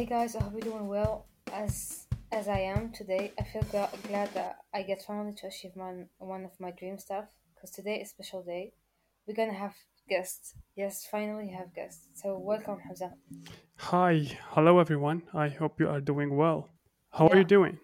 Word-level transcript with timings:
Hey 0.00 0.06
guys, 0.06 0.34
I 0.34 0.42
hope 0.42 0.54
you're 0.54 0.72
doing 0.72 0.88
well. 0.88 1.26
As 1.52 2.06
as 2.32 2.48
I 2.48 2.60
am 2.60 2.90
today, 2.90 3.34
I 3.38 3.42
feel 3.42 3.60
gla- 3.70 3.90
glad 4.08 4.32
that 4.32 4.60
I 4.72 4.80
get 4.80 5.02
finally 5.02 5.34
to 5.34 5.48
achieve 5.48 5.76
my, 5.76 5.92
one 6.16 6.46
of 6.46 6.58
my 6.58 6.70
dream 6.70 6.96
stuff. 6.98 7.26
Because 7.54 7.70
today 7.70 7.96
is 8.00 8.08
a 8.08 8.14
special 8.14 8.42
day. 8.42 8.72
We're 9.26 9.34
gonna 9.34 9.52
have 9.52 9.74
guests. 10.08 10.54
Yes, 10.74 11.04
finally 11.04 11.48
have 11.48 11.74
guests. 11.74 12.08
So 12.14 12.38
welcome, 12.38 12.78
Hamza. 12.78 13.12
Hi, 13.76 14.38
hello 14.52 14.78
everyone. 14.78 15.24
I 15.34 15.50
hope 15.50 15.78
you 15.78 15.90
are 15.90 16.00
doing 16.00 16.34
well. 16.34 16.70
How 17.10 17.28
are 17.28 17.36
you 17.36 17.44
doing? 17.44 17.78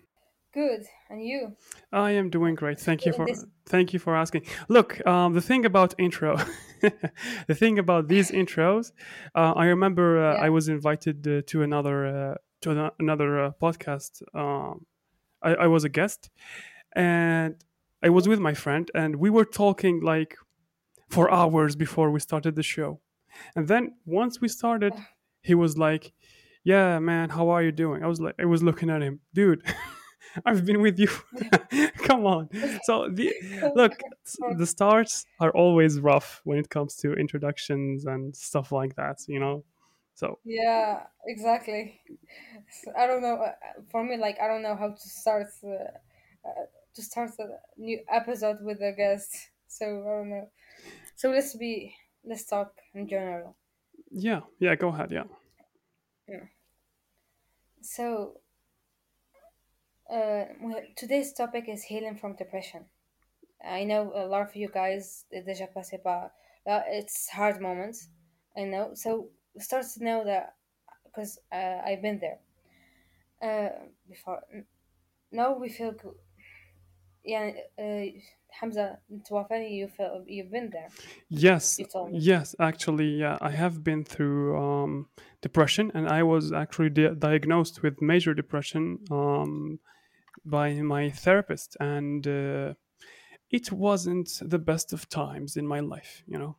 Good. 0.56 0.86
And 1.10 1.22
you? 1.22 1.54
I 1.92 2.10
am 2.12 2.30
doing 2.30 2.54
great. 2.54 2.80
Thank 2.80 3.04
you 3.04 3.12
for 3.12 3.26
this, 3.26 3.44
thank 3.66 3.92
you 3.92 4.00
for 4.00 4.16
asking. 4.16 4.42
Look, 4.68 5.06
um, 5.06 5.34
the 5.34 5.44
thing 5.48 5.66
about 5.66 5.94
intro, 5.98 6.32
the 7.50 7.54
thing 7.54 7.78
about 7.78 8.08
these 8.08 8.30
intros, 8.30 8.92
uh, 9.34 9.52
I 9.62 9.66
remember 9.66 10.06
uh, 10.18 10.34
yeah, 10.34 10.46
I 10.46 10.48
was 10.48 10.68
invited 10.68 11.18
uh, 11.28 11.42
to 11.50 11.62
another 11.62 11.96
uh, 12.06 12.34
to 12.62 12.70
ano- 12.70 12.94
another 12.98 13.30
uh, 13.44 13.50
podcast. 13.62 14.12
Um, 14.34 14.86
I, 15.42 15.50
I 15.64 15.66
was 15.74 15.84
a 15.84 15.90
guest, 15.98 16.30
and 16.94 17.54
I 18.02 18.08
was 18.08 18.26
with 18.26 18.40
my 18.40 18.54
friend, 18.54 18.90
and 18.94 19.16
we 19.16 19.28
were 19.36 19.48
talking 19.62 20.00
like 20.00 20.32
for 21.14 21.30
hours 21.30 21.76
before 21.76 22.10
we 22.10 22.20
started 22.20 22.56
the 22.56 22.62
show. 22.74 23.00
And 23.54 23.68
then 23.68 23.82
once 24.06 24.40
we 24.40 24.48
started, 24.48 24.94
he 25.42 25.54
was 25.54 25.76
like, 25.76 26.14
"Yeah, 26.64 26.98
man, 26.98 27.28
how 27.36 27.50
are 27.50 27.62
you 27.62 27.72
doing?" 27.72 28.02
I 28.02 28.06
was 28.06 28.20
like, 28.24 28.36
I 28.38 28.46
was 28.46 28.62
looking 28.62 28.88
at 28.88 29.02
him, 29.02 29.20
dude. 29.34 29.62
I've 30.44 30.64
been 30.64 30.80
with 30.80 30.98
you. 30.98 31.08
Come 32.04 32.26
on. 32.26 32.48
So 32.82 33.08
the 33.10 33.34
look, 33.74 34.00
the 34.58 34.66
starts 34.66 35.26
are 35.40 35.50
always 35.50 36.00
rough 36.00 36.40
when 36.44 36.58
it 36.58 36.68
comes 36.68 36.96
to 36.96 37.12
introductions 37.14 38.06
and 38.06 38.34
stuff 38.36 38.72
like 38.72 38.94
that. 38.96 39.18
You 39.28 39.40
know. 39.40 39.64
So 40.14 40.38
yeah, 40.44 41.04
exactly. 41.26 42.00
I 42.96 43.06
don't 43.06 43.22
know. 43.22 43.36
uh, 43.36 43.52
For 43.90 44.04
me, 44.04 44.16
like 44.16 44.38
I 44.40 44.48
don't 44.48 44.62
know 44.62 44.76
how 44.76 44.90
to 44.90 45.08
start 45.08 45.48
uh, 45.64 45.68
uh, 46.48 46.66
to 46.94 47.02
start 47.02 47.30
a 47.38 47.48
new 47.76 48.00
episode 48.10 48.58
with 48.62 48.80
a 48.80 48.92
guest. 48.92 49.50
So 49.68 49.84
I 49.86 50.18
don't 50.18 50.30
know. 50.30 50.50
So 51.16 51.30
let's 51.30 51.56
be 51.56 51.94
let's 52.24 52.46
talk 52.46 52.72
in 52.94 53.08
general. 53.08 53.56
yeah, 54.10 54.40
yeah. 54.58 54.74
Go 54.76 54.88
ahead. 54.88 55.10
Yeah. 55.10 55.24
Yeah. 56.28 56.46
So 57.80 58.40
uh, 60.08 60.44
today's 60.96 61.32
topic 61.32 61.68
is 61.68 61.82
healing 61.82 62.16
from 62.16 62.36
depression. 62.36 62.84
I 63.64 63.84
know 63.84 64.12
a 64.14 64.26
lot 64.26 64.42
of 64.42 64.54
you 64.54 64.68
guys 64.68 65.24
eh, 65.32 65.42
déjà 65.42 65.66
passé 65.72 65.98
par 66.02 66.30
it's 66.88 67.28
hard 67.28 67.60
moments. 67.60 68.08
I 68.56 68.64
know, 68.64 68.90
so 68.94 69.28
start 69.58 69.84
to 69.94 70.04
know 70.04 70.24
that 70.24 70.54
because 71.04 71.38
uh, 71.52 71.80
I've 71.84 72.02
been 72.02 72.20
there 72.20 72.38
uh, 73.42 73.70
before. 74.08 74.42
Now 75.32 75.56
we 75.58 75.68
feel 75.68 75.92
good. 75.92 76.14
Yeah, 77.24 77.50
uh, 77.78 78.04
Hamza, 78.60 78.98
Tawafani, 79.28 79.72
you 79.72 79.88
feel 79.88 80.24
you've 80.26 80.50
been 80.50 80.70
there. 80.70 80.88
Yes, 81.28 81.80
yes, 82.12 82.54
actually, 82.60 83.18
yeah, 83.18 83.36
I 83.40 83.50
have 83.50 83.82
been 83.82 84.04
through 84.04 84.56
um, 84.56 85.08
depression, 85.42 85.90
and 85.92 86.08
I 86.08 86.22
was 86.22 86.52
actually 86.52 86.90
di- 86.90 87.14
diagnosed 87.18 87.82
with 87.82 88.00
major 88.00 88.32
depression. 88.32 89.00
Um, 89.10 89.80
by 90.45 90.73
my 90.81 91.09
therapist, 91.11 91.77
and 91.79 92.25
uh, 92.27 92.73
it 93.51 93.71
wasn't 93.71 94.29
the 94.41 94.59
best 94.59 94.93
of 94.93 95.09
times 95.09 95.57
in 95.57 95.67
my 95.67 95.81
life, 95.81 96.23
you 96.27 96.37
know. 96.39 96.57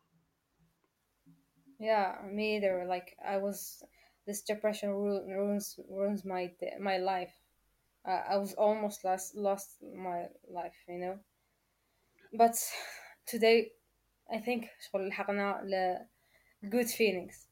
Yeah, 1.79 2.23
me 2.25 2.57
either. 2.57 2.87
Like 2.87 3.15
I 3.23 3.37
was, 3.37 3.83
this 4.27 4.41
depression 4.43 4.89
ru- 4.91 5.27
ruins 5.27 5.79
ruins 5.87 6.25
my 6.25 6.47
d- 6.59 6.79
my 6.81 6.97
life. 6.97 7.35
Uh, 8.05 8.25
I 8.29 8.39
was 8.39 8.55
almost 8.55 9.05
lost 9.05 9.35
lost 9.37 9.83
my 9.83 10.29
life, 10.49 10.85
you 10.89 10.99
know. 10.99 11.21
But 12.33 12.57
today, 13.27 13.73
I 14.31 14.39
think 14.39 14.69
شغل 14.81 15.09
لحقنا 15.09 15.63
ل 15.65 16.07
good 16.71 16.91
feelings, 16.91 17.49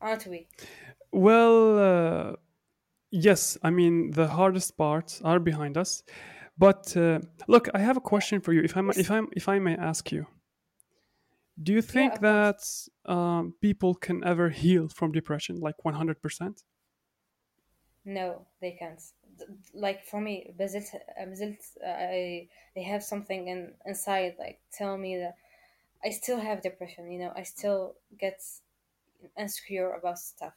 aren't 0.00 0.26
we? 0.26 0.50
Well, 1.12 1.78
uh, 1.78 2.36
yes, 3.10 3.58
I 3.62 3.70
mean 3.70 4.10
the 4.12 4.28
hardest 4.28 4.76
parts 4.76 5.20
are 5.22 5.38
behind 5.40 5.76
us, 5.76 6.02
but 6.58 6.96
uh, 6.96 7.20
look, 7.48 7.68
I 7.74 7.78
have 7.80 7.96
a 7.96 8.00
question 8.00 8.40
for 8.40 8.52
you. 8.52 8.62
If 8.62 8.76
I'm, 8.76 8.90
if 8.96 9.10
Yes. 9.10 9.10
I'm, 9.10 9.28
if 9.36 9.48
I 9.48 9.58
may 9.58 9.76
ask 9.76 10.12
you, 10.12 10.26
do 11.62 11.72
you 11.72 11.82
Yeah, 11.92 12.12
think 12.12 12.14
of 12.14 12.26
course. 12.26 12.46
that 12.48 12.60
um, 13.06 13.54
people 13.60 13.94
can 13.94 14.24
ever 14.24 14.48
heal 14.50 14.88
from 14.88 15.12
depression, 15.12 15.56
like 15.60 15.84
one 15.84 15.94
hundred 15.94 16.20
percent? 16.22 16.62
No, 18.04 18.46
they 18.60 18.72
can't. 18.72 19.00
D- 19.38 19.44
Like 19.74 20.04
for 20.04 20.20
me, 20.20 20.54
بزلت 20.58 20.90
بزلت 21.18 21.62
I 21.82 22.48
I 22.76 22.80
have 22.80 23.02
something 23.02 23.48
in 23.48 23.74
inside 23.86 24.36
like 24.38 24.60
tell 24.72 24.96
me 24.98 25.16
that 25.18 25.36
I 26.04 26.10
still 26.10 26.40
have 26.40 26.62
depression. 26.62 27.10
You 27.10 27.18
know, 27.20 27.32
I 27.36 27.42
still 27.44 27.96
get 28.18 28.40
insecure 29.38 29.92
about 29.92 30.18
stuff. 30.18 30.54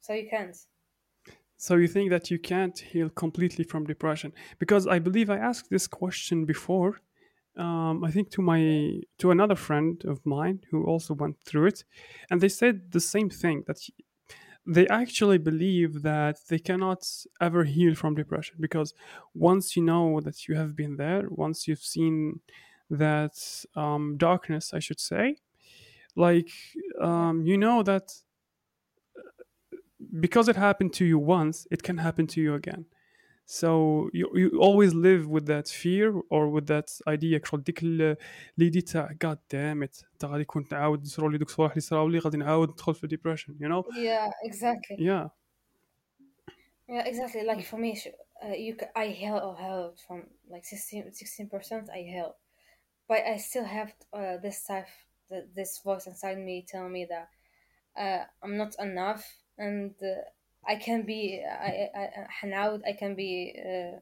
So 0.00 0.14
you 0.14 0.28
can't. 0.30 0.56
So 1.61 1.75
you 1.75 1.87
think 1.87 2.09
that 2.09 2.31
you 2.31 2.39
can't 2.39 2.79
heal 2.79 3.09
completely 3.09 3.63
from 3.63 3.85
depression? 3.85 4.33
Because 4.57 4.87
I 4.87 4.97
believe 4.97 5.29
I 5.29 5.37
asked 5.37 5.69
this 5.69 5.85
question 5.85 6.43
before. 6.43 7.01
Um, 7.55 8.03
I 8.03 8.09
think 8.09 8.31
to 8.31 8.41
my 8.41 9.01
to 9.19 9.29
another 9.29 9.55
friend 9.55 10.03
of 10.05 10.25
mine 10.25 10.61
who 10.71 10.83
also 10.85 11.13
went 11.13 11.37
through 11.45 11.67
it, 11.67 11.83
and 12.31 12.41
they 12.41 12.49
said 12.49 12.91
the 12.91 12.99
same 12.99 13.29
thing 13.29 13.63
that 13.67 13.77
they 14.65 14.87
actually 14.87 15.37
believe 15.37 16.01
that 16.01 16.37
they 16.49 16.57
cannot 16.57 17.07
ever 17.39 17.63
heal 17.63 17.93
from 17.93 18.15
depression 18.15 18.55
because 18.59 18.95
once 19.35 19.75
you 19.75 19.83
know 19.83 20.19
that 20.19 20.47
you 20.47 20.55
have 20.55 20.75
been 20.75 20.95
there, 20.97 21.27
once 21.29 21.67
you've 21.67 21.87
seen 21.95 22.39
that 22.89 23.37
um, 23.75 24.17
darkness, 24.17 24.73
I 24.73 24.79
should 24.79 24.99
say, 24.99 25.35
like 26.15 26.49
um, 26.99 27.45
you 27.45 27.55
know 27.55 27.83
that 27.83 28.13
because 30.20 30.48
it 30.48 30.56
happened 30.56 30.92
to 30.94 31.04
you 31.04 31.18
once, 31.18 31.66
it 31.70 31.82
can 31.82 31.98
happen 31.98 32.26
to 32.28 32.40
you 32.40 32.54
again. 32.54 32.84
So 33.46 34.10
you, 34.12 34.30
you 34.34 34.48
always 34.60 34.92
live 34.94 35.28
with 35.28 35.46
that 35.46 35.68
fear 35.68 36.12
or 36.30 36.48
with 36.50 36.66
that 36.66 36.88
idea 37.08 37.40
شغل 37.44 37.62
ديك 37.62 37.82
ال- 37.82 38.16
ليدي 38.58 38.80
تاع 38.80 39.08
god 39.24 39.38
damn 39.54 39.82
it 39.88 40.04
تا 40.18 40.26
غادي 40.28 40.44
كنت 40.44 40.72
نعاود 40.74 41.00
نصرو 41.02 41.28
لي 41.28 41.38
دوك 41.38 41.48
الصوالح 41.48 41.70
اللي 41.72 41.80
صراو 41.80 42.08
لي 42.08 42.18
غادي 42.18 42.36
نعاود 42.36 42.70
ندخل 42.70 42.94
في 42.94 43.06
depression 43.06 43.50
you 43.52 43.68
know 43.68 43.82
Yeah, 43.96 44.30
exactly. 44.44 44.96
yeah 44.98 45.28
Yeah, 46.88 47.04
exactly. 47.06 47.42
Like 47.42 47.64
for 47.64 47.78
me, 47.78 47.96
sh- 47.96 48.16
uh, 48.44 48.54
you 48.54 48.76
c- 48.80 48.86
I 48.94 49.06
held 49.08 49.58
held 49.58 49.98
from 50.06 50.18
like 50.48 50.64
16 50.64 51.48
percent. 51.48 51.90
I 51.90 52.02
held, 52.16 52.34
but 53.08 53.20
I 53.26 53.36
still 53.38 53.64
have 53.64 53.90
uh, 54.12 54.36
this 54.38 54.58
type, 54.64 54.86
th- 55.28 55.48
this 55.54 55.80
voice 55.84 56.06
inside 56.06 56.38
me 56.38 56.64
telling 56.68 56.92
me 56.92 57.06
that 57.14 57.28
uh, 57.96 58.24
I'm 58.42 58.56
not 58.56 58.72
enough, 58.78 59.24
and 59.60 59.94
uh, 60.02 60.22
I 60.66 60.76
can 60.76 61.02
be. 61.06 61.42
I 61.44 61.90
I 61.94 62.26
I 62.42 62.46
now 62.46 62.78
I 62.86 62.92
can 62.92 63.14
be 63.14 63.32
uh, 63.58 64.00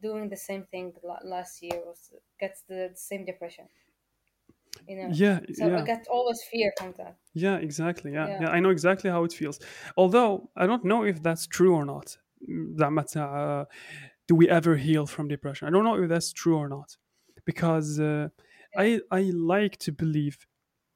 doing 0.00 0.28
the 0.28 0.36
same 0.36 0.64
thing 0.64 0.94
la- 1.02 1.24
last 1.24 1.62
year 1.62 1.82
was 1.86 2.12
gets 2.40 2.62
the, 2.62 2.90
the 2.92 2.96
same 2.98 3.24
depression. 3.24 3.68
You 4.86 4.96
know, 4.96 5.14
yeah 5.14 5.40
so 5.52 5.66
I 5.66 5.68
yeah 5.68 5.82
got 5.82 6.06
always 6.08 6.42
fear 6.50 6.72
from 6.78 6.92
that. 6.98 7.16
yeah 7.34 7.56
exactly 7.56 8.12
yeah 8.12 8.28
Yeah, 8.28 8.40
yeah 8.40 8.48
I 8.50 8.60
know 8.60 8.70
exactly 8.70 9.10
how 9.10 9.24
it 9.24 9.32
feels 9.32 9.58
although 9.96 10.50
I 10.56 10.66
don't 10.66 10.84
know 10.84 11.04
if 11.04 11.22
that's 11.22 11.46
true 11.46 11.74
or 11.74 11.84
not 11.84 12.18
زعما 12.78 13.02
تاع 13.02 13.62
uh, 13.62 13.66
do 14.28 14.34
we 14.36 14.48
ever 14.48 14.76
heal 14.76 15.06
from 15.06 15.28
depression 15.28 15.68
I 15.68 15.70
don't 15.70 15.84
know 15.84 16.02
if 16.02 16.08
that's 16.08 16.32
true 16.32 16.56
or 16.56 16.68
not 16.68 16.96
because 17.44 18.00
uh, 18.00 18.28
yeah, 18.72 18.84
I 18.84 19.00
I 19.10 19.22
like 19.34 19.76
to 19.86 19.92
believe 19.92 20.36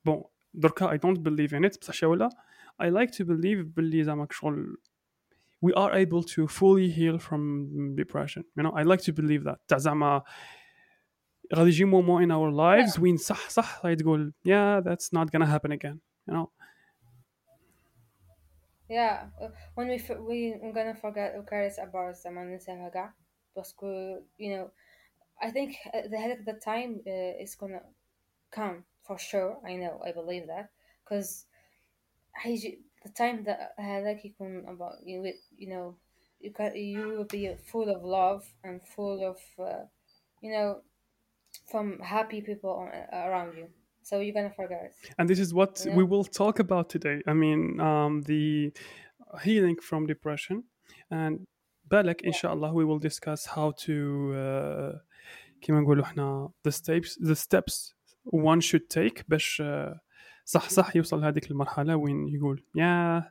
bon 0.05 0.25
دركا 0.55 0.95
I 0.95 0.97
don't 0.99 1.23
believe 1.23 1.53
in 1.53 1.65
it 1.65 1.79
بصح 1.81 1.95
شي 1.95 2.07
ولا 2.07 2.29
I 2.79 2.89
like 2.89 3.11
to 3.13 3.25
believe 3.25 3.65
باللي 3.77 4.05
زعما 4.05 4.27
شغل 4.31 4.77
we 5.67 5.73
are 5.75 5.93
able 5.95 6.23
to 6.23 6.47
fully 6.49 6.91
heal 6.91 7.19
from 7.19 7.97
depression 7.97 8.45
you 8.57 8.63
know 8.63 8.73
I 8.73 8.83
like 8.83 9.01
to 9.03 9.13
believe 9.13 9.45
that 9.45 9.59
تاع 9.69 9.79
زعما 9.79 10.23
غادي 11.55 11.69
يجي 11.69 11.85
مومون 11.85 12.23
in 12.25 12.31
our 12.31 12.51
yeah, 12.73 12.87
lives 12.87 12.99
وين 13.01 13.17
صح 13.17 13.49
صح 13.49 13.87
غادي 13.87 14.03
تقول 14.03 14.35
yeah 14.49 14.81
that's 14.81 15.09
not 15.19 15.31
gonna 15.31 15.47
happen 15.47 15.73
again 15.73 16.01
you 16.29 16.35
know 16.35 16.49
yeah. 18.89 19.29
Uh, 19.41 19.49
When 19.75 19.89
we 19.89 19.95
f- 19.97 20.19
we 20.21 20.57
we're 20.61 20.73
gonna 20.73 20.95
forget 20.95 21.35
Ukaris 21.37 21.79
about 21.83 22.15
زمان 22.17 22.51
ننساها 22.51 22.89
قاع 22.89 23.15
باسكو 23.57 23.87
you 24.39 24.49
know 24.57 24.71
I 25.43 25.51
think 25.51 25.77
uh, 25.95 26.09
the 26.09 26.19
headache 26.19 26.45
the 26.47 26.55
time 26.55 27.03
uh, 27.07 27.43
is 27.45 27.55
gonna 27.57 27.83
come 28.51 28.85
for 29.07 29.19
sure. 29.19 29.61
I 29.65 29.77
know, 29.77 30.01
I 30.05 30.13
believe 30.13 30.47
that 30.49 30.71
because 31.05 31.47
هيجي 32.39 32.81
the 33.07 33.09
time 33.11 33.45
that 33.45 33.81
هذاك 33.81 34.25
يكون 34.25 34.67
about 34.67 34.99
you 35.05 35.21
will- 35.23 35.59
you 35.59 35.69
know 35.69 35.97
you 36.41 36.51
can 36.53 36.73
you 36.77 37.09
will 37.09 37.27
be 37.39 37.57
full 37.73 37.89
of 37.97 38.03
love 38.03 38.43
and 38.65 38.81
full 38.95 39.21
of 39.31 39.39
uh, 39.59 39.85
you 40.43 40.51
know 40.51 40.83
from 41.71 41.99
happy 42.01 42.41
people 42.43 42.71
on- 42.83 43.09
around 43.13 43.53
you. 43.61 43.69
So 44.09 44.15
you're 44.21 44.35
gonna 44.41 44.57
forget 44.63 44.81
it. 44.89 44.93
and 45.19 45.25
this 45.31 45.39
is 45.45 45.51
what 45.61 45.73
You 45.87 45.93
we 45.99 46.03
know? 46.05 46.11
will 46.13 46.25
talk 46.43 46.57
about 46.67 46.87
today 46.95 47.19
I 47.33 47.35
mean 47.45 47.61
um, 47.89 48.13
the 48.33 48.45
healing 49.47 49.77
from 49.89 50.01
depression 50.07 50.57
and 51.11 51.35
بالك 51.91 52.25
إن 52.27 52.33
شاء 52.33 52.53
الله 52.53 52.73
we 52.75 52.85
will 52.85 52.99
discuss 53.09 53.47
how 53.47 53.71
to 53.87 53.95
uh, 54.35 55.01
كيما 55.61 55.81
نقولوا 55.81 56.05
احنا 56.05 56.51
the 56.69 56.73
steps 56.73 57.19
the 57.21 57.35
steps 57.37 57.95
one 58.33 58.61
should 58.61 58.89
take 58.91 59.23
باش 59.29 59.63
uh, 59.63 59.95
صح 60.49 60.69
صح 60.69 60.97
يوصل 60.97 61.25
هذيك 61.25 61.51
المرحلة 61.51 61.97
وين 61.97 62.29
يقول 62.29 62.65
yeah 62.77 63.23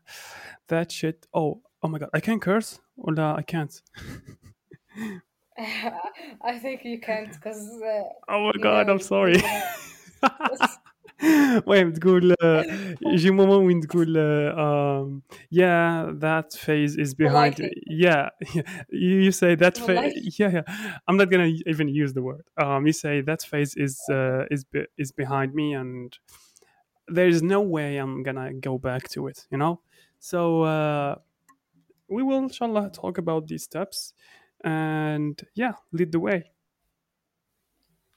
that 0.71 0.91
shit 0.91 1.27
oh 1.35 1.61
oh 1.83 1.87
my 1.89 1.99
god 1.99 2.09
I 2.13 2.19
can 2.19 2.39
curse 2.39 2.79
ولا 2.97 3.37
I 3.39 3.43
can't 3.43 3.81
I 6.41 6.59
think 6.59 6.83
you 6.83 6.99
can't 6.99 7.31
because 7.31 7.63
uh, 7.81 8.03
oh 8.29 8.39
my 8.45 8.51
you 8.55 8.63
god 8.63 8.87
know 8.87 8.93
I'm 8.93 8.99
sorry 8.99 9.35
uh, 10.23 10.67
وين 11.67 11.93
تقول 11.93 12.33
uh, 12.33 12.65
يجي 13.01 13.31
مومون 13.31 13.65
وين 13.65 13.79
تقول 13.81 14.15
uh, 14.15 14.55
um, 14.57 15.21
yeah 15.51 16.11
that 16.19 16.53
phase 16.53 16.97
is 16.97 17.13
behind 17.13 17.55
politely 17.55 17.83
yeah 17.87 18.29
you, 18.91 19.17
you 19.25 19.31
say 19.31 19.55
that 19.55 19.77
phase 19.77 19.85
politely 19.85 20.31
yeah, 20.39 20.51
yeah 20.57 20.97
I'm 21.07 21.17
not 21.17 21.29
gonna 21.29 21.51
even 21.65 21.87
use 21.87 22.13
the 22.13 22.23
word 22.23 22.45
um, 22.61 22.85
you 22.87 22.93
say 22.93 23.21
that 23.21 23.41
phase 23.43 23.75
is 23.75 23.95
uh, 24.09 24.43
is 24.51 24.63
be- 24.71 24.89
is 24.97 25.11
behind 25.11 25.53
me 25.53 25.73
and 25.73 26.17
there's 27.08 27.42
no 27.42 27.60
way 27.60 27.96
I'm 27.96 28.22
gonna 28.22 28.54
go 28.54 28.78
back 28.78 29.08
to 29.10 29.26
it 29.28 29.46
you 29.50 29.58
know? 29.58 29.82
So 30.18 30.62
uh, 30.62 31.16
we 32.08 32.22
will 32.22 32.38
inshallah 32.38 32.90
talk 32.92 33.18
about 33.18 33.48
these 33.48 33.64
steps 33.64 34.14
and 34.64 35.40
yeah 35.54 35.74
lead 35.92 36.12
the 36.12 36.20
way. 36.20 36.52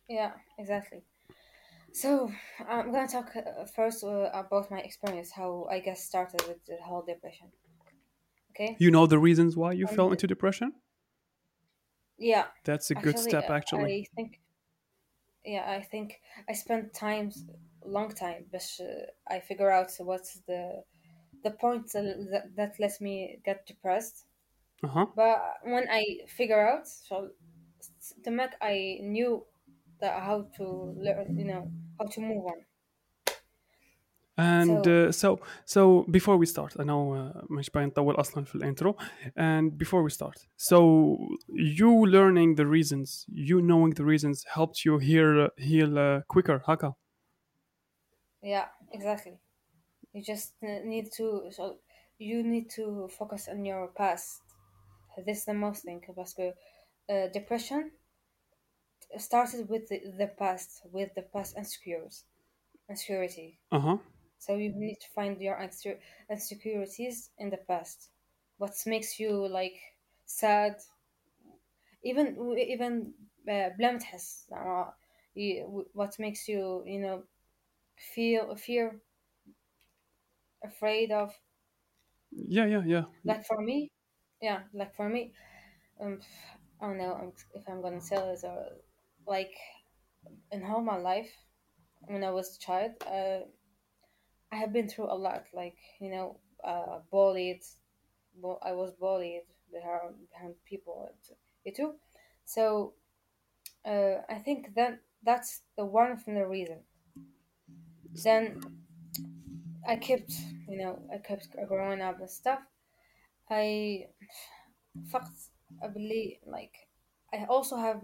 Yeah 0.07 0.33
exactly. 0.59 1.05
So 1.93 2.31
I'm 2.59 2.91
gonna 2.91 3.07
talk 3.07 3.35
uh, 3.35 3.65
first 3.65 4.03
uh, 4.03 4.29
about 4.33 4.71
my 4.71 4.79
experience 4.81 5.31
how 5.31 5.65
I 5.69 5.79
guess 5.81 6.03
started 6.05 6.47
with 6.47 6.65
the 6.65 6.77
whole 6.83 7.03
depression. 7.03 7.51
Okay? 8.51 8.77
You 8.77 8.91
know 8.91 9.07
the 9.07 9.17
reasons 9.17 9.55
why 9.55 9.71
you 9.71 9.87
fell 9.87 10.11
into 10.11 10.27
depression? 10.27 10.73
Yeah. 12.17 12.47
That's 12.63 12.89
a 12.89 12.95
good 12.95 13.19
step 13.19 13.49
actually. 13.51 13.93
I 13.93 14.05
think 14.15 14.39
yeah 15.43 15.69
I 15.69 15.81
think 15.81 16.21
I 16.47 16.53
spent 16.53 16.93
times 16.93 17.45
long 17.84 18.10
time 18.10 18.44
but 18.50 18.66
uh, 18.80 19.34
I 19.34 19.40
figure 19.40 19.70
out 19.70 19.90
what's 19.98 20.40
the 20.46 20.82
the 21.44 21.50
point 21.50 21.92
that, 21.92 22.04
that, 22.32 22.56
that 22.56 22.80
lets 22.80 23.00
me 23.00 23.38
get 23.44 23.66
depressed 23.66 24.24
uh-huh 24.82 25.06
but 25.14 25.38
when 25.62 25.86
I 25.88 26.04
figure 26.28 26.68
out 26.68 26.88
so 26.88 27.30
to 28.24 28.30
make 28.30 28.50
I 28.60 28.98
knew 29.02 29.44
that 30.00 30.22
how 30.22 30.48
to 30.56 30.94
learn 30.96 31.38
you 31.38 31.44
know 31.44 31.70
how 31.98 32.06
to 32.06 32.20
move 32.20 32.44
on 32.46 32.60
And 34.38 34.84
so 34.84 35.08
uh, 35.08 35.12
so 35.12 35.40
so 35.64 36.04
before 36.10 36.36
we 36.36 36.46
start 36.46 36.74
I 36.78 36.84
know 36.84 37.14
uh, 37.14 37.44
مش 37.50 37.70
باين 37.70 37.88
نطول 37.88 38.14
أصلا 38.14 38.44
في 38.44 38.54
الانترو 38.54 38.96
and 39.38 39.78
before 39.78 40.02
we 40.02 40.10
start 40.10 40.46
so 40.56 40.78
you 41.48 42.06
learning 42.06 42.54
the 42.56 42.66
reasons 42.66 43.26
you 43.28 43.62
knowing 43.62 43.94
the 43.94 44.04
reasons 44.04 44.44
helped 44.54 44.84
you 44.84 44.98
heal 44.98 45.48
heal 45.58 45.98
uh, 45.98 46.22
quicker 46.28 46.60
هكا 46.64 46.94
yeah, 48.41 48.67
exactly. 48.91 49.39
You 50.13 50.23
just 50.23 50.53
need 50.61 51.11
to 51.13 51.51
so 51.51 51.77
you 52.19 52.43
need 52.43 52.69
to 52.71 53.07
focus 53.09 53.47
on 53.49 53.65
your 53.65 53.87
past. 53.89 54.41
This 55.25 55.39
is 55.39 55.45
the 55.45 55.53
most 55.55 55.83
thing 55.83 56.01
because 56.05 56.35
uh, 56.39 57.27
depression 57.33 57.91
started 59.17 59.69
with 59.69 59.87
the, 59.89 59.99
the 60.17 60.27
past, 60.27 60.81
with 60.91 61.13
the 61.15 61.21
past 61.21 61.55
insecurities, 61.57 62.25
insecurity. 62.89 63.59
Uh 63.71 63.79
huh. 63.79 63.97
So 64.39 64.55
you 64.55 64.71
need 64.75 64.97
to 65.01 65.09
find 65.15 65.41
your 65.41 65.59
insecurities 66.29 67.31
in 67.37 67.49
the 67.51 67.57
past. 67.57 68.09
What 68.57 68.73
makes 68.85 69.19
you 69.19 69.47
like 69.47 69.79
sad? 70.25 70.77
Even 72.03 72.27
even 72.57 73.13
uh, 73.49 73.69
blame 73.77 73.99
test. 73.99 74.51
Uh, 74.51 74.91
what 75.93 76.17
makes 76.19 76.47
you 76.47 76.83
you 76.85 76.99
know 76.99 77.23
feel 78.15 78.55
fear 78.55 79.01
afraid 80.63 81.11
of. 81.11 81.39
Yeah 82.31 82.65
yeah 82.67 82.83
yeah. 82.85 83.05
Like 83.23 83.45
for 83.45 83.59
me 83.61 83.91
yeah 84.41 84.63
like 84.73 84.95
for 84.95 85.07
me 85.09 85.33
um 86.01 86.21
i 86.81 86.87
don't 86.87 86.97
know 86.99 87.33
if 87.55 87.67
i'm 87.69 87.81
gonna 87.81 88.01
tell 88.01 88.29
it 88.31 88.43
or 88.43 88.77
like 89.27 89.53
in 90.51 90.63
all 90.63 90.81
my 90.81 90.97
life 90.97 91.31
when 92.07 92.23
i 92.23 92.31
was 92.31 92.55
a 92.55 92.59
child 92.59 92.91
uh, 93.07 93.41
i 94.51 94.55
have 94.55 94.73
been 94.73 94.87
through 94.87 95.11
a 95.11 95.17
lot 95.27 95.45
like 95.53 95.77
you 95.99 96.09
know 96.09 96.39
uh 96.63 96.99
bullied 97.11 97.61
bu- 98.35 98.61
i 98.61 98.71
was 98.73 98.91
bullied 98.93 99.43
behind, 99.71 100.15
behind 100.29 100.55
people 100.65 101.11
you 101.65 101.73
too. 101.73 101.95
So 102.45 102.95
uh 103.85 104.17
i 104.29 104.39
think 104.39 104.75
that 104.75 105.01
that's 105.23 105.63
the 105.77 105.85
one 105.85 106.17
from 106.17 106.35
the 106.35 106.47
reason 106.47 106.83
then 108.24 108.60
i 109.86 109.96
kept 109.96 110.32
you 110.68 110.76
know 110.78 110.98
i 111.12 111.18
kept 111.18 111.48
growing 111.68 112.00
up 112.00 112.18
and 112.20 112.30
stuff 112.30 112.60
i 113.50 114.06
فقط 115.12 115.32
ability 115.82 116.40
like 116.46 116.88
I 117.34 117.44
also 117.48 117.76
have 117.76 118.00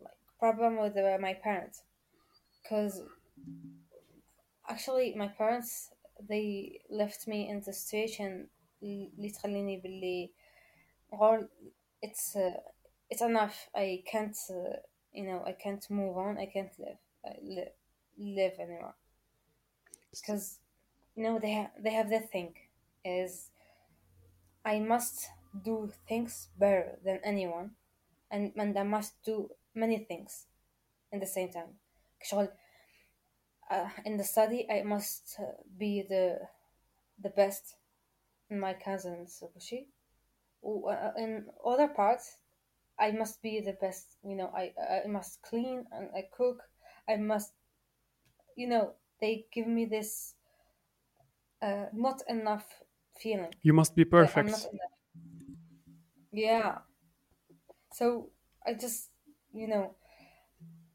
like 0.00 0.20
problem 0.38 0.76
with 0.80 0.96
uh, 0.96 1.16
my 1.20 1.34
parents 1.34 1.82
because 2.62 3.02
actually 4.68 5.14
my 5.16 5.28
parents 5.28 5.90
they 6.28 6.80
left 6.90 7.26
me 7.26 7.48
in 7.48 7.60
the 7.60 7.72
situation 7.72 8.48
اللي 8.82 9.30
تخليني 9.30 9.76
باللي 9.76 10.30
غور 11.14 11.48
it's 12.06 12.36
uh, 12.36 12.60
it's 13.10 13.22
enough 13.22 13.68
I 13.74 14.02
can't 14.06 14.36
uh, 14.50 14.76
you 15.12 15.24
know 15.24 15.42
I 15.46 15.52
can't 15.52 15.90
move 15.90 16.16
on 16.16 16.38
I 16.38 16.46
can't 16.46 16.72
live 16.78 17.00
uh, 17.26 17.38
li- 17.42 17.74
live 18.18 18.58
anymore 18.58 18.94
because 20.10 20.58
you 21.16 21.22
know 21.24 21.38
they 21.38 21.50
have 21.52 21.70
they 21.80 21.92
have 21.92 22.10
that 22.10 22.30
thing 22.30 22.54
is 23.04 23.50
I 24.64 24.78
must 24.80 25.28
do 25.62 25.92
things 26.08 26.48
better 26.58 26.98
than 27.04 27.20
anyone 27.22 27.76
and, 28.30 28.52
and 28.56 28.78
I 28.78 28.82
must 28.82 29.22
do 29.24 29.50
many 29.74 29.98
things 29.98 30.46
in 31.12 31.20
the 31.20 31.26
same 31.26 31.50
time 31.52 31.78
شغل 32.22 32.48
uh, 33.70 33.88
in 34.04 34.16
the 34.16 34.24
study 34.24 34.66
I 34.70 34.82
must 34.82 35.36
uh, 35.38 35.44
be 35.78 36.02
the 36.02 36.38
the 37.22 37.30
best 37.30 37.76
in 38.50 38.60
my 38.60 38.74
cousins 38.74 39.42
وشي 39.56 39.88
و- 40.62 40.88
uh, 40.90 41.12
in 41.18 41.46
other 41.64 41.88
parts 41.88 42.38
I 42.98 43.12
must 43.12 43.42
be 43.42 43.60
the 43.60 43.74
best 43.80 44.06
you 44.24 44.36
know 44.36 44.50
I 44.54 44.74
I 45.06 45.08
must 45.08 45.42
clean 45.42 45.86
and 45.92 46.10
I 46.16 46.22
cook 46.38 46.62
I 47.08 47.16
must 47.16 47.52
you 48.56 48.68
know 48.68 48.94
they 49.21 49.45
give 49.53 49.67
me 49.67 49.85
this 49.85 50.35
uh, 51.61 51.85
not 51.93 52.21
enough 52.27 52.65
feeling. 53.19 53.53
You 53.61 53.73
must 53.73 53.95
be 53.95 54.03
that 54.03 54.37
I'm 54.37 54.45
not 54.47 54.53
perfect 54.53 54.79
yeah. 56.31 56.79
So 57.93 58.29
I 58.65 58.73
just 58.73 59.09
you 59.53 59.67
know 59.67 59.95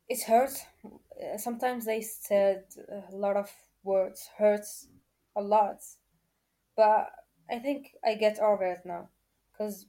it 0.09 0.23
hurts. 0.23 0.65
Uh, 0.85 1.39
sometimes 1.39 1.85
they 1.85 2.01
said 2.01 2.65
a 2.89 3.15
lot 3.17 3.37
of 3.37 3.51
words 3.83 4.29
hurts 4.39 4.89
a 5.37 5.43
lot. 5.43 5.83
But 6.77 7.11
i 7.51 7.59
think 7.59 7.91
i 8.03 8.15
get 8.15 8.39
over 8.39 8.65
it 8.65 8.81
now 8.87 9.11
because 9.53 9.87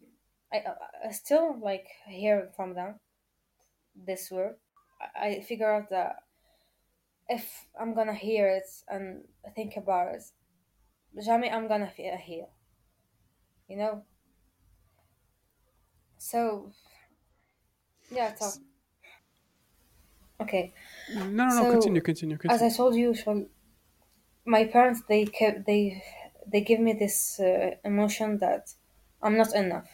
I, 0.52 0.58
I 0.58 1.08
I 1.08 1.12
still 1.12 1.58
like 1.60 1.88
hear 2.06 2.50
from 2.56 2.74
them 2.76 3.00
this 3.96 4.30
word. 4.30 4.56
I 5.16 5.42
figure 5.42 5.72
out 5.72 5.90
that 5.90 6.18
if 7.30 7.68
i'm 7.80 7.94
gonna 7.96 8.14
hear 8.14 8.48
it 8.48 8.68
and 8.88 9.24
think 9.56 9.78
about 9.78 10.14
it 10.16 10.24
Jamie, 11.24 11.50
i'm 11.50 11.68
gonna 11.68 11.90
feel 11.90 12.18
heal 12.18 12.50
you 13.68 13.78
know? 13.78 14.04
So 16.18 16.72
yeah 18.12 18.32
talk. 18.34 18.56
Okay. 20.42 20.74
No 21.10 21.46
no 21.46 21.56
no 21.56 21.66
continue, 21.66 22.02
continue 22.02 22.38
continue 22.38 22.38
as 22.54 22.62
i 22.62 22.70
told 22.76 22.96
you 22.96 23.14
so 23.16 23.48
my 24.46 24.66
parents 24.66 25.02
they 25.08 25.26
kept 25.26 25.66
they 25.66 26.04
they 26.48 26.62
give 26.62 26.80
me 26.80 26.94
this 26.94 27.40
uh, 27.40 27.72
emotion 27.84 28.38
that 28.40 28.74
i'm 29.22 29.38
not 29.38 29.54
enough. 29.56 29.90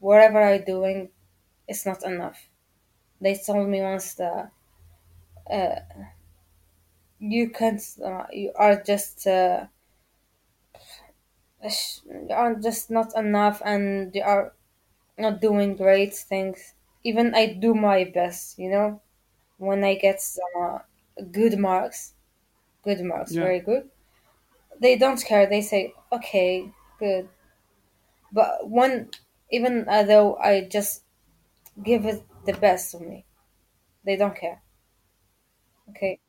Whatever 0.00 0.42
i'm 0.42 0.64
doing 0.64 1.10
it's 1.66 1.86
not 1.86 2.02
enough. 2.04 2.48
They 3.20 3.34
told 3.36 3.68
me 3.68 3.80
once 3.82 4.14
that 4.14 4.50
uh, 5.50 5.80
you 7.20 7.50
can't 7.50 7.82
uh, 8.04 8.24
you 8.32 8.52
are 8.56 8.82
just 8.82 9.26
uh, 9.26 9.66
you 11.62 12.34
are 12.34 12.54
just 12.54 12.90
not 12.90 13.16
enough 13.16 13.60
and 13.64 14.14
you 14.14 14.22
are 14.22 14.54
not 15.18 15.40
doing 15.40 15.76
great 15.76 16.14
things. 16.14 16.74
Even 17.04 17.34
i 17.34 17.46
do 17.46 17.74
my 17.74 18.04
best 18.04 18.58
you 18.58 18.70
know? 18.70 19.00
When 19.58 19.84
i 19.84 19.94
get 19.96 20.20
some 20.20 20.54
uh, 20.60 20.78
good 21.32 21.58
marks 21.58 22.14
good 22.84 23.02
marks 23.02 23.32
yeah. 23.34 23.42
very 23.42 23.60
good 23.60 23.90
they 24.80 24.96
don't 24.96 25.22
care. 25.24 25.46
They 25.48 25.62
say 25.62 25.94
okay 26.12 26.72
good. 26.98 27.28
But 28.32 28.66
one, 28.68 29.10
even 29.50 29.86
uh, 29.88 30.02
though 30.04 30.36
I 30.36 30.62
just 30.64 31.02
give 31.82 32.06
it 32.06 32.22
the 32.46 32.54
best 32.54 32.94
of 32.94 33.02
me, 33.02 33.26
they 34.04 34.16
don't 34.16 34.36
care. 34.36 34.62
Okay, 35.90 36.20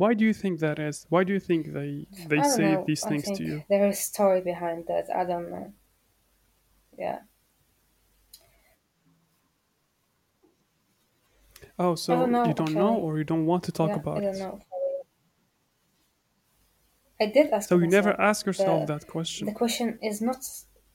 Why 0.00 0.14
do 0.14 0.24
you 0.24 0.32
think 0.34 0.58
that 0.60 0.78
is? 0.80 1.06
Why 1.10 1.22
do 1.24 1.32
you 1.32 1.38
think 1.40 1.72
they 1.72 2.06
they 2.26 2.42
say 2.42 2.74
know. 2.74 2.82
these 2.84 3.04
I 3.04 3.10
things 3.10 3.30
to 3.32 3.44
you? 3.44 3.64
there 3.68 3.86
is 3.88 3.98
a 3.98 4.02
story 4.02 4.40
behind 4.40 4.86
that. 4.88 5.08
I 5.14 5.24
don't 5.24 5.50
know. 5.50 5.72
Yeah, 6.96 7.22
Oh, 11.80 11.96
I 12.10 12.14
don't 12.14 12.30
so 12.30 12.38
you 12.44 12.54
don't 12.54 12.76
know 12.76 12.94
or 12.94 13.18
you 13.18 13.24
don't 13.24 13.44
want 13.44 13.64
to 13.64 13.72
talk 13.72 13.96
Yeah, 13.96 14.02
I 14.14 14.20
about 14.20 14.22
don't 14.22 14.38
it. 14.38 14.38
know. 14.38 14.62
I 17.20 17.26
did 17.26 17.52
ask 17.52 17.70
So 17.70 17.78
you 17.78 17.86
never 17.86 18.20
ask 18.20 18.44
yourself 18.44 18.86
The 18.86 18.86
that 18.86 19.06
question. 19.06 19.46
the 19.46 19.52
question. 19.52 19.52
question 19.52 19.98
is 20.02 20.22
not 20.22 20.44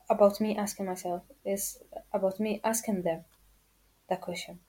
about 0.10 0.40
me 0.42 0.56
asking 0.58 0.86
myself. 0.88 1.24
It's 1.44 1.84
about 2.14 2.40
me 2.40 2.62
asking 2.64 3.02
them 3.04 3.26
that 4.10 4.22
question. 4.22 4.62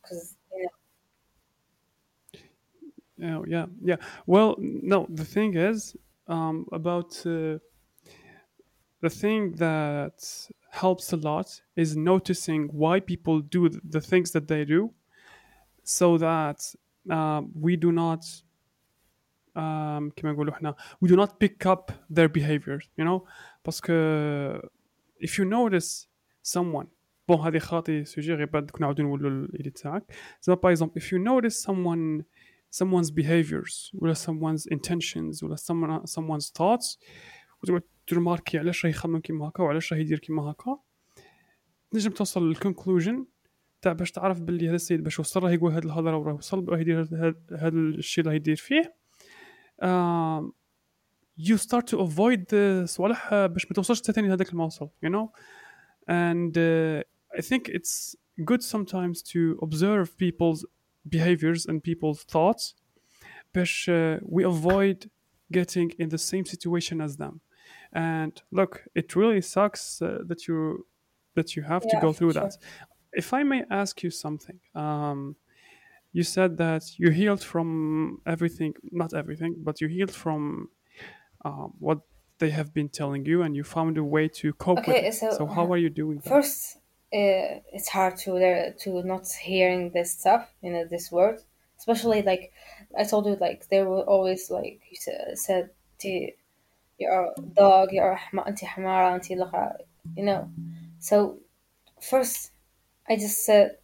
Because 0.00 0.36
you 3.21 3.27
Oh, 3.27 3.45
yeah, 3.47 3.65
yeah. 3.83 3.95
Well, 4.25 4.55
no, 4.59 5.07
the 5.09 5.25
thing 5.25 5.55
is 5.55 5.95
um, 6.27 6.67
about 6.71 7.11
uh, 7.25 7.57
the 9.01 9.09
thing 9.09 9.53
that 9.53 10.17
helps 10.71 11.13
a 11.13 11.17
lot 11.17 11.61
is 11.75 11.95
noticing 11.95 12.67
why 12.67 12.99
people 12.99 13.41
do 13.41 13.69
th- 13.69 13.81
the 13.89 14.01
things 14.01 14.31
that 14.31 14.47
they 14.47 14.65
do 14.65 14.91
so 15.83 16.17
that 16.17 16.59
um, 17.09 17.51
we 17.59 17.75
do 17.75 17.91
not 17.91 18.23
um, 19.55 20.11
كما 20.15 20.31
نقولوا 20.31 20.53
احنا 20.53 20.75
we 21.03 21.07
do 21.07 21.15
not 21.15 21.39
pick 21.39 21.65
up 21.65 21.91
their 22.09 22.29
behaviors 22.29 22.89
you 22.97 23.05
know 23.05 23.27
باسكو 23.65 24.59
if 25.23 25.39
you 25.39 25.45
notice 25.45 26.07
someone 26.43 26.87
بون 27.27 27.39
هذه 27.39 27.59
خاطي 27.59 28.05
سوجي 28.05 28.33
غير 28.33 28.45
بعد 28.45 28.71
نعاودو 28.79 29.03
نولوا 29.03 29.29
الايديت 29.29 29.77
تاعك 29.77 30.03
زعما 30.41 30.59
باغ 30.59 30.71
اكزومبل 30.71 31.01
if 31.01 31.03
you 31.03 31.17
notice 31.17 31.55
someone 31.67 32.23
someone's 32.75 33.11
behaviors 33.11 33.91
ولا 33.93 34.13
someone's 34.13 34.63
intentions 34.73 35.43
ولا 35.43 35.55
someone 35.55 36.09
someone's 36.09 36.51
thoughts 36.51 36.97
وتقعد 37.63 37.81
ترماركي 38.07 38.57
علاش 38.57 38.85
راه 38.85 38.89
يخمم 38.91 39.19
كيما 39.19 39.47
هكا 39.47 39.63
وعلاش 39.63 39.93
راه 39.93 39.99
يدير 39.99 40.19
كيما 40.19 40.51
هكا 40.51 40.79
تنجم 41.91 42.11
توصل 42.11 42.47
للكونكلوجن 42.47 43.25
تاع 43.81 43.93
باش 43.93 44.11
تعرف 44.11 44.41
باللي 44.41 44.67
هذا 44.67 44.75
السيد 44.75 45.03
باش 45.03 45.19
وصل 45.19 45.43
راه 45.43 45.51
يقول 45.51 45.71
هذه 45.71 45.85
الهضره 45.85 46.17
وراه 46.17 46.33
وصل 46.33 46.69
راه 46.69 46.77
يدير 46.77 47.01
هذا 47.01 47.35
هذا 47.51 47.77
الشيء 47.77 48.21
اللي 48.21 48.29
راه 48.29 48.35
يدير 48.35 48.55
فيه 48.55 48.95
um, 49.83 50.51
you 51.39 51.57
start 51.57 51.85
to 51.87 51.97
avoid 51.97 52.39
the 52.51 52.85
صوالح 52.85 53.29
باش 53.45 53.65
ما 53.65 53.73
توصلش 53.75 54.01
ثاني 54.01 54.27
لهذاك 54.27 54.49
الموصل 54.49 54.89
you 55.05 55.09
know 55.09 55.29
and 56.09 56.57
uh, 56.57 57.03
I 57.37 57.41
think 57.41 57.69
it's 57.69 58.15
good 58.45 58.63
sometimes 58.63 59.21
to 59.33 59.59
observe 59.61 60.17
people's 60.17 60.65
behaviors 61.09 61.65
and 61.65 61.83
people's 61.83 62.23
thoughts 62.23 62.75
باش 63.55 63.89
uh, 63.89 64.19
we 64.35 64.43
avoid 64.43 65.09
getting 65.51 65.89
in 65.99 66.09
the 66.09 66.17
same 66.17 66.45
situation 66.45 67.01
as 67.01 67.17
them 67.17 67.41
and 67.93 68.33
look 68.51 68.73
it 68.95 69.15
really 69.15 69.41
sucks 69.41 70.01
uh, 70.01 70.19
that 70.29 70.47
you 70.47 70.85
that 71.35 71.55
you 71.55 71.63
have 71.63 71.83
to 71.91 71.95
yeah, 71.95 72.01
go 72.01 72.11
for 72.11 72.17
through 72.17 72.33
that 72.33 72.51
sure. 72.53 72.87
if 73.21 73.27
I 73.39 73.43
may 73.43 73.61
ask 73.81 73.93
you 74.03 74.11
something 74.25 74.59
um, 74.83 75.19
you 76.17 76.23
said 76.23 76.51
that 76.57 76.83
you 77.01 77.09
healed 77.11 77.43
from 77.51 77.67
everything 78.25 78.73
not 79.01 79.11
everything 79.21 79.53
but 79.67 79.75
you 79.81 79.87
healed 79.87 80.15
from 80.23 80.41
um, 81.45 81.73
what 81.79 81.99
they 82.39 82.51
have 82.59 82.69
been 82.73 82.89
telling 82.89 83.25
you 83.25 83.41
and 83.43 83.55
you 83.55 83.63
found 83.63 83.97
a 83.97 84.03
way 84.03 84.27
to 84.27 84.53
cope 84.53 84.79
with 84.87 84.95
Okay, 84.95 85.07
it 85.07 85.13
so 85.13 85.27
so 85.37 85.45
how 85.45 85.65
are 85.73 85.81
you 85.85 85.89
doing 85.89 86.17
that 86.19 86.29
first, 86.29 86.77
uh, 87.14 87.60
it's 87.72 87.88
hard 87.88 88.16
to 88.18 88.34
lear- 88.34 88.74
to 88.80 89.02
not 89.02 89.28
hearing 89.28 89.90
this 89.90 90.12
stuff 90.12 90.50
you 90.62 90.72
know 90.72 90.84
this 90.84 91.10
word. 91.12 91.40
Especially 91.78 92.22
like 92.22 92.52
i 92.98 93.04
told 93.04 93.26
you 93.26 93.36
like 93.40 93.68
they 93.68 93.82
were 93.82 94.02
always 94.02 94.50
like 94.50 94.80
you 94.90 94.96
said, 94.96 95.36
said 95.38 95.70
your 96.98 97.34
dog 97.56 97.92
you're 97.92 98.18
anti 98.46 98.66
hamara 98.66 99.12
anti 99.12 99.34
you 100.16 100.24
know. 100.24 100.50
So 101.00 101.38
first 102.00 102.52
i 103.08 103.16
just 103.16 103.44
said 103.46 103.78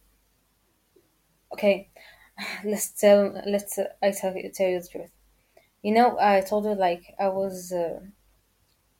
okay 1.53 1.89
let's 2.65 2.89
tell 2.91 3.41
let's 3.45 3.77
uh, 3.77 3.85
i 4.01 4.11
tell 4.11 4.35
you, 4.35 4.49
tell 4.51 4.67
you 4.69 4.81
the 4.81 4.87
truth. 4.87 5.11
You 5.83 5.93
know 5.93 6.17
i 6.19 6.41
told 6.41 6.65
you 6.65 6.75
like 6.75 7.15
i 7.19 7.27
was 7.29 7.71
uh, 7.73 7.99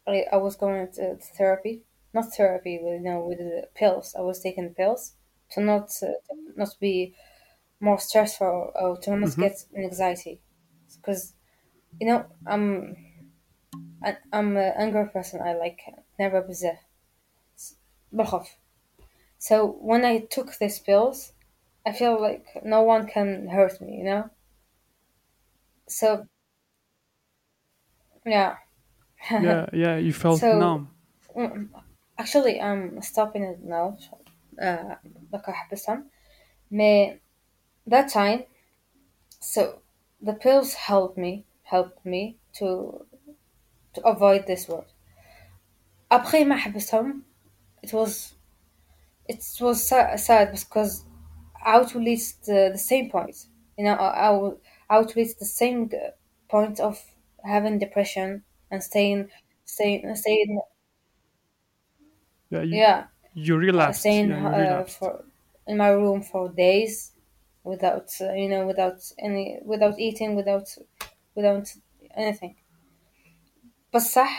I, 0.07 0.25
I 0.31 0.37
was 0.37 0.55
going 0.55 0.91
to 0.93 1.15
therapy 1.17 1.83
not 2.13 2.33
therapy, 2.33 2.79
but 2.81 2.91
you 2.91 3.01
know, 3.01 3.19
with 3.19 3.37
the 3.39 3.67
pills. 3.75 4.15
I 4.17 4.21
was 4.21 4.39
taking 4.39 4.73
pills 4.73 5.13
to 5.51 5.61
not 5.61 5.91
uh, 6.01 6.13
not 6.55 6.69
be 6.79 7.15
more 7.79 7.99
stressful 7.99 8.71
or 8.75 8.97
to 8.97 9.15
not 9.15 9.29
mm-hmm. 9.29 9.41
get 9.41 9.63
anxiety, 9.77 10.41
because 10.97 11.33
you 11.99 12.07
know 12.07 12.25
I'm 12.45 12.95
I, 14.03 14.17
I'm 14.31 14.57
an 14.57 14.73
angry 14.77 15.07
person. 15.09 15.41
I 15.41 15.55
like 15.55 15.81
never 16.17 16.41
possess. 16.41 16.77
So 19.37 19.77
when 19.81 20.03
I 20.03 20.19
took 20.19 20.57
these 20.57 20.79
pills, 20.79 21.33
I 21.85 21.93
feel 21.93 22.21
like 22.21 22.45
no 22.63 22.81
one 22.81 23.07
can 23.07 23.47
hurt 23.47 23.79
me, 23.81 23.97
you 23.97 24.03
know. 24.03 24.29
So 25.87 26.27
yeah. 28.25 28.55
yeah, 29.31 29.65
yeah, 29.73 29.97
you 29.97 30.13
felt 30.13 30.39
so, 30.39 30.57
numb. 30.57 30.89
Mm, 31.35 31.69
actually 32.18 32.60
I'm 32.60 33.00
stopping 33.02 33.44
it 33.44 33.60
now. 33.64 33.98
Uh, 34.60 34.96
بقى 35.32 35.52
أحبسهم. 35.52 36.04
May 36.70 37.20
that 37.86 38.08
time, 38.10 38.44
so 39.40 39.80
the 40.22 40.34
pills 40.34 40.74
helped 40.74 41.18
me 41.18 41.46
helped 41.64 42.04
me 42.06 42.38
to 42.54 43.06
to 43.94 44.00
avoid 44.06 44.46
this 44.46 44.68
word. 44.68 44.86
Après 46.10 46.44
ما 46.44 46.56
حبستهم, 46.56 47.22
it 47.82 47.92
was 47.92 48.34
it 49.28 49.44
was 49.60 49.86
sa- 49.88 50.16
sad 50.16 50.52
because 50.52 51.04
I 51.64 51.78
would 51.78 51.94
reach 51.94 52.40
the, 52.42 52.70
the 52.72 52.78
same 52.78 53.10
point. 53.10 53.36
You 53.78 53.84
know, 53.86 53.94
I, 53.94 54.28
I 54.28 54.30
would 54.30 54.58
I 54.90 54.98
would 54.98 55.16
reach 55.16 55.36
the 55.38 55.46
same 55.46 55.90
g- 55.90 55.98
point 56.50 56.80
of 56.80 56.96
having 57.44 57.78
depression 57.78 58.44
and 58.70 58.82
staying 58.82 59.30
staying 59.64 60.14
staying 60.16 60.60
yeah 62.49 62.61
you, 62.63 62.81
yeah 62.81 63.07
you 63.33 63.57
relapsed 63.57 64.01
staying 64.01 64.31
yeah 64.31 64.57
you 64.57 64.69
uh, 64.71 64.85
for 64.85 65.25
in 65.67 65.77
my 65.77 65.89
room 65.89 66.21
for 66.23 66.49
days 66.49 67.13
without 67.63 68.09
uh, 68.21 68.33
you 68.33 68.49
know 68.49 68.67
without 68.67 68.99
any 69.19 69.59
without 69.65 69.99
eating 69.99 70.35
without 70.35 70.67
without 71.35 71.73
anything. 72.15 72.57
But 73.91 74.01
صح, 74.01 74.29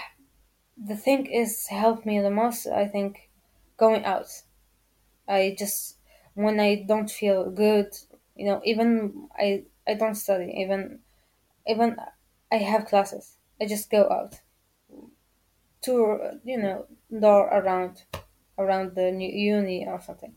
the 0.76 0.96
thing 0.96 1.26
is 1.26 1.68
helped 1.68 2.06
me 2.06 2.20
the 2.20 2.30
most. 2.30 2.66
I 2.66 2.86
think 2.88 3.30
going 3.76 4.04
out. 4.04 4.28
I 5.28 5.56
just 5.58 5.98
when 6.34 6.60
I 6.60 6.84
don't 6.90 7.10
feel 7.10 7.50
good, 7.50 7.88
you 8.36 8.46
know, 8.46 8.60
even 8.64 9.28
I 9.36 9.64
I 9.86 9.94
don't 9.94 10.14
study. 10.16 10.52
Even 10.62 11.02
even 11.66 11.96
I 12.52 12.56
have 12.58 12.86
classes. 12.86 13.38
I 13.60 13.66
just 13.66 13.90
go 13.90 14.08
out 14.10 14.40
to 15.82 16.40
you 16.44 16.58
know 16.58 16.86
door 17.10 17.48
around 17.48 18.04
around 18.58 18.94
the 18.94 19.10
new 19.12 19.30
uni 19.30 19.86
or 19.86 20.00
something. 20.00 20.34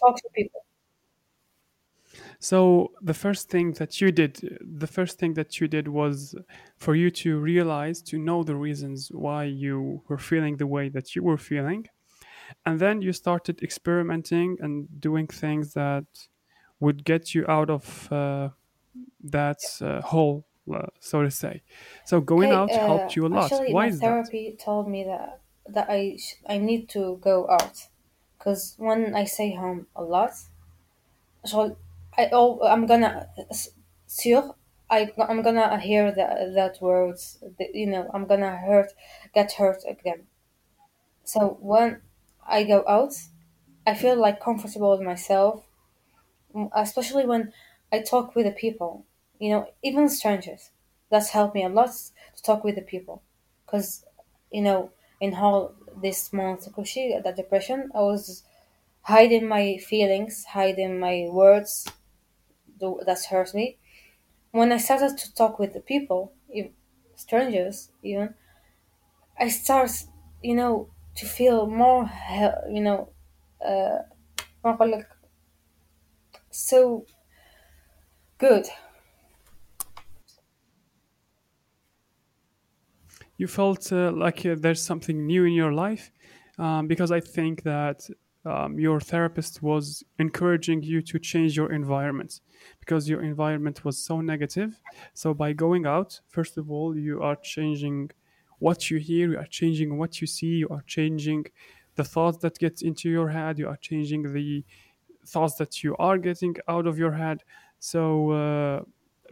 Talk 0.00 0.16
to 0.22 0.28
people. 0.34 0.64
so 2.38 2.92
the 3.02 3.14
first 3.14 3.48
thing 3.50 3.72
that 3.72 4.00
you 4.00 4.10
did 4.12 4.58
the 4.60 4.86
first 4.86 5.18
thing 5.18 5.34
that 5.34 5.60
you 5.60 5.68
did 5.68 5.88
was 5.88 6.34
for 6.78 6.94
you 6.94 7.10
to 7.10 7.38
realize 7.38 8.02
to 8.02 8.18
know 8.18 8.42
the 8.42 8.56
reasons 8.56 9.08
why 9.12 9.44
you 9.44 10.02
were 10.08 10.18
feeling 10.18 10.56
the 10.56 10.66
way 10.66 10.88
that 10.88 11.14
you 11.14 11.22
were 11.22 11.36
feeling 11.38 11.86
and 12.66 12.80
then 12.80 13.02
you 13.02 13.12
started 13.12 13.62
experimenting 13.62 14.58
and 14.60 14.88
doing 15.00 15.26
things 15.26 15.74
that 15.74 16.06
would 16.80 17.04
get 17.04 17.34
you 17.34 17.46
out 17.48 17.70
of 17.70 18.12
uh, 18.12 18.50
that 19.22 19.60
uh, 19.82 20.02
hole 20.02 20.46
so 21.00 21.22
to 21.22 21.30
say. 21.30 21.62
So 22.04 22.20
going 22.20 22.52
Okay, 22.52 22.52
out 22.52 22.74
uh, 22.74 22.76
helped 22.76 23.16
you 23.16 23.26
a 23.26 23.28
lot. 23.28 23.52
actually, 23.52 23.74
why 23.74 23.86
my 23.86 23.88
is 23.88 24.02
that? 24.02 24.18
therapy 24.18 24.56
told 24.58 24.88
me 24.88 25.04
that 25.04 25.40
that 25.66 25.88
I 25.88 26.16
sh- 26.16 26.36
I 26.46 26.58
need 26.58 26.88
to 26.90 27.18
go 27.18 27.48
out, 27.48 27.88
because 28.38 28.74
when 28.78 29.14
I 29.14 29.24
stay 29.24 29.54
home 29.54 29.86
a 29.94 30.02
lot, 30.02 30.32
so 31.44 31.76
I 32.16 32.28
oh 32.32 32.60
I'm 32.66 32.86
gonna 32.86 33.28
s- 33.50 33.70
sûr 34.08 34.54
I 34.90 35.12
I'm 35.18 35.42
gonna 35.42 35.78
hear 35.80 36.10
that 36.12 36.54
that 36.54 36.80
words 36.80 37.38
that, 37.58 37.74
you 37.74 37.86
know 37.86 38.10
I'm 38.12 38.26
gonna 38.26 38.56
hurt 38.56 38.92
get 39.34 39.52
hurt 39.52 39.82
again. 39.88 40.26
So 41.24 41.58
when 41.60 42.02
I 42.46 42.64
go 42.64 42.84
out, 42.86 43.14
I 43.86 43.94
feel 43.94 44.16
like 44.16 44.40
comfortable 44.40 44.92
with 44.92 45.02
myself, 45.06 45.66
especially 46.74 47.26
when 47.26 47.52
I 47.92 48.00
talk 48.00 48.34
with 48.34 48.46
the 48.46 48.52
people, 48.52 49.04
you 49.40 49.50
know, 49.50 49.68
even 49.84 50.08
strangers. 50.10 50.70
That's 51.10 51.30
helped 51.30 51.56
me 51.56 51.64
a 51.64 51.70
lot 51.70 51.90
to 52.36 52.44
talk 52.44 52.64
with 52.64 52.76
the 52.76 52.82
people, 52.82 53.22
because 53.66 54.06
you 54.52 54.62
know, 54.62 54.92
in 55.20 55.34
all 55.34 55.74
this 56.02 56.32
month, 56.32 56.66
that 56.66 57.34
depression, 57.36 57.90
I 57.94 58.00
was 58.00 58.44
hiding 59.02 59.48
my 59.48 59.78
feelings, 59.78 60.44
hiding 60.46 61.00
my 61.00 61.28
words 61.30 61.86
that 62.80 63.24
hurt 63.30 63.54
me. 63.54 63.78
When 64.52 64.72
I 64.72 64.78
started 64.78 65.18
to 65.18 65.34
talk 65.34 65.58
with 65.58 65.74
the 65.74 65.80
people, 65.80 66.32
if, 66.50 66.70
strangers 67.16 67.90
even, 68.02 68.34
I 69.38 69.48
start, 69.48 69.90
you 70.42 70.54
know, 70.54 70.90
to 71.16 71.26
feel 71.26 71.66
more, 71.66 72.08
you 72.70 72.80
know, 72.80 73.08
uh, 73.64 74.00
more 74.64 74.86
like 74.88 75.08
so 76.50 77.06
good 78.38 78.66
you 83.40 83.46
felt 83.46 83.90
uh, 83.90 84.12
like 84.12 84.44
uh, 84.44 84.54
there's 84.58 84.82
something 84.82 85.26
new 85.26 85.46
in 85.46 85.54
your 85.54 85.72
life 85.72 86.12
um, 86.58 86.86
because 86.86 87.10
I 87.10 87.20
think 87.20 87.62
that 87.62 87.98
um, 88.44 88.78
your 88.78 89.00
therapist 89.00 89.62
was 89.62 90.04
encouraging 90.18 90.82
you 90.82 91.00
to 91.10 91.18
change 91.18 91.56
your 91.56 91.72
environment 91.72 92.40
because 92.80 93.08
your 93.08 93.22
environment 93.22 93.82
was 93.82 93.96
so 93.96 94.20
negative. 94.20 94.78
So 95.14 95.32
by 95.32 95.54
going 95.54 95.86
out, 95.86 96.20
first 96.28 96.58
of 96.58 96.70
all, 96.70 96.94
you 96.94 97.22
are 97.22 97.36
changing 97.36 98.10
what 98.58 98.90
you 98.90 98.98
hear, 98.98 99.30
you 99.32 99.38
are 99.38 99.52
changing 99.60 99.96
what 99.96 100.20
you 100.20 100.26
see, 100.26 100.54
you 100.62 100.68
are 100.68 100.84
changing 100.86 101.46
the 101.94 102.04
thoughts 102.04 102.38
that 102.42 102.58
get 102.58 102.82
into 102.82 103.08
your 103.08 103.28
head, 103.30 103.58
you 103.58 103.68
are 103.68 103.80
changing 103.80 104.34
the 104.34 104.62
thoughts 105.26 105.54
that 105.54 105.82
you 105.82 105.96
are 105.96 106.18
getting 106.18 106.56
out 106.68 106.86
of 106.86 106.98
your 106.98 107.12
head. 107.12 107.42
So 107.78 108.00
uh, 108.32 108.82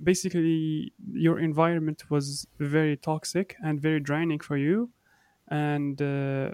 basically, 0.03 0.93
your 1.13 1.39
environment 1.39 2.11
was 2.11 2.47
very 2.59 2.97
toxic 2.97 3.57
and 3.63 3.81
very 3.81 4.01
draining 4.01 4.41
for 4.41 4.57
you. 4.57 4.91
And 5.49 6.01
uh, 6.03 6.53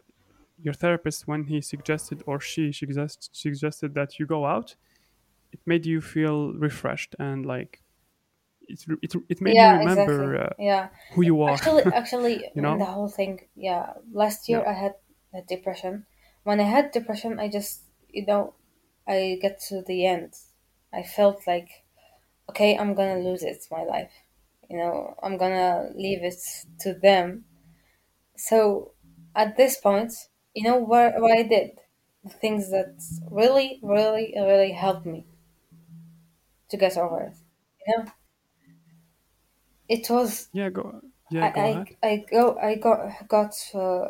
your 0.58 0.74
therapist, 0.74 1.28
when 1.28 1.44
he 1.44 1.60
suggested 1.60 2.22
or 2.26 2.40
she 2.40 2.72
suggest, 2.72 3.30
suggested 3.34 3.94
that 3.94 4.18
you 4.18 4.26
go 4.26 4.46
out, 4.46 4.76
it 5.52 5.60
made 5.66 5.86
you 5.86 6.00
feel 6.00 6.54
refreshed 6.54 7.16
and 7.18 7.46
like 7.46 7.82
it, 8.62 8.84
it, 9.02 9.14
it 9.28 9.40
made 9.42 9.60
you 9.60 9.68
yeah 9.68 9.80
exactly 9.80 10.26
remember 10.26 10.36
uh, 10.38 10.50
yeah 10.58 10.88
who 11.10 11.22
you 11.22 11.42
are, 11.42 11.60
Actually, 11.60 11.84
actually, 11.92 12.50
you 12.54 12.62
know? 12.62 12.78
the 12.78 12.86
whole 12.86 13.08
thing, 13.08 13.48
yeah. 13.56 13.94
Last 14.12 14.48
Yeah. 14.48 14.62
year 14.62 14.66
I 14.66 14.72
had 14.74 14.96
a 15.34 15.42
depression. 15.42 16.06
When 16.44 16.60
I 16.60 16.64
had 16.64 16.90
depression, 16.92 17.38
I 17.40 17.48
just, 17.48 17.84
you 18.10 18.26
know, 18.26 18.54
I 19.06 19.38
get 19.42 19.60
to 19.68 19.82
the 19.82 20.06
end. 20.06 20.34
I 20.92 21.04
felt 21.04 21.46
like, 21.46 21.83
okay, 22.50 22.76
I'm 22.76 22.94
gonna 22.94 23.20
lose 23.20 23.42
it, 23.42 23.66
my 23.70 23.84
life. 23.84 24.12
You 24.68 24.78
know, 24.78 25.16
I'm 25.22 25.36
gonna 25.36 25.90
leave 25.94 26.22
it 26.22 26.40
to 26.80 26.94
them. 26.94 27.44
So 28.36 28.92
at 29.34 29.56
this 29.56 29.78
point, 29.78 30.12
you 30.54 30.64
know, 30.64 30.78
where, 30.78 31.20
what 31.20 31.36
I 31.38 31.42
did, 31.42 31.78
the 32.22 32.30
things 32.30 32.70
that 32.70 32.94
really, 33.30 33.80
really, 33.82 34.32
really 34.36 34.72
helped 34.72 35.06
me 35.06 35.26
to 36.68 36.76
get 36.76 36.96
over 36.96 37.22
it. 37.22 37.36
You 37.86 37.98
know, 37.98 38.04
it 39.88 40.08
was 40.10 40.48
Yeah, 40.52 40.70
go. 40.70 41.00
Yeah, 41.30 41.46
I 41.46 41.50
go 41.50 41.60
I, 41.60 41.70
ahead. 41.70 41.96
I 42.02 42.24
go 42.30 42.58
I 42.58 42.74
got 42.76 43.28
got 43.28 43.54
uh, 43.74 44.08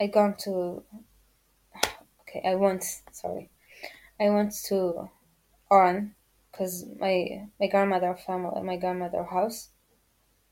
I 0.00 0.06
gone 0.06 0.36
to 0.44 0.82
okay 2.22 2.42
I 2.44 2.54
went 2.54 2.84
sorry 3.12 3.50
I 4.18 4.30
went 4.30 4.52
to 4.68 5.10
Oran 5.70 6.14
because 6.50 6.84
my 6.98 7.48
my 7.58 7.66
grandmother 7.68 8.14
family, 8.26 8.62
my 8.62 8.76
grandmother 8.76 9.24
house. 9.24 9.68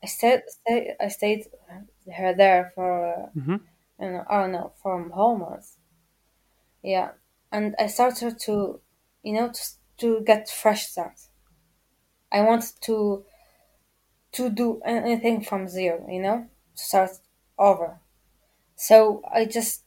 I 0.01 0.07
stayed, 0.07 0.43
stay, 0.47 0.95
I 0.99 1.09
stayed 1.09 1.47
her 2.15 2.33
there 2.33 2.71
for 2.73 3.31
mm-hmm. 3.35 3.57
you 3.99 4.11
know, 4.11 4.23
I 4.29 4.41
don't 4.41 4.53
know 4.53 4.71
from 4.81 5.11
homewards. 5.11 5.77
Yeah, 6.81 7.11
and 7.51 7.75
I 7.77 7.87
started 7.87 8.39
to, 8.41 8.79
you 9.23 9.33
know, 9.33 9.49
to, 9.49 9.61
to 9.97 10.21
get 10.21 10.49
fresh 10.49 10.87
start. 10.87 11.19
I 12.31 12.41
wanted 12.41 12.71
to 12.81 13.25
to 14.31 14.49
do 14.49 14.81
anything 14.85 15.43
from 15.43 15.67
zero, 15.67 16.05
you 16.07 16.21
know, 16.21 16.47
to 16.75 16.83
start 16.83 17.11
over. 17.57 17.99
So 18.75 19.21
I 19.33 19.45
just 19.45 19.83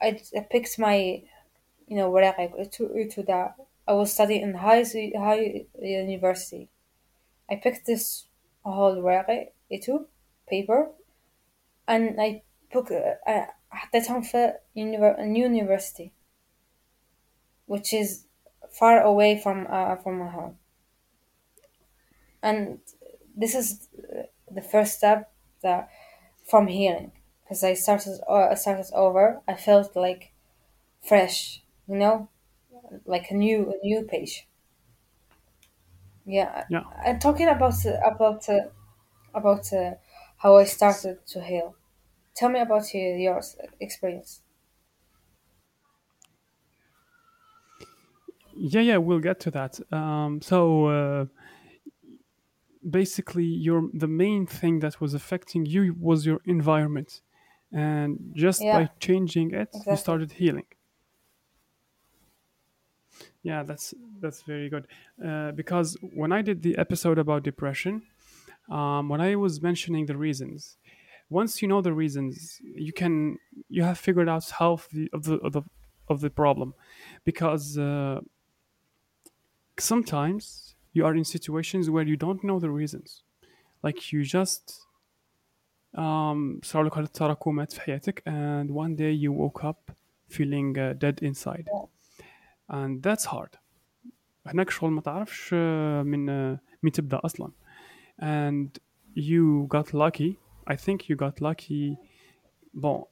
I, 0.00 0.20
I 0.36 0.40
picked 0.40 0.78
my, 0.78 1.22
you 1.86 1.96
know, 1.96 2.10
whatever 2.10 2.48
to 2.64 3.08
to 3.08 3.22
that 3.24 3.56
I 3.87 3.93
was 3.93 4.13
studying 4.13 4.41
in 4.43 4.53
high 4.55 4.83
high 5.17 5.65
university 5.81 6.69
I 7.49 7.55
picked 7.57 7.85
this 7.85 8.27
whole 8.63 9.01
ورقة 9.01 9.47
to 9.83 10.07
paper 10.49 10.91
and 11.87 12.19
I 12.21 12.43
book 12.71 12.91
I 12.91 13.47
حطيتهم 13.71 14.21
في 14.21 14.53
univer- 14.75 15.19
a 15.19 15.25
new 15.25 15.45
university 15.45 16.11
which 17.67 17.93
is 17.93 18.25
far 18.69 19.01
away 19.01 19.37
from 19.39 19.67
uh, 19.69 19.95
from 19.95 20.19
my 20.19 20.29
home 20.29 20.57
and 22.41 22.79
this 23.35 23.55
is 23.55 23.89
the 24.51 24.61
first 24.61 24.97
step 24.97 25.31
that 25.61 25.89
from 26.49 26.67
healing 26.67 27.11
because 27.43 27.63
I 27.63 27.73
started 27.73 28.19
uh, 28.27 28.49
I 28.51 28.55
started 28.55 28.85
over 28.93 29.41
I 29.47 29.55
felt 29.55 29.95
like 29.95 30.31
fresh 31.03 31.63
you 31.87 31.97
know 31.97 32.29
Like 33.06 33.30
a 33.30 33.34
new 33.34 33.72
a 33.72 33.78
new 33.86 34.04
page 34.04 34.48
Yeah, 36.26 36.68
Yeah. 36.68 36.84
and 37.04 37.20
talking 37.20 37.48
about 37.48 37.84
uh, 37.86 37.98
about 38.04 38.48
uh, 38.48 38.68
about 39.34 39.72
uh, 39.72 39.96
how 40.38 40.56
I 40.56 40.64
started 40.64 41.26
to 41.28 41.42
heal. 41.44 41.76
Tell 42.36 42.50
me 42.50 42.60
about 42.60 42.94
your, 42.94 43.16
your 43.16 43.42
experience. 43.80 44.42
Yeah, 48.56 48.80
yeah, 48.80 48.96
we'll 48.98 49.20
get 49.20 49.40
to 49.40 49.50
that. 49.52 49.80
Um, 49.92 50.40
so 50.40 50.86
uh, 50.86 51.26
basically, 52.88 53.44
your 53.44 53.88
the 53.92 54.08
main 54.08 54.46
thing 54.46 54.80
that 54.80 55.00
was 55.00 55.14
affecting 55.14 55.66
you 55.66 55.94
was 55.98 56.26
your 56.26 56.40
environment, 56.44 57.22
and 57.72 58.32
just 58.34 58.70
Yeah, 58.70 58.70
by 58.70 58.88
changing 59.00 59.52
it, 59.52 59.84
you 59.88 59.96
exactly. 59.96 59.96
started 59.96 60.32
healing. 60.32 60.66
Yeah, 63.43 63.63
that's 63.63 63.93
that's 64.19 64.41
very 64.43 64.69
good. 64.69 64.87
Uh, 65.23 65.51
because 65.51 65.97
when 66.13 66.31
I 66.31 66.41
did 66.41 66.61
the 66.61 66.77
episode 66.77 67.17
about 67.17 67.43
depression, 67.43 68.03
um, 68.69 69.09
when 69.09 69.21
I 69.21 69.35
was 69.35 69.61
mentioning 69.61 70.05
the 70.05 70.17
reasons, 70.17 70.77
once 71.29 71.61
you 71.61 71.67
know 71.67 71.81
the 71.81 71.93
reasons, 71.93 72.61
you 72.63 72.93
can 72.93 73.39
you 73.69 73.83
have 73.83 73.97
figured 73.97 74.29
out 74.29 74.49
half 74.59 74.89
the 74.89 75.09
of 75.13 75.23
the 75.23 75.35
of 75.37 75.53
the, 75.53 75.63
of 76.07 76.21
the 76.21 76.29
problem, 76.29 76.73
because 77.25 77.77
uh, 77.77 78.21
sometimes 79.79 80.75
you 80.93 81.05
are 81.05 81.15
in 81.15 81.23
situations 81.23 81.89
where 81.89 82.03
you 82.03 82.17
don't 82.17 82.43
know 82.43 82.59
the 82.59 82.69
reasons 82.69 83.23
like 83.83 84.11
you 84.11 84.23
just 84.23 84.85
um 85.93 86.59
صار 86.63 86.83
لك 86.83 87.09
تراكمات 87.13 87.71
في 87.73 87.81
حياتك 87.81 88.23
and 88.29 88.69
one 88.71 88.95
day 88.95 89.11
you 89.11 89.31
woke 89.31 89.63
up 89.63 89.91
feeling 90.27 90.77
uh, 90.77 90.93
dead 90.93 91.19
inside 91.21 91.67
Yeah, 91.67 91.85
and 92.69 93.01
that's 93.03 93.25
hard 93.25 93.55
هناك 94.47 94.69
شغل 94.69 94.91
ما 94.91 95.01
تعرفش 95.01 95.49
uh, 95.49 95.53
من 96.05 96.27
uh, 96.55 96.59
مين 96.83 96.91
تبدا 96.93 97.19
اصلا 97.25 97.51
and 98.21 98.69
you 99.15 99.67
got 99.67 99.93
lucky 99.93 100.37
I 100.67 100.75
think 100.75 101.09
you 101.09 101.15
got 101.15 101.41
lucky 101.41 101.97
bon 102.73 103.03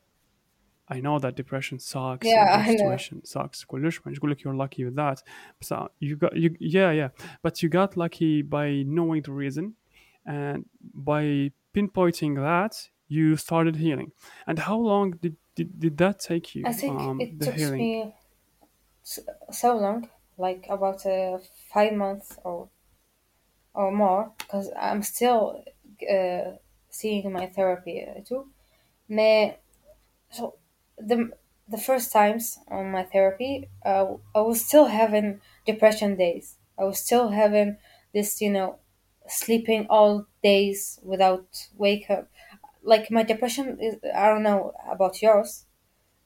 I 0.90 1.02
know 1.02 1.20
that 1.20 1.36
depression 1.36 1.80
sucks 1.80 2.26
and 2.28 2.36
yeah, 2.36 2.56
your 2.56 2.64
I 2.64 2.72
know. 2.72 2.78
situation 2.78 3.22
sucks 3.26 3.66
كلش 3.66 4.02
ما 4.08 4.12
نقول 4.14 4.32
لك 4.32 4.40
you're 4.42 4.56
lucky 4.68 4.84
with 4.86 4.96
that 4.96 5.24
بس 5.62 5.74
uh, 5.74 5.78
you 6.02 6.16
got 6.16 6.34
you 6.36 6.50
yeah 6.60 6.92
yeah 6.92 7.10
but 7.44 7.62
you 7.64 7.70
got 7.70 7.98
lucky 7.98 8.42
by 8.42 8.84
knowing 8.98 9.22
the 9.22 9.32
reason 9.44 9.66
and 10.26 10.66
by 11.10 11.52
pinpointing 11.78 12.36
that 12.36 12.74
you 13.10 13.36
started 13.36 13.76
healing 13.76 14.10
and 14.48 14.60
how 14.60 14.78
long 14.92 15.08
did 15.24 15.36
did, 15.58 15.70
did 15.84 15.98
that 16.04 16.16
take 16.30 16.48
you 16.56 16.64
I 16.72 16.74
think 16.82 16.94
um 17.02 17.18
it 17.24 17.30
the 17.40 17.46
took 17.48 17.56
healing 17.60 17.82
me 17.90 17.94
s- 18.04 18.21
so 19.51 19.77
long, 19.77 20.09
like 20.39 20.67
about 20.69 21.05
uh, 21.07 21.39
five 21.73 21.93
months 21.95 22.39
or 22.45 22.69
or 23.75 23.91
more, 23.93 24.33
because 24.39 24.71
I'm 24.79 25.03
still 25.03 25.65
uh, 26.11 26.53
seeing 26.91 27.33
my 27.33 27.47
therapy 27.47 28.05
uh, 28.05 28.21
too. 28.25 28.51
Mais 29.09 29.57
so 30.31 30.57
the 30.99 31.33
the 31.69 31.79
first 31.79 32.13
times 32.13 32.59
on 32.69 32.93
my 32.93 33.05
therapy, 33.05 33.71
uh, 33.85 34.07
I 34.35 34.41
was 34.43 34.65
still 34.67 34.87
having 34.87 35.41
depression 35.67 36.17
days. 36.17 36.59
I 36.79 36.85
was 36.85 37.01
still 37.01 37.31
having 37.31 37.79
this, 38.15 38.41
you 38.43 38.51
know, 38.51 38.79
sleeping 39.29 39.87
all 39.91 40.27
days 40.43 41.01
without 41.05 41.69
wake 41.77 42.11
up. 42.11 42.29
Like 42.83 43.11
my 43.11 43.23
depression 43.25 43.79
is, 43.81 43.97
I 44.15 44.29
don't 44.29 44.43
know 44.45 44.73
about 44.91 45.23
yours. 45.23 45.67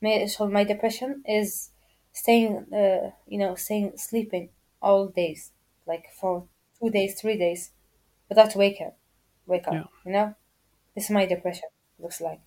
My, 0.01 0.27
so 0.27 0.49
my 0.49 0.64
depression 0.64 1.22
is 1.27 1.70
staying, 2.16 2.74
uh, 2.74 3.12
you 3.28 3.38
know, 3.38 3.56
staying 3.56 3.98
sleeping 3.98 4.50
all 4.82 5.08
days, 5.08 5.52
like 5.86 6.12
for 6.20 6.48
two 6.80 6.90
days, 6.90 7.20
three 7.20 7.38
days 7.38 7.72
without 8.30 8.56
wake 8.56 8.82
up. 8.82 8.98
wake 9.48 9.68
up. 9.68 9.84
yeah 9.84 9.86
You 10.06 10.14
know, 10.14 10.36
this 10.96 11.06
is 11.06 11.12
my 11.12 11.26
depression 11.26 11.70
looks 12.00 12.22
like. 12.22 12.42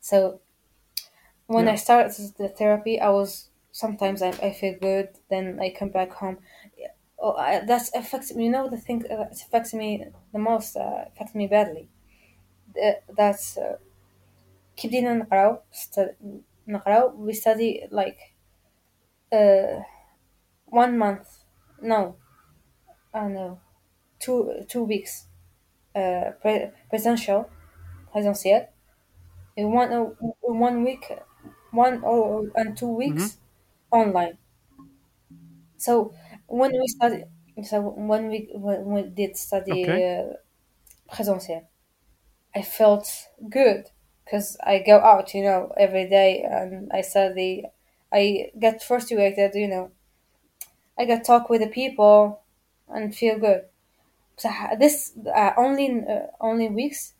So 0.00 0.40
when 1.46 1.68
I 1.68 1.74
yeah 1.74 1.76
started 1.76 2.12
the 2.36 2.48
therapy, 2.48 3.00
I 3.00 3.10
was 3.10 3.50
sometimes 3.72 4.22
I, 4.22 4.28
I 4.30 4.52
feel 4.52 4.78
good, 4.78 5.10
then 5.28 5.58
I 5.60 5.70
come 5.70 5.90
back 5.90 6.12
home. 6.12 6.38
Oh, 7.18 7.34
I, 7.34 7.60
that's 7.64 7.94
affects 7.94 8.34
me. 8.34 8.46
You 8.46 8.50
know, 8.50 8.70
the 8.70 8.78
thing 8.78 9.00
that 9.00 9.32
affects 9.32 9.74
me 9.74 10.06
the 10.32 10.38
most 10.38 10.76
uh, 10.76 11.06
affects 11.08 11.34
me 11.34 11.46
badly. 11.46 11.88
Uh, 12.82 12.92
that's 13.16 13.58
uh, 13.58 13.78
كبدينا 14.76 15.14
نقراو 15.14 15.58
ست- 15.72 16.16
نقراو 16.68 17.26
we 17.26 17.32
study 17.32 17.86
like 17.90 18.27
uh, 19.31 19.83
one 20.65 20.97
month. 20.97 21.45
No. 21.81 22.17
I 23.13 23.27
know. 23.27 23.61
Two 24.19 24.65
two 24.69 24.83
weeks. 24.83 25.27
Uh, 25.95 26.31
pre- 26.41 26.71
presential 26.89 27.49
presential 28.11 28.67
in 29.57 29.71
one 29.73 29.91
uh, 29.93 30.05
one 30.41 30.83
week 30.83 31.11
one 31.71 32.03
or 32.03 32.51
and 32.55 32.77
two 32.77 32.89
weeks 32.89 33.39
online. 33.91 34.37
So 35.77 36.13
when 36.47 36.71
we 36.71 36.87
study 36.87 37.23
so 37.63 37.81
when 37.81 38.27
we 38.29 38.49
when 38.53 38.85
we 38.93 39.01
did 39.09 39.35
study 39.37 39.81
okay. 39.83 40.03
uh, 40.03 40.33
presential 41.13 41.69
I 42.55 42.63
felt 42.63 43.07
good 43.49 43.89
because 44.25 44.57
I 44.63 44.79
go 44.79 44.99
out 44.99 45.33
you 45.35 45.43
know 45.43 45.73
every 45.77 46.09
day 46.09 46.43
and 46.43 46.91
I 46.93 47.01
study 47.01 47.65
I 48.12 48.50
get 48.58 48.82
frustrated 48.82 49.54
you 49.54 49.68
know 49.68 49.90
I 50.98 51.04
get 51.04 51.24
talk 51.24 51.48
with 51.48 51.60
the 51.60 51.68
people 51.68 52.40
and 52.88 53.14
feel 53.14 53.38
good 53.38 53.66
so 54.36 54.50
this 54.78 55.12
uh, 55.34 55.52
only 55.56 55.88
uh, 56.06 56.28
only 56.40 56.68
weeks 56.68 57.14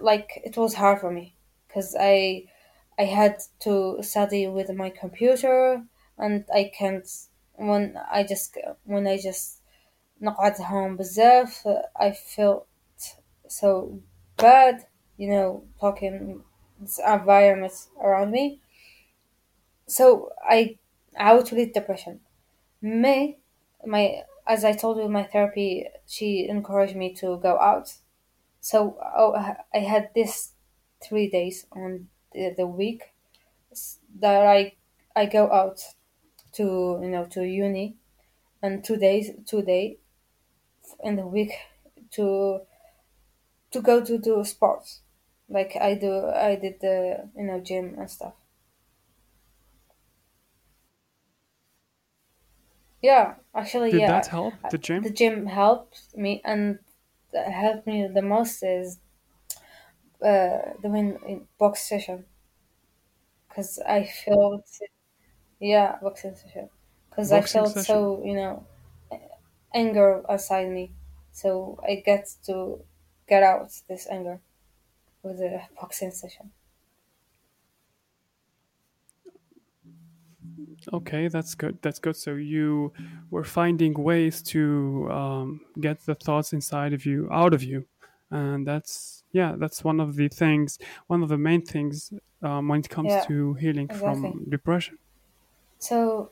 like 0.00 0.40
it 0.44 0.56
was 0.56 0.74
hard 0.74 1.00
for 1.00 1.10
me 1.10 1.34
because 1.66 1.96
I 1.98 2.44
I 2.98 3.04
had 3.04 3.40
to 3.60 3.98
study 4.02 4.46
with 4.48 4.70
my 4.70 4.90
computer 4.90 5.82
and 6.18 6.44
I 6.52 6.70
can't 6.76 7.06
when 7.54 7.98
I 8.10 8.24
just 8.24 8.56
when 8.84 9.06
I 9.06 9.18
just 9.18 9.60
نقعد 10.22 10.56
home 10.60 10.96
بزاف 10.96 11.66
I 11.96 12.12
felt 12.12 12.66
so 13.48 14.00
bad 14.36 14.86
you 15.18 15.28
know 15.30 15.64
talking 15.80 16.42
this 16.80 16.98
environment 17.00 17.74
around 18.02 18.30
me 18.32 18.60
so 19.87 20.31
I 20.47 20.77
out 21.17 21.51
with 21.51 21.73
depression. 21.73 22.21
May 22.81 23.37
my 23.85 24.23
as 24.47 24.63
I 24.63 24.73
told 24.73 24.97
you 24.97 25.07
my 25.09 25.23
therapy 25.23 25.87
she 26.07 26.47
encouraged 26.49 26.95
me 26.95 27.13
to 27.15 27.37
go 27.37 27.59
out. 27.59 27.93
So 28.61 28.97
oh, 29.15 29.35
I 29.73 29.79
had 29.79 30.09
this 30.15 30.53
three 31.03 31.29
days 31.29 31.65
on 31.71 32.07
the, 32.33 32.53
the 32.55 32.67
week 32.67 33.03
that 34.19 34.45
I 34.45 34.73
I 35.15 35.25
go 35.25 35.51
out 35.51 35.81
to 36.53 36.99
you 37.01 37.09
know 37.09 37.25
to 37.25 37.43
uni 37.43 37.97
and 38.61 38.83
two 38.83 38.97
days 38.97 39.31
two 39.45 39.61
day 39.61 39.97
in 41.03 41.15
the 41.15 41.27
week 41.27 41.51
to 42.11 42.61
to 43.71 43.81
go 43.81 44.03
to 44.03 44.17
do 44.17 44.43
sports. 44.43 45.01
Like 45.49 45.75
I 45.79 45.95
do 45.95 46.27
I 46.27 46.55
did 46.55 46.79
the 46.79 47.29
you 47.35 47.43
know 47.43 47.59
gym 47.59 47.95
and 47.97 48.09
stuff. 48.09 48.33
Yeah, 53.03 53.35
actually 53.53 53.91
did 53.91 53.99
yeah, 53.99 54.07
that 54.07 54.27
help? 54.27 54.55
I- 54.63 54.73
gym? 54.79 55.03
the 55.03 55.11
gym 55.11 55.45
helped 55.45 56.15
me 56.17 56.41
and 56.43 56.79
helped 57.33 57.85
me 57.85 58.07
the 58.07 58.21
most 58.23 58.63
is 58.63 58.99
uh 60.21 60.73
doing 60.81 61.19
in 61.27 61.47
box 61.57 61.81
session. 61.87 62.25
Because 63.47 63.79
I 63.79 64.05
felt 64.05 64.67
yeah 65.59 65.99
boxing 66.01 66.35
session. 66.35 66.69
Because 67.09 67.31
I 67.31 67.41
felt 67.43 67.77
session? 67.77 67.79
so 67.79 68.23
you 68.23 68.35
know 68.35 68.67
anger 69.73 70.23
inside 70.29 70.69
me. 70.69 70.93
So 71.31 71.79
I 71.83 71.95
get 72.05 72.27
to 72.45 72.85
get 73.27 73.43
out 73.43 73.71
this 73.87 74.07
anger 74.09 74.41
with 75.23 75.39
the 75.39 75.63
boxing 75.79 76.11
session. 76.11 76.53
Okay 80.91 81.27
that's 81.27 81.55
good 81.55 81.77
that's 81.81 81.99
good 81.99 82.15
so 82.15 82.33
you 82.35 82.91
were 83.29 83.43
finding 83.43 83.93
ways 83.93 84.41
to 84.41 85.07
um, 85.11 85.61
get 85.79 85.99
the 86.05 86.15
thoughts 86.15 86.53
inside 86.53 86.93
of 86.93 87.05
you 87.05 87.29
out 87.31 87.53
of 87.53 87.63
you 87.63 87.85
and 88.31 88.67
that's 88.67 89.23
yeah 89.31 89.55
that's 89.57 89.83
one 89.83 89.99
of 89.99 90.15
the 90.15 90.27
things 90.29 90.77
one 91.07 91.23
of 91.23 91.29
the 91.29 91.37
main 91.37 91.61
things 91.65 92.11
um, 92.41 92.67
when 92.67 92.79
it 92.79 92.89
comes 92.89 93.15
Yeah, 93.15 93.25
to 93.25 93.53
healing 93.55 93.89
exactly. 93.89 94.39
from 94.43 94.49
depression 94.49 94.97
So 95.79 96.31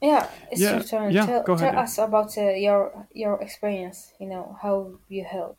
yeah, 0.00 0.30
it's 0.50 0.70
your 0.70 0.80
yeah 0.80 0.82
turn. 0.82 1.18
yeah 1.18 1.30
Tell 1.44 1.48
ahead 1.54 1.56
tell 1.56 1.72
yeah 1.72 1.82
us 1.82 1.98
about 1.98 2.36
uh, 2.38 2.50
your 2.50 3.08
your 3.12 3.40
experience. 3.42 4.12
You 4.20 4.26
know 4.28 4.56
how 4.60 4.98
you 5.08 5.24
healed, 5.24 5.56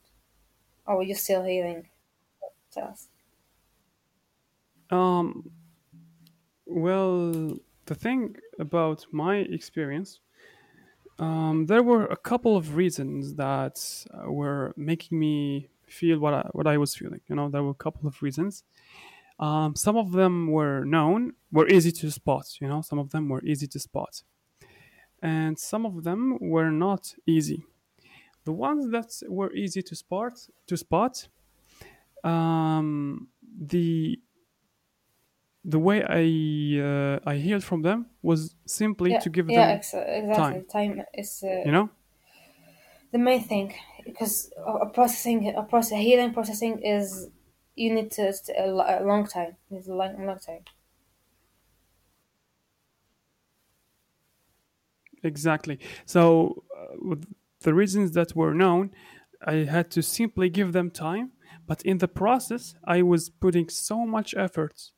or 0.88 1.04
you 1.04 1.16
still 1.16 1.44
healing. 1.46 1.90
Tell 2.72 2.90
us. 2.90 3.10
Um 4.92 5.52
well 6.66 7.58
the 7.86 7.96
thing 7.96 8.36
about 8.60 9.06
my 9.12 9.38
experience 9.38 10.20
um, 11.20 11.66
there 11.66 11.82
were 11.82 12.06
a 12.06 12.16
couple 12.18 12.56
of 12.56 12.76
reasons 12.76 13.36
that 13.36 14.06
uh, 14.14 14.32
were 14.32 14.74
making 14.78 15.18
me 15.20 15.70
feel 15.88 16.20
what 16.20 16.34
I, 16.34 16.48
what 16.52 16.68
I 16.68 16.78
was 16.78 16.96
feeling 16.96 17.22
you 17.28 17.36
know 17.36 17.50
there 17.50 17.64
were 17.64 17.72
a 17.72 17.84
couple 17.86 18.08
of 18.08 18.22
reasons 18.22 18.64
Um, 19.40 19.76
some 19.76 19.98
of 20.04 20.10
them 20.20 20.36
were 20.58 20.80
known, 20.98 21.22
were 21.58 21.68
easy 21.78 21.92
to 22.02 22.08
spot, 22.12 22.46
you 22.62 22.68
know, 22.72 22.82
some 22.90 23.00
of 23.04 23.10
them 23.14 23.26
were 23.34 23.44
easy 23.52 23.68
to 23.76 23.80
spot. 23.90 24.14
And 25.22 25.58
some 25.60 25.86
of 25.86 26.04
them 26.04 26.38
were 26.40 26.72
not 26.72 27.16
easy. 27.26 27.66
The 28.46 28.54
ones 28.54 28.84
that 28.96 29.10
were 29.30 29.52
easy 29.64 29.82
to 29.90 29.96
spot, 29.96 30.34
to 30.70 30.76
spot, 30.78 31.30
um, 32.24 33.30
the 33.74 34.20
the 35.68 35.80
way 35.80 36.04
I 36.04 36.24
uh, 36.82 37.20
I 37.26 37.38
healed 37.38 37.66
from 37.66 37.84
them 37.84 38.08
was 38.24 38.56
simply 38.68 39.14
Yeah, 39.14 39.24
to 39.24 39.30
give 39.30 39.48
yeah, 39.48 39.62
them 39.62 39.72
ex- 39.72 39.94
exactly. 39.94 40.62
time. 40.62 40.66
Time 40.70 41.04
is 41.14 41.44
uh, 41.44 41.64
You 41.64 41.72
know, 41.72 41.92
the 43.12 43.18
main 43.18 43.42
thing 43.42 43.74
because 44.06 44.52
a 44.58 44.72
a 44.86 44.90
processing, 44.90 45.40
a 45.56 45.64
process, 45.64 46.00
healing 46.00 46.34
processing 46.34 46.80
is 46.82 47.30
you 47.76 47.94
need 47.94 48.12
to 48.12 48.24
a, 48.58 49.04
long 49.04 49.26
time. 49.28 49.56
It's 49.72 49.88
a 49.88 49.94
long, 49.94 50.26
long 50.26 50.40
time. 50.40 50.64
exactly. 55.24 55.80
So 56.06 56.64
uh, 56.78 56.96
with 57.00 57.26
the 57.62 57.74
reasons 57.74 58.12
that 58.14 58.36
were 58.36 58.54
known, 58.54 58.92
I 59.46 59.66
had 59.76 59.92
to 59.92 60.02
simply 60.04 60.50
give 60.50 60.74
them 60.74 60.92
time. 60.92 61.32
But 61.66 61.82
in 61.84 61.98
the 61.98 62.08
process, 62.08 62.76
I 62.84 63.02
was 63.02 63.30
putting 63.30 63.70
so 63.70 64.06
much 64.06 64.34
effort 64.36 64.92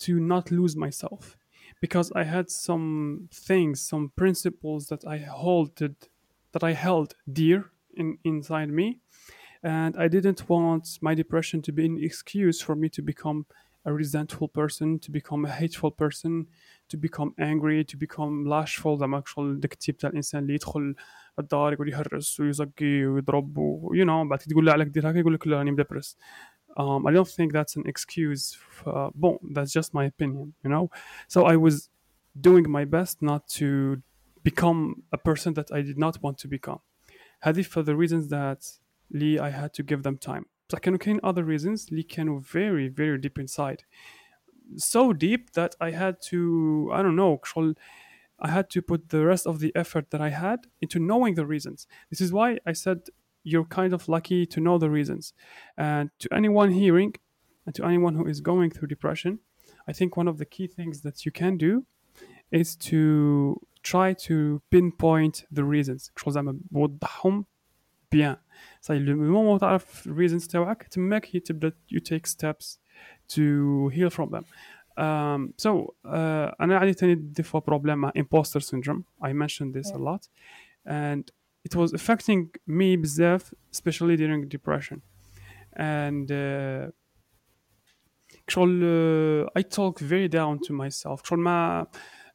to 0.00 0.18
not 0.18 0.50
lose 0.50 0.76
myself 0.76 1.36
because 1.80 2.12
I 2.14 2.24
had 2.24 2.50
some 2.50 3.28
things, 3.32 3.80
some 3.80 4.12
principles 4.16 4.86
that 4.88 5.06
I 5.06 5.18
holded, 5.18 5.96
that 6.52 6.64
I 6.64 6.72
held 6.72 7.14
dear 7.30 7.70
in, 7.94 8.18
inside 8.24 8.70
me, 8.70 8.98
and 9.62 9.96
I 9.96 10.08
didn't 10.08 10.48
want 10.48 10.98
my 11.00 11.14
depression 11.14 11.62
to 11.62 11.72
be 11.72 11.84
an 11.86 11.98
excuse 12.02 12.60
for 12.60 12.74
me 12.74 12.88
to 12.90 13.02
become 13.02 13.46
a 13.86 13.92
resentful 13.92 14.48
person, 14.48 14.98
to 14.98 15.10
become 15.10 15.44
a 15.46 15.50
hateful 15.50 15.90
person, 15.90 16.46
to 16.88 16.96
become 16.96 17.34
angry, 17.38 17.84
to 17.84 17.96
become 17.96 18.44
lashful 18.44 18.98
زي 18.98 19.06
ما 19.06 19.22
شغل 19.26 19.60
ديك 19.60 19.72
التيب 19.72 19.96
تاع 19.96 20.10
الانسان 20.10 20.42
اللي 20.42 20.54
يدخل 20.54 20.94
الدار 21.38 21.72
يقول 21.72 21.88
يهرس 21.88 22.40
ويزقي 22.40 23.04
ويضرب 23.06 23.58
و 23.58 23.94
you 23.94 24.04
know 24.06 24.28
بعد 24.28 24.38
تقول 24.38 24.66
له 24.66 24.72
عليك 24.72 24.88
دير 24.88 25.10
هكا 25.10 25.18
يقول 25.18 25.34
لك 25.34 25.46
لا 25.46 25.58
راني 25.58 25.70
مدبرس 25.70 26.16
um, 26.76 27.06
I 27.06 27.10
don't 27.12 27.28
think 27.28 27.52
that's 27.52 27.76
an 27.76 27.84
excuse. 27.86 28.54
For, 28.54 29.10
bon, 29.14 29.38
that's 29.52 29.72
just 29.72 29.92
my 29.92 30.04
opinion, 30.04 30.54
you 30.64 30.70
know. 30.70 30.90
So 31.28 31.44
I 31.44 31.56
was 31.56 31.88
doing 32.40 32.70
my 32.70 32.84
best 32.84 33.22
not 33.22 33.48
to 33.48 34.02
become 34.42 35.02
a 35.12 35.18
person 35.18 35.54
that 35.54 35.70
I 35.72 35.82
did 35.82 35.98
not 35.98 36.22
want 36.22 36.38
to 36.38 36.48
become. 36.48 36.80
هذه 37.42 37.66
for 37.66 37.82
the 37.82 37.96
reasons 37.96 38.28
that 38.28 38.66
Lee 39.10 39.38
I 39.38 39.50
had 39.50 39.72
to 39.74 39.82
give 39.82 40.02
them 40.02 40.16
time. 40.16 40.46
بصح 40.68 40.78
كانوا 40.78 40.98
كاين 40.98 41.20
other 41.24 41.44
reasons 41.44 41.88
اللي 41.90 42.02
كانوا 42.02 42.40
very 42.40 42.88
very 42.88 43.18
deep 43.18 43.38
inside. 43.38 43.82
So 44.76 45.12
deep 45.12 45.50
that 45.52 45.74
I 45.80 45.90
had 45.90 46.20
to 46.30 46.90
I 46.92 47.02
don't 47.02 47.16
know 47.16 47.40
شغل 47.44 47.74
I 48.42 48.50
had 48.50 48.70
to 48.70 48.80
put 48.80 49.08
the 49.10 49.26
rest 49.26 49.46
of 49.46 49.58
the 49.58 49.72
effort 49.74 50.10
that 50.10 50.20
I 50.20 50.30
had 50.30 50.66
into 50.80 50.98
knowing 50.98 51.34
the 51.34 51.44
reasons. 51.44 51.86
This 52.08 52.20
is 52.20 52.32
why 52.32 52.58
I 52.64 52.72
said 52.72 53.00
you're 53.50 53.64
kind 53.80 53.92
of 53.92 54.08
lucky 54.08 54.40
to 54.46 54.58
know 54.60 54.76
the 54.78 54.90
reasons. 54.98 55.24
And 55.76 56.10
to 56.22 56.26
anyone 56.40 56.70
hearing 56.82 57.12
and 57.66 57.74
to 57.74 57.82
anyone 57.84 58.14
who 58.18 58.26
is 58.26 58.40
going 58.40 58.70
through 58.70 58.88
depression, 58.88 59.32
I 59.90 59.92
think 59.92 60.16
one 60.16 60.28
of 60.28 60.36
the 60.38 60.44
key 60.54 60.66
things 60.66 61.00
that 61.02 61.16
you 61.24 61.32
can 61.32 61.56
do 61.56 61.72
is 62.60 62.68
to 62.90 63.00
try 63.82 64.12
to 64.28 64.60
pinpoint 64.70 65.36
the 65.50 65.64
reasons 65.64 66.10
شغل 66.16 66.32
زعما 66.32 66.58
بوضحهم 66.70 67.44
بيان 68.12 68.36
صاي 68.80 68.98
لو 68.98 69.16
مومون 69.16 69.58
تعرف 69.58 70.06
الريزنز 70.06 70.46
تاعك 70.46 70.82
تماك 70.82 71.28
هي 71.36 71.40
تبدا 71.40 71.72
you 71.92 71.98
take 72.00 72.26
steps 72.26 72.78
to 73.28 73.88
heal 73.94 74.10
from 74.10 74.30
them 74.30 74.44
um, 74.98 75.52
so 75.56 75.70
uh, 76.04 76.08
انا 76.60 76.78
عندي 76.78 76.94
تاني 76.94 77.14
دي 77.14 77.42
فوا 77.42 77.60
بروبليم 77.60 77.98
مع 77.98 78.12
imposter 78.18 78.60
syndrome 78.60 79.02
I 79.24 79.32
mentioned 79.32 79.74
this 79.74 79.90
a 79.90 79.98
Yeah. 79.98 80.08
lot 80.08 80.28
and 80.86 81.24
it 81.64 81.74
was 81.76 81.92
affecting 81.92 82.48
me 82.66 82.96
بزاف 82.96 83.54
especially 83.74 84.16
during 84.16 84.48
depression 84.48 85.00
and 85.76 86.30
uh, 86.30 86.90
شغل 88.48 88.82
uh, 88.82 89.58
I 89.58 89.62
talk 89.62 90.00
very 90.00 90.28
down 90.28 90.58
to 90.66 90.72
myself 90.72 91.22
شغل 91.24 91.38
ما 91.38 91.86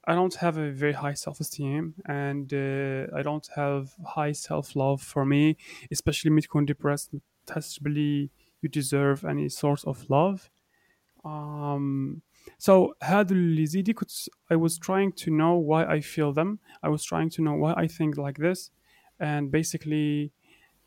I 0.07 0.13
don't 0.13 0.35
have 0.35 0.57
a 0.57 0.71
very 0.71 0.93
high 0.93 1.15
self-esteem 1.15 1.95
and 2.05 2.53
uh, 2.53 3.19
I 3.19 3.23
don't 3.23 3.47
have 3.55 3.95
high 4.15 4.33
self-love 4.33 5.01
for 5.01 5.25
me 5.25 5.57
especially 5.91 6.31
ملي 6.31 6.41
تكون 6.41 6.65
depressed 6.65 7.13
ما 7.13 7.19
تحسش 7.45 7.79
بلي 7.79 8.29
you 8.61 8.69
deserve 8.69 9.25
any 9.25 9.49
source 9.49 9.83
of 9.83 9.97
love 10.09 10.49
um, 11.23 12.21
so 12.59 12.93
هذا 13.03 13.33
اللي 13.33 13.65
زيدي 13.65 13.93
كنت 13.93 14.11
I 14.53 14.55
was 14.55 14.77
trying 14.77 15.11
to 15.11 15.31
know 15.31 15.55
why 15.55 15.85
I 15.85 16.01
feel 16.01 16.33
them 16.33 16.59
I 16.83 16.89
was 16.89 17.03
trying 17.03 17.29
to 17.35 17.41
know 17.41 17.55
why 17.63 17.73
I 17.73 17.87
think 17.87 18.17
like 18.17 18.37
this 18.37 18.71
and 19.21 19.51
basically 19.51 20.29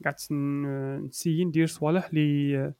قعدت 0.04 0.32
ن- 0.32 1.04
نسي 1.04 1.44
ندير 1.44 1.66
صوالح 1.66 2.06
اللي 2.08 2.74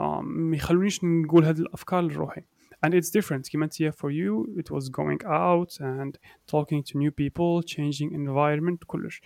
آه، 0.00 0.20
ما 0.20 0.56
يخلونيش 0.56 1.04
نقول 1.04 1.44
هذه 1.44 1.58
الافكار 1.58 2.00
لروحي 2.02 2.42
and 2.86 2.90
it's 2.90 3.10
different 3.20 3.50
كيما 3.50 3.64
انت 3.64 3.74
for 3.74 4.10
you 4.10 4.60
it 4.60 4.70
was 4.74 4.84
going 4.88 5.24
out 5.26 5.72
and 5.80 6.18
talking 6.52 6.82
to 6.82 6.98
new 6.98 7.10
people 7.10 7.62
changing 7.66 8.12
environment 8.12 8.84
كلش 8.86 9.20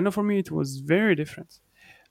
and 0.00 0.04
for 0.12 0.22
me 0.22 0.38
it 0.38 0.50
was 0.50 0.80
very 0.80 1.14
different 1.14 1.60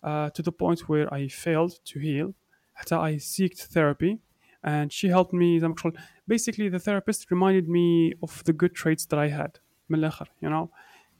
uh, 0.04 0.30
to 0.38 0.44
the 0.44 0.52
point 0.52 0.80
where 0.90 1.14
I 1.14 1.28
failed 1.28 1.74
to 1.92 2.00
heal 2.00 2.34
حتى 2.74 2.96
I 2.96 3.18
seeked 3.20 3.62
therapy 3.74 4.18
and 4.64 4.92
she 4.92 5.08
helped 5.10 5.34
me 5.34 5.60
زي 5.60 5.68
ما 5.68 5.76
شغل 5.78 5.94
basically 6.32 6.70
the 6.70 6.80
therapist 6.80 7.26
reminded 7.32 7.68
me 7.68 8.14
of 8.24 8.44
the 8.44 8.54
good 8.54 8.74
traits 8.74 9.06
that 9.06 9.18
I 9.20 9.30
had 9.30 9.52
من 9.90 10.00
الآخر 10.00 10.28
you 10.44 10.50
know 10.50 10.70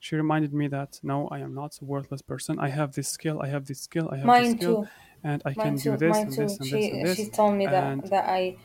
she 0.03 0.17
reminded 0.17 0.53
me 0.53 0.67
that 0.67 0.99
no 1.03 1.29
I 1.29 1.39
am 1.39 1.55
not 1.55 1.79
a 1.81 1.85
worthless 1.85 2.23
person 2.23 2.59
I 2.59 2.69
have 2.69 2.91
this 2.97 3.09
skill 3.09 3.41
I 3.41 3.49
have 3.55 3.65
this 3.67 3.81
skill 3.81 4.09
I 4.13 4.17
have 4.17 4.27
this 4.27 4.49
Mine 4.49 4.59
skill 4.59 4.77
too. 4.83 4.89
and 5.23 5.41
I 5.47 5.55
can 5.55 5.75
Mine 5.75 5.77
do 5.77 5.97
this 5.97 6.17
Mine 6.17 6.27
and 6.27 6.35
too. 6.37 6.43
this 6.43 6.59
and 6.61 6.69
she 6.69 6.75
this 6.75 6.87
and 6.93 7.03
this 7.07 7.17
she 7.17 7.27
told 7.39 7.55
me 7.55 7.67
that 7.67 7.85
and 7.93 8.03
that 8.11 8.25
I 8.29 8.57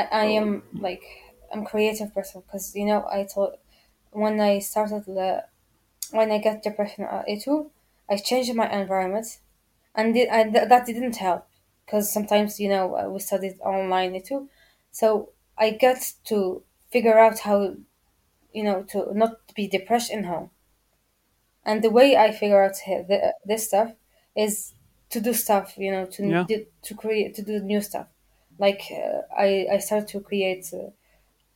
I, 0.00 0.02
I 0.22 0.24
am 0.40 0.64
like 0.80 1.04
I'm 1.52 1.64
creative 1.64 2.12
person 2.12 2.42
because 2.44 2.74
you 2.74 2.86
know 2.86 3.06
I 3.10 3.24
told 3.32 3.52
when 4.10 4.40
I 4.40 4.58
started 4.58 5.04
the 5.06 5.44
when 6.10 6.30
I 6.32 6.38
got 6.38 6.62
depression 6.62 7.04
at 7.04 7.28
A2 7.28 7.70
I 8.10 8.16
changed 8.16 8.54
my 8.54 8.68
environment 8.70 9.26
and 9.94 10.14
did, 10.14 10.28
and 10.28 10.52
th- 10.54 10.68
that 10.68 10.86
didn't 10.86 11.16
help 11.16 11.46
because 11.86 12.12
sometimes 12.12 12.58
you 12.60 12.68
know 12.68 12.96
uh, 12.96 13.08
we 13.08 13.20
studied 13.20 13.56
online 13.60 14.14
A2 14.16 14.48
so 14.90 15.30
I 15.56 15.70
got 15.70 16.00
to 16.30 16.64
figure 16.90 17.18
out 17.18 17.40
how 17.40 17.76
you 18.52 18.62
know 18.64 18.82
to 18.84 19.12
not 19.16 19.54
be 19.54 19.68
depressed 19.68 20.10
in 20.10 20.24
home 20.24 20.50
and 21.64 21.82
the 21.82 21.90
way 21.90 22.16
I 22.16 22.32
figure 22.32 22.62
out 22.62 22.76
he- 22.78 23.02
the, 23.08 23.34
this 23.44 23.66
stuff 23.68 23.92
is 24.36 24.74
to 25.10 25.20
do 25.20 25.32
stuff 25.32 25.76
you 25.78 25.90
know 25.92 26.06
to 26.06 26.22
Yeah. 26.26 26.44
do, 26.48 26.66
to 26.82 26.94
create 26.94 27.34
to 27.36 27.42
do 27.42 27.60
new 27.60 27.80
stuff. 27.80 28.06
Like 28.58 28.82
uh, 28.92 29.22
I 29.36 29.66
I 29.72 29.78
started 29.78 30.08
to 30.08 30.20
create 30.20 30.66
uh, 30.72 30.90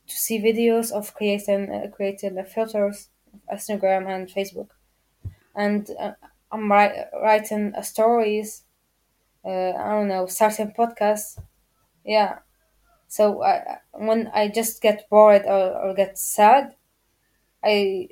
to 0.08 0.16
see 0.16 0.40
videos 0.40 0.92
of 0.92 1.14
creating 1.14 1.70
uh, 1.70 1.88
creating 1.96 2.42
filters 2.44 3.08
of 3.48 3.58
Instagram 3.58 4.06
and 4.08 4.28
Facebook. 4.28 4.68
And 5.54 5.90
uh, 5.98 6.12
I'm 6.52 6.68
wri- 6.68 7.06
writing 7.22 7.74
uh, 7.74 7.82
stories 7.82 8.64
uh, 9.44 9.72
I 9.72 9.90
don't 9.92 10.08
know 10.08 10.26
starting 10.26 10.72
podcasts. 10.78 11.38
Yeah. 12.04 12.40
So 13.08 13.42
I, 13.44 13.78
when 13.92 14.28
I 14.34 14.48
just 14.48 14.82
get 14.82 15.08
bored 15.10 15.44
or, 15.46 15.72
or 15.82 15.94
get 15.94 16.18
sad 16.18 16.74
I 17.64 18.08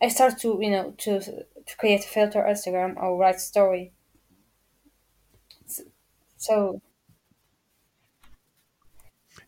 I 0.00 0.08
start 0.08 0.38
to 0.40 0.58
you 0.60 0.70
know 0.70 0.92
to 0.92 1.20
to 1.20 1.76
create 1.78 2.04
a 2.04 2.08
filter 2.08 2.42
Instagram 2.42 2.96
or 2.96 3.16
write 3.18 3.40
story. 3.40 3.92
So 6.36 6.80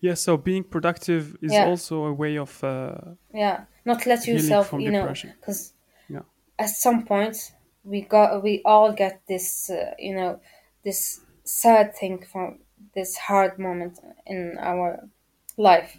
yeah 0.01 0.15
so 0.15 0.37
being 0.37 0.65
productive 0.65 1.37
is 1.43 1.53
Yeah. 1.53 1.61
also 1.61 2.05
a 2.05 2.13
way 2.13 2.37
of 2.39 2.63
uh, 2.65 3.15
yeah, 3.33 3.65
not 3.85 4.07
let 4.07 4.27
Healing 4.27 4.27
yourself 4.27 4.69
from 4.69 4.83
you 4.83 4.91
know 4.91 5.09
depression. 5.09 5.35
because 5.41 5.75
Yeah. 6.09 6.23
at 6.59 6.71
some 6.71 7.07
point 7.07 7.55
we 7.85 8.03
got 8.03 8.43
we 8.43 8.63
all 8.65 8.93
get 8.93 9.23
this 9.29 9.71
uh, 9.71 9.95
you 9.99 10.15
know 10.15 10.41
this 10.85 11.23
sad 11.45 11.95
thing 11.97 12.25
from 12.25 12.61
this 12.95 13.17
hard 13.17 13.59
moment 13.59 13.99
in 14.27 14.57
our 14.59 15.09
life, 15.57 15.99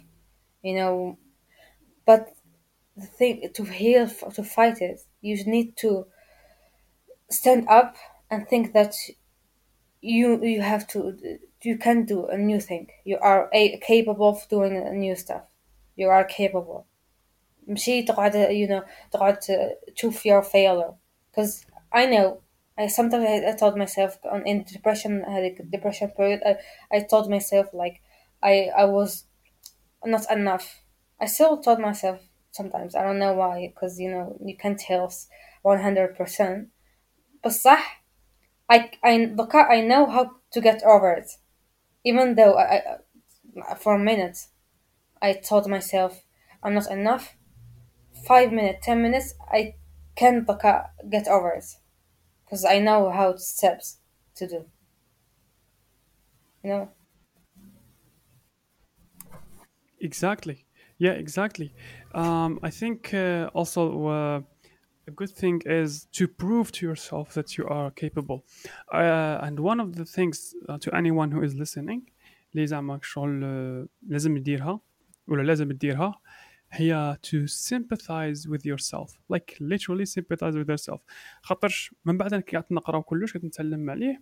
you 0.62 0.74
know, 0.76 1.18
but 2.06 2.36
the 2.97 3.05
thing 3.05 3.49
to 3.53 3.63
heal 3.65 4.03
f- 4.03 4.33
to 4.35 4.43
fight 4.43 4.81
it 4.81 5.01
you 5.21 5.35
need 5.45 5.75
to 5.77 6.05
stand 7.29 7.67
up 7.67 7.95
and 8.29 8.47
think 8.47 8.73
that 8.73 8.95
you 10.01 10.43
you 10.43 10.61
have 10.61 10.85
to 10.87 11.17
you 11.61 11.77
can 11.77 12.05
do 12.05 12.25
a 12.27 12.37
new 12.37 12.59
thing 12.59 12.87
you 13.05 13.17
are 13.19 13.49
a, 13.53 13.77
capable 13.79 14.29
of 14.29 14.47
doing 14.49 14.75
a 14.75 14.91
new 14.93 15.15
stuff 15.15 15.43
you 15.95 16.07
are 16.09 16.23
capable 16.25 16.85
مشي 17.67 18.03
تقعد 18.03 18.33
you 18.33 18.67
know 18.67 18.83
تقعد 19.11 19.39
تشوف 19.95 20.25
your 20.27 20.41
failure 20.43 20.93
because 21.31 21.65
I 21.93 22.05
know 22.05 22.41
I 22.77 22.87
sometimes 22.87 23.25
I, 23.25 23.51
I 23.51 23.55
told 23.55 23.77
myself 23.77 24.19
on 24.31 24.45
in 24.47 24.63
depression 24.63 25.25
هذيك 25.25 25.61
depression 25.71 26.09
period 26.17 26.41
I, 26.45 26.55
I 26.91 26.99
told 27.01 27.29
myself 27.29 27.67
like 27.73 28.01
I 28.43 28.69
I 28.77 28.85
was 28.85 29.25
not 30.05 30.29
enough 30.31 30.81
I 31.21 31.27
still 31.27 31.57
told 31.61 31.79
myself 31.79 32.19
sometimes. 32.58 32.94
I 32.94 33.02
don't 33.04 33.18
know 33.24 33.34
why 33.42 33.54
because 33.72 33.94
you 34.02 34.10
know 34.14 34.26
you 34.48 34.56
can't 34.62 34.78
tell 34.88 35.06
100% 35.62 36.68
but 37.42 37.52
صح 37.52 37.82
I, 38.70 38.90
I, 39.02 39.14
I 39.76 39.80
know 39.90 40.04
how 40.14 40.24
to 40.52 40.60
get 40.60 40.82
over 40.84 41.10
it. 41.20 41.30
Even 42.04 42.34
though 42.34 42.54
I, 42.58 42.82
I 43.70 43.74
for 43.82 43.94
a 43.94 43.98
minute 44.10 44.38
I 45.22 45.30
told 45.50 45.64
myself 45.76 46.12
I'm 46.62 46.74
not 46.74 46.90
enough 46.90 47.24
five 48.30 48.52
minutes 48.52 48.80
ten 48.86 48.98
minutes 49.02 49.34
I 49.58 49.74
can 50.16 50.46
get 51.14 51.28
over 51.28 51.50
it. 51.60 51.68
Because 52.44 52.64
I 52.64 52.78
know 52.80 53.10
how 53.10 53.36
steps 53.36 53.98
to 54.36 54.44
do. 54.48 54.60
You 56.62 56.70
know? 56.70 56.88
Exactly. 60.00 60.67
Yeah, 60.97 61.11
exactly. 61.11 61.73
Um, 62.13 62.59
I 62.63 62.69
think 62.69 63.13
uh, 63.13 63.49
also 63.53 64.07
uh, 64.07 64.41
a 65.07 65.11
good 65.11 65.31
thing 65.31 65.61
is 65.65 66.07
to 66.13 66.27
prove 66.27 66.71
to 66.73 66.85
yourself 66.85 67.33
that 67.33 67.57
you 67.57 67.65
are 67.67 67.91
capable. 67.91 68.45
Uh, 68.93 69.39
and 69.45 69.59
one 69.59 69.79
of 69.79 69.95
the 69.95 70.05
things 70.05 70.55
uh, 70.69 70.77
to 70.79 70.95
anyone 70.95 71.31
who 71.31 71.41
is 71.43 71.53
listening 71.55 72.01
اللي 72.55 72.67
زعما 72.67 72.99
شغل 73.03 73.41
uh, 73.41 73.89
لازم 74.07 74.37
يديرها 74.37 74.79
ولا 75.27 75.41
لازم 75.41 75.71
تديرها 75.71 76.19
هي 76.71 77.17
to 77.27 77.47
sympathize 77.47 78.47
with 78.47 78.65
yourself 78.65 79.17
like 79.33 79.57
literally 79.59 80.05
sympathize 80.05 80.55
with 80.55 80.69
yourself 80.69 81.01
خاطرش 81.41 81.95
من 82.05 82.17
بعد 82.17 82.35
كي 82.35 82.55
قعدت 82.55 82.71
نقرا 82.71 83.01
كلش 83.01 83.33
كنت 83.33 83.45
نتعلم 83.45 83.89
عليه 83.89 84.21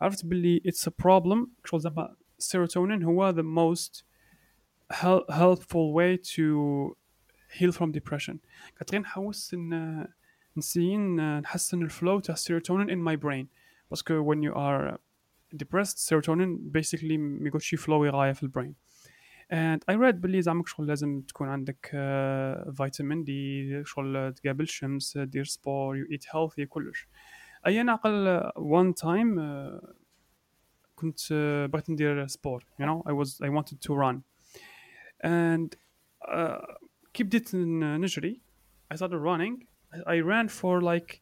عرفت 0.00 0.26
باللي 0.26 0.62
it's 0.66 0.88
a 0.88 0.92
problem 1.04 1.48
شغل 1.64 1.80
زعما 1.80 2.16
serotonin 2.42 3.04
هو 3.04 3.32
the 3.32 3.44
most 3.44 4.04
hel- 4.92 5.26
helpful 5.30 5.92
way 5.98 6.16
to 6.34 6.44
heal 7.58 7.72
from 7.72 7.92
depression 7.92 8.36
كنت 8.78 8.92
غير 8.92 9.00
نحوس 9.02 9.54
ان 9.54 10.06
نسي 10.56 10.96
ن- 10.96 11.38
نحسن 11.40 11.82
الفلو 11.82 12.20
تاع 12.20 12.34
serotonin 12.34 12.88
in 12.90 12.98
my 13.12 13.16
brain 13.24 13.46
باسكو 13.90 14.34
when 14.34 14.38
you 14.38 14.54
are 14.54 14.98
depressed 15.56 15.98
serotonin 16.08 16.58
basically 16.78 17.16
ما 17.18 17.48
يقولش 17.48 17.66
شي 17.66 17.76
flow 17.76 17.90
غاية 17.90 18.32
في 18.32 18.42
البرين 18.42 18.74
and 19.52 19.78
I 19.94 19.96
read 19.96 20.14
بلي 20.14 20.42
زعما 20.42 20.62
شغل 20.66 20.86
لازم 20.86 21.20
تكون 21.20 21.48
عندك 21.48 21.86
فيتامين 22.76 23.24
دي 23.24 23.84
شغل 23.84 24.32
تقابل 24.34 24.64
الشمس 24.64 25.18
دير 25.18 25.44
سبور 25.44 25.96
you 26.04 26.08
eat 26.16 26.22
healthy 26.24 26.62
كلش 26.62 27.08
اي 27.66 27.82
نعقل 27.82 28.40
one 28.50 28.92
time 29.00 29.38
uh, 29.38 29.86
كنت 30.94 31.20
uh, 31.20 31.70
بغيت 31.72 31.90
ندير 31.90 32.26
سبور 32.26 32.64
you 32.80 32.84
know 32.84 33.02
I 33.10 33.12
was 33.12 33.28
I 33.46 33.48
wanted 33.48 33.78
to 33.88 33.94
run 33.94 34.16
and 35.24 35.74
uh, 36.28 36.76
كي 37.14 37.24
بديت 37.24 37.54
ن- 37.54 38.00
نجري 38.00 38.40
I 38.94 38.96
started 38.96 39.20
running 39.20 39.64
I 40.06 40.20
ran 40.20 40.48
for 40.48 40.80
like 40.82 41.20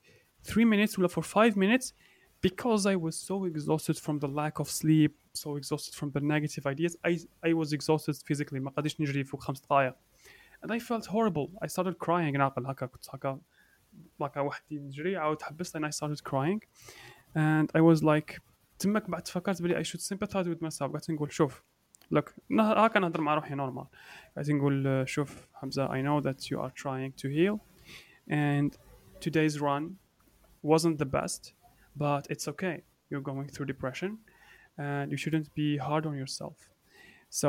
three 0.48 0.64
minutes 0.64 0.98
ولا 0.98 1.09
for 1.09 1.22
five 1.22 1.56
minutes 1.56 1.92
because 2.46 2.87
I 2.87 2.96
was 2.96 3.16
so 3.28 3.44
exhausted 3.44 3.96
from 3.98 4.18
the 4.18 4.28
lack 4.28 4.59
of 4.61 4.68
sleep 4.70 5.12
so 5.35 5.56
exhausted 5.56 5.94
from 5.94 6.11
the 6.16 6.20
negative 6.20 6.64
ideas 6.66 6.96
I, 7.04 7.12
I 7.48 7.52
was 7.52 7.72
exhausted 7.72 8.14
physically 8.28 8.61
ما 8.61 8.70
قدرتش 8.70 9.00
نجري 9.00 9.24
فوق 9.24 9.40
خمس 9.42 9.61
دقائق 9.61 9.94
and 10.64 10.70
I 10.72 10.78
felt 10.78 11.06
horrible 11.06 11.48
I 11.64 11.66
started 11.66 11.94
crying 12.06 12.37
ناقل 12.37 12.66
هكا 12.66 12.87
كنت 12.87 13.06
هكا 13.11 13.40
هكا 14.20 14.40
وحدي 14.40 14.78
نجري 14.78 15.16
عاود 15.16 15.42
حبست 15.42 15.76
and 15.76 15.80
I 15.80 15.90
started 15.90 16.22
crying 16.30 16.61
and 17.37 17.68
I 17.74 17.80
was 17.80 18.02
like 18.02 18.40
تمك 18.78 19.11
بعد 19.11 19.28
فكرت 19.28 19.62
بلي 19.62 19.85
I 19.85 19.87
should 19.87 20.00
sympathize 20.00 20.46
with 20.48 20.61
myself 20.66 20.82
قعدت 20.82 21.11
نقول 21.11 21.32
شوف 21.32 21.62
look 22.14 22.32
نه- 22.50 22.85
هكا 22.85 23.00
نهضر 23.00 23.20
مع 23.20 23.35
روحي 23.35 23.54
نورمال 23.54 23.87
قعدت 24.37 24.50
نقول 24.50 25.04
uh, 25.04 25.09
شوف 25.09 25.48
حمزة 25.54 25.88
I 25.88 26.02
know 26.02 26.24
that 26.26 26.50
you 26.50 26.59
are 26.61 26.70
trying 26.82 27.12
to 27.22 27.28
heal 27.28 27.59
and 28.30 28.70
today's 29.20 29.61
run 29.61 29.85
wasn't 30.62 30.98
the 30.98 31.11
best 31.18 31.52
but 31.96 32.22
it's 32.30 32.48
okay 32.48 32.76
you're 33.11 33.26
going 33.32 33.48
through 33.48 33.66
depression 33.74 34.11
and 34.78 35.11
you 35.12 35.16
shouldn't 35.16 35.48
be 35.54 35.68
hard 35.88 36.04
on 36.06 36.14
yourself 36.22 36.56
so 37.30 37.48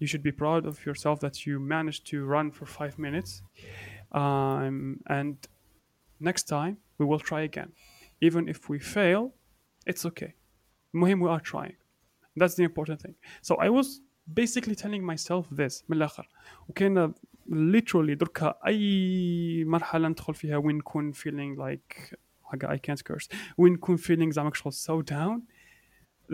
you 0.00 0.06
should 0.10 0.22
be 0.30 0.32
proud 0.44 0.62
of 0.70 0.74
yourself 0.88 1.16
that 1.20 1.36
you 1.46 1.54
managed 1.76 2.02
to 2.10 2.16
run 2.34 2.46
for 2.50 2.66
five 2.80 2.94
minutes 3.06 3.30
um, 4.12 5.00
and 5.18 5.36
next 6.20 6.44
time 6.44 6.74
we 6.98 7.04
will 7.10 7.22
try 7.30 7.42
again 7.50 7.70
even 8.20 8.42
if 8.48 8.68
we 8.70 8.78
fail 8.78 9.22
it's 9.86 10.04
okay 10.06 10.32
المهم 10.94 11.20
we 11.22 11.28
are 11.30 11.40
trying 11.52 11.76
that's 12.36 12.54
the 12.54 12.64
important 12.64 13.00
thing 13.00 13.14
so 13.42 13.54
I 13.56 13.68
was 13.68 14.00
basically 14.42 14.74
telling 14.74 15.02
myself 15.12 15.46
this 15.50 15.84
من 15.88 15.96
الآخر 15.96 16.28
وكان 16.68 17.14
literally 17.48 18.14
دركا 18.16 18.54
أي 18.66 19.64
مرحلة 19.64 20.08
ندخل 20.08 20.34
فيها 20.34 20.56
وين 20.56 20.76
نكون 20.76 21.12
feeling 21.14 21.56
like 21.58 22.14
حاجة 22.44 22.66
I 22.76 22.78
can't 22.78 23.02
curse 23.12 23.28
وين 23.58 23.72
نكون 23.72 23.96
feeling 23.98 24.28
زعما 24.30 24.50
شغل 24.54 24.72
so 24.72 25.02
down 25.02 25.42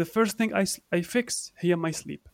the 0.00 0.04
first 0.04 0.36
thing 0.38 0.52
I, 0.54 0.62
s- 0.62 0.80
I 0.94 1.00
fix 1.02 1.52
هي 1.58 1.76
my 1.76 1.90
sleep 1.90 2.28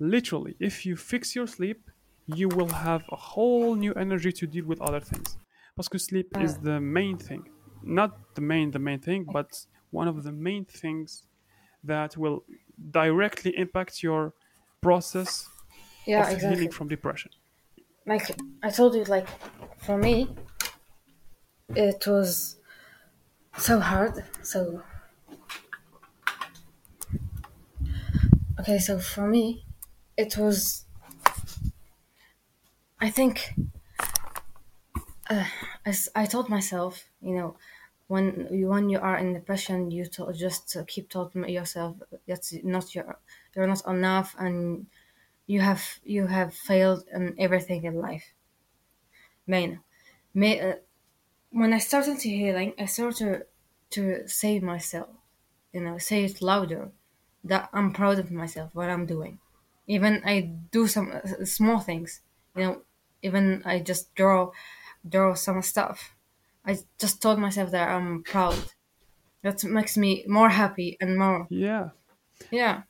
literally 0.00 0.56
if 0.60 0.84
you 0.86 0.96
fix 0.96 1.34
your 1.36 1.46
sleep 1.46 1.80
you 2.26 2.48
will 2.48 2.72
have 2.88 3.02
a 3.12 3.16
whole 3.16 3.74
new 3.74 3.92
energy 3.94 4.32
to 4.32 4.46
deal 4.46 4.64
with 4.66 4.80
other 4.80 5.00
things 5.00 5.36
because 5.76 6.04
sleep 6.04 6.28
is 6.40 6.52
the 6.58 6.80
main 6.80 7.16
thing 7.18 7.42
not 7.82 8.10
the 8.34 8.40
main 8.40 8.70
the 8.70 8.78
main 8.88 8.98
thing 8.98 9.24
but 9.36 9.50
one 9.90 10.08
of 10.08 10.16
the 10.26 10.32
main 10.32 10.64
things 10.64 11.26
that 11.83 12.17
will 12.17 12.45
directly 12.91 13.57
impact 13.57 14.03
your 14.03 14.33
process 14.81 15.49
Yeah, 16.05 16.29
of 16.29 16.31
exactly. 16.31 16.69
healing 16.69 16.69
from 16.71 16.87
depression 16.89 17.31
Like 18.05 18.37
I 18.63 18.69
told 18.69 18.95
you, 18.95 19.03
like 19.05 19.27
for 19.81 19.97
me, 19.97 20.35
it 21.75 22.05
was 22.07 22.57
so 23.57 23.79
hard. 23.79 24.23
So 24.43 24.83
okay, 28.59 28.79
so 28.79 28.99
for 28.99 29.27
me, 29.27 29.65
it 30.17 30.37
was. 30.37 30.85
I 32.99 33.09
think. 33.09 33.53
Uh, 35.29 35.45
as 35.85 36.09
I 36.15 36.25
told 36.25 36.49
myself, 36.49 37.05
you 37.21 37.35
know, 37.35 37.55
when 38.09 38.47
you 38.49 38.67
when 38.67 38.89
you 38.89 38.99
are 38.99 39.17
in 39.17 39.33
depression, 39.33 39.91
you 39.91 40.03
to, 40.05 40.33
just 40.33 40.75
keep 40.87 41.09
telling 41.11 41.47
yourself 41.47 41.95
that's 42.27 42.53
not 42.63 42.95
your 42.95 43.19
you're 43.55 43.67
not 43.67 43.85
enough, 43.85 44.35
and 44.39 44.87
you 45.45 45.61
have 45.61 45.83
you 46.03 46.25
have 46.25 46.51
failed 46.53 47.03
in 47.13 47.35
everything 47.37 47.83
in 47.83 48.01
life. 48.01 48.33
Main, 49.45 49.81
may, 50.33 50.59
uh, 50.59 50.75
when 51.51 51.71
I 51.71 51.77
started 51.77 52.17
to 52.19 52.29
healing, 52.29 52.73
I 52.79 52.85
started 52.85 53.45
to 53.91 54.27
say 54.27 54.59
myself, 54.59 55.09
you 55.71 55.81
know, 55.81 55.99
say 55.99 56.23
it 56.23 56.41
louder, 56.41 56.91
that 57.43 57.69
I'm 57.73 57.93
proud 57.93 58.17
of 58.17 58.31
myself, 58.31 58.73
what 58.73 58.89
I'm 58.89 59.05
doing. 59.05 59.37
Even 59.85 60.23
I 60.25 60.51
do 60.71 60.87
some 60.87 61.11
uh, 61.11 61.45
small 61.45 61.79
things, 61.79 62.21
you 62.55 62.63
know, 62.63 62.81
even 63.21 63.61
I 63.65 63.79
just 63.79 64.15
draw, 64.15 64.51
draw 65.07 65.35
some 65.35 65.61
stuff. 65.61 66.15
I 66.68 66.78
just 66.98 67.20
told 67.22 67.38
myself 67.38 67.70
that 67.70 67.88
I'm 67.88 68.22
proud. 68.22 68.62
That 69.42 69.62
makes 69.64 69.96
me 69.96 70.24
more 70.26 70.48
happy 70.48 70.96
and 71.00 71.18
more, 71.18 71.46
yeah 71.50 71.90
yeah, 72.50 72.82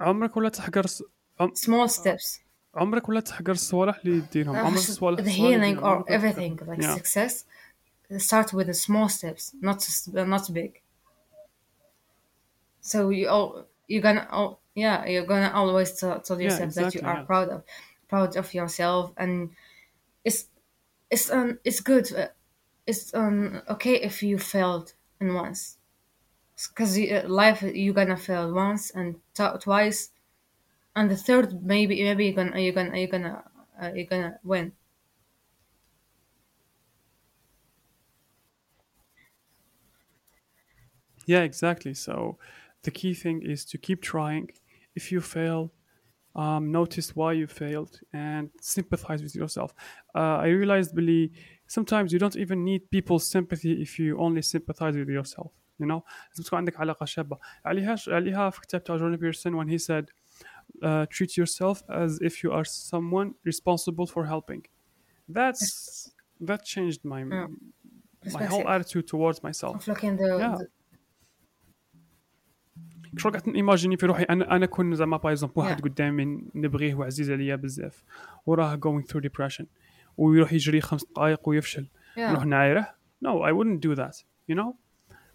عمرك 0.00 0.36
ولا 0.36 0.48
تحقر 0.48 0.86
س... 0.86 1.02
عم... 1.40 1.52
small 1.54 1.88
steps. 1.88 2.40
عمرك 2.74 3.08
ولا 3.08 3.20
تحقر 3.20 3.52
الصوالح 3.52 3.96
اللي 4.04 4.20
ديرهم 4.32 4.56
عمرك 4.56 4.76
Uh, 4.76 4.88
الصوالح 4.88 5.18
the 5.18 5.22
الصغار 5.22 5.48
اللي 5.48 5.58
healing 5.58 5.74
ديرهم، 5.74 5.84
or 5.84 5.96
عمرك 5.96 6.10
ولا 6.10 6.18
everything 6.18 6.56
تحقرهم. 6.56 6.76
like 6.76 6.82
yeah. 6.82 6.98
success 6.98 7.44
start 8.18 8.52
with 8.52 8.66
the 8.66 8.74
small 8.74 9.08
steps 9.08 9.54
not 9.60 9.76
s- 9.76 10.08
not 10.34 10.52
big 10.52 10.72
so 12.80 13.10
you 13.10 13.28
all 13.28 13.66
you're 13.88 14.02
gonna 14.02 14.26
oh 14.32 14.58
yeah 14.74 15.04
you're 15.06 15.26
gonna 15.26 15.50
always 15.54 15.90
tell, 15.98 16.20
tell 16.20 16.40
Yeah, 16.40 16.44
yourself 16.46 16.74
that 16.74 16.94
exactly, 16.94 17.00
you 17.00 17.06
are 17.06 17.18
yeah. 17.20 17.24
proud 17.30 17.48
of 17.48 17.62
proud 18.08 18.36
of 18.36 18.54
yourself 18.54 19.12
and 19.16 19.50
it's 20.24 20.40
it's 21.10 21.30
um 21.30 21.58
it's 21.64 21.80
good 21.80 22.06
uh, 22.12 22.28
it's 22.87 23.13
um 23.13 23.61
okay 23.69 23.95
if 24.01 24.23
you 24.23 24.37
failed 24.39 24.93
in 25.21 25.33
once 25.33 25.79
because 26.69 26.97
uh, 26.97 27.23
life 27.27 27.61
you're 27.63 27.93
gonna 27.93 28.17
fail 28.17 28.53
once 28.53 28.91
and 28.91 29.21
t- 29.33 29.59
twice 29.61 30.11
and 30.95 31.11
the 31.11 31.17
third 31.17 31.63
maybe 31.63 32.03
maybe 32.03 32.25
you're 32.25 32.35
gonna 32.35 32.59
you're 32.59 32.73
gonna 32.73 32.97
you're 32.97 33.07
gonna 33.07 33.51
uh, 33.81 33.91
you're 33.95 34.05
gonna 34.05 34.39
win 34.43 34.73
Yeah, 41.25 41.41
exactly. 41.41 41.93
So 41.93 42.37
the 42.83 42.91
key 42.91 43.13
thing 43.13 43.41
is 43.41 43.65
to 43.65 43.77
keep 43.77 44.01
trying. 44.01 44.49
If 44.95 45.11
you 45.11 45.21
fail, 45.21 45.73
um, 46.35 46.71
notice 46.71 47.15
why 47.15 47.33
you 47.33 47.47
failed 47.47 47.99
and 48.13 48.51
sympathize 48.61 49.23
with 49.23 49.35
yourself. 49.35 49.73
Uh, 50.15 50.37
I 50.37 50.47
realized, 50.49 50.95
Billy, 50.95 51.33
sometimes 51.66 52.12
you 52.12 52.18
don't 52.18 52.36
even 52.44 52.58
need 52.64 52.82
people's 52.96 53.26
sympathy 53.36 53.72
if 53.86 53.98
you 53.98 54.18
only 54.26 54.42
sympathize 54.42 54.94
with 54.96 55.08
yourself. 55.08 55.50
You 55.80 55.86
know, 55.86 56.02
لازم 56.30 56.44
تكون 56.44 56.58
عندك 56.58 56.80
علاقة 56.80 57.04
شابة. 57.04 57.38
عليها 57.64 57.96
عليها 58.08 58.50
في 58.50 58.60
كتاب 58.60 58.84
تاع 58.84 58.96
جورني 58.96 59.16
بيرسون 59.16 59.64
when 59.64 59.68
he 59.68 59.78
said, 59.78 60.04
uh, 60.82 61.06
treat 61.06 61.36
yourself 61.36 61.82
as 61.88 62.18
if 62.20 62.42
you 62.44 62.50
are 62.52 62.64
someone 62.64 63.34
responsible 63.44 64.06
for 64.06 64.24
helping. 64.26 64.62
That's 65.28 66.10
that 66.48 66.60
changed 66.64 67.00
my 67.04 67.24
my 67.24 67.36
whole 68.52 68.64
perspective. 68.64 68.66
attitude 68.74 69.06
towards 69.14 69.38
myself. 69.48 69.74
of 69.76 69.88
looking 69.88 70.16
the, 70.16 70.28
Yeah. 70.42 70.56
the 70.58 70.66
شو 73.18 73.30
قعدت 73.30 73.48
ايماجيني 73.48 73.96
في 73.96 74.06
روحي 74.06 74.22
انا 74.22 74.56
انا 74.56 74.66
كون 74.66 74.94
زعما 74.94 75.16
باغ 75.16 75.32
اكزومبل 75.32 75.54
واحد 75.58 75.80
Yeah. 75.80 75.84
قدامي 75.84 76.24
نبغيه 76.54 76.94
وعزيز 76.94 77.30
عليا 77.30 77.56
بزاف 77.56 78.04
وراه 78.46 78.76
going 78.76 79.02
through 79.12 79.20
depression 79.20 79.64
ويروح 80.16 80.52
يجري 80.52 80.80
خمس 80.80 81.04
دقائق 81.04 81.48
ويفشل 81.48 81.88
Yeah. 82.16 82.18
نروح 82.18 82.44
نعايره 82.44 82.94
no 83.24 83.28
I 83.28 83.52
wouldn't 83.52 83.80
do 83.80 83.94
that 83.96 84.16
you 84.50 84.54
know 84.54 84.74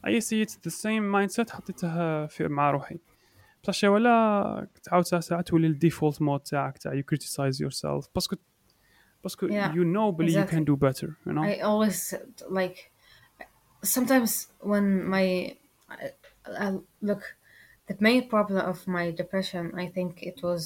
I 0.07 0.19
see 0.19 0.41
it's 0.45 0.55
the 0.55 0.71
same 0.71 1.11
mindset 1.15 1.49
حطيتها 1.51 2.27
في 2.27 2.47
مع 2.47 2.71
روحي 2.71 2.99
بصح 3.63 3.83
ولا 3.89 4.67
تعاود 4.83 5.05
ساعة 5.05 5.21
ساعة 5.21 5.41
تولي 5.41 5.67
الديفولت 5.67 6.21
مود 6.21 6.39
تاعك 6.39 6.77
تاع 6.77 6.91
you 7.01 7.03
criticize 7.03 7.55
yourself 7.59 8.07
باسكو 8.15 8.35
باسكو 9.23 9.47
Yeah, 9.47 9.51
you 9.73 9.83
know 9.95 10.15
بلي 10.15 10.31
you 10.31 10.47
exactly. 10.47 10.55
can 10.55 10.63
do 10.65 10.75
better 10.75 11.07
you 11.25 11.33
know 11.33 11.43
I 11.43 11.61
always 11.61 12.13
like 12.49 12.91
sometimes 13.83 14.47
when 14.61 14.85
my 15.15 15.55
I, 15.89 16.09
I, 16.65 16.67
look 17.01 17.23
the 17.87 17.95
main 17.99 18.29
problem 18.29 18.59
of 18.71 18.77
my 18.87 19.05
depression 19.21 19.63
I 19.83 19.87
think 19.95 20.11
it 20.31 20.37
was 20.47 20.63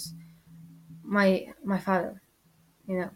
my 1.18 1.30
my 1.72 1.80
father 1.88 2.14
you 2.90 2.96
know 3.00 3.12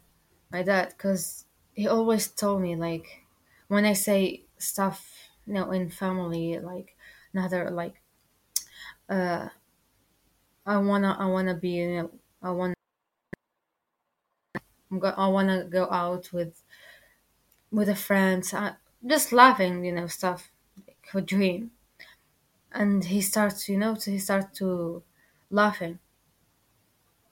My 0.50 0.62
dad 0.62 0.90
because 0.96 1.46
he 1.74 1.86
always 1.88 2.28
told 2.28 2.62
me 2.62 2.76
like 2.76 3.24
when 3.68 3.84
I 3.84 3.92
say 3.94 4.44
stuff 4.58 5.30
you 5.46 5.54
know 5.54 5.70
in 5.70 5.90
family 5.90 6.58
like 6.58 6.96
another 7.32 7.70
like 7.70 8.00
uh 9.08 9.48
I 10.64 10.78
wanna 10.78 11.16
I 11.18 11.26
wanna 11.26 11.52
be 11.54 11.68
you 11.68 11.88
know 12.02 12.10
I 12.42 12.50
want 12.50 12.74
I 15.02 15.28
wanna 15.28 15.64
go 15.64 15.88
out 15.90 16.32
with 16.32 16.62
with 17.72 17.88
a 17.88 17.96
friend, 17.96 18.44
uh, 18.54 18.72
just 19.04 19.32
laughing, 19.32 19.84
you 19.84 19.92
know, 19.92 20.06
stuff 20.06 20.50
like 20.86 21.08
a 21.14 21.20
dream. 21.20 21.72
And 22.72 23.04
he 23.04 23.20
starts, 23.20 23.68
you 23.68 23.78
know, 23.78 23.94
to, 23.94 24.10
he 24.10 24.18
starts 24.18 24.58
to 24.58 25.04
laughing. 25.50 26.00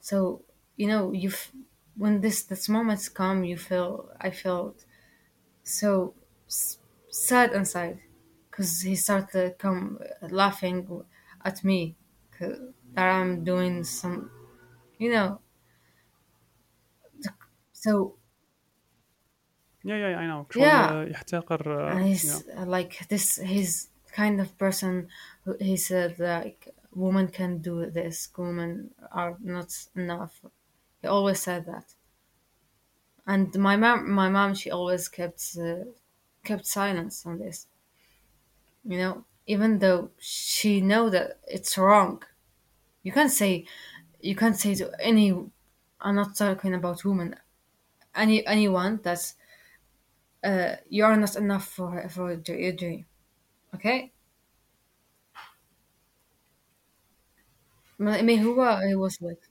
So 0.01 0.43
you 0.75 0.87
know, 0.87 1.11
you 1.11 1.29
f- 1.29 1.51
when 1.98 2.20
this 2.20 2.42
this 2.44 2.68
moments 2.68 3.08
come, 3.08 3.44
you 3.44 3.56
feel 3.56 4.10
I 4.20 4.30
felt 4.30 4.84
so 5.62 6.14
s- 6.46 6.78
sad 7.10 7.52
inside 7.54 8.02
because 8.50 8.82
he 8.82 8.96
started 8.96 9.30
to 9.32 9.54
come 9.58 10.00
laughing 10.22 11.04
at 11.44 11.64
me 11.64 11.96
'cause 12.32 12.58
that 12.94 13.08
I'm 13.20 13.44
doing 13.44 13.84
some, 13.84 14.30
you 14.98 15.10
know. 15.12 15.40
So 17.72 18.16
yeah 19.84 19.96
yeah 19.96 20.18
I 20.18 20.26
know 20.26 20.46
شغل 20.50 20.80
Yeah. 20.80 20.96
يحتقر 21.10 21.62
uh, 21.94 21.98
and 21.98 22.06
he's 22.06 22.28
yeah. 22.28 22.42
uh, 22.56 22.66
like 22.66 23.08
this 23.08 23.36
he's 23.36 23.90
kind 24.12 24.40
of 24.40 24.56
person 24.58 25.08
who 25.44 25.56
he 25.60 25.76
said 25.76 26.18
like 26.18 26.68
women 26.92 27.28
can 27.28 27.58
do 27.60 27.90
this 27.90 28.30
women 28.38 28.94
are 29.12 29.36
not 29.40 29.70
enough 29.96 30.44
he 31.02 31.08
always 31.08 31.40
said 31.40 31.66
that 31.66 31.94
and 33.26 33.54
my 33.58 33.76
mom 33.76 34.10
my 34.10 34.30
mom 34.30 34.54
she 34.54 34.70
always 34.70 35.08
kept 35.08 35.58
uh, 35.60 35.84
kept 36.42 36.64
silence 36.66 37.26
on 37.26 37.38
this 37.38 37.66
you 38.84 38.98
know 38.98 39.24
even 39.46 39.78
though 39.78 40.10
she 40.18 40.80
know 40.80 41.10
that 41.10 41.38
it's 41.46 41.76
wrong 41.78 42.22
you 43.02 43.12
can't 43.12 43.32
say 43.32 43.66
you 44.20 44.36
can't 44.36 44.56
say 44.58 44.74
to 44.74 44.90
any 45.00 45.32
i'm 46.00 46.16
not 46.16 46.36
talking 46.36 46.74
about 46.74 47.04
women 47.04 47.36
any 48.14 48.46
anyone 48.46 49.00
that's 49.02 49.36
uh, 50.42 50.76
you 50.88 51.04
are 51.04 51.16
not 51.16 51.36
enough 51.36 51.66
for 51.68 52.08
for 52.08 52.32
your 52.32 52.72
dream 52.72 53.06
okay 53.74 54.12
ما 57.98 58.22
ما 58.22 58.42
هو 58.42 58.80
he 58.90 58.94
was 58.96 59.20
like 59.20 59.42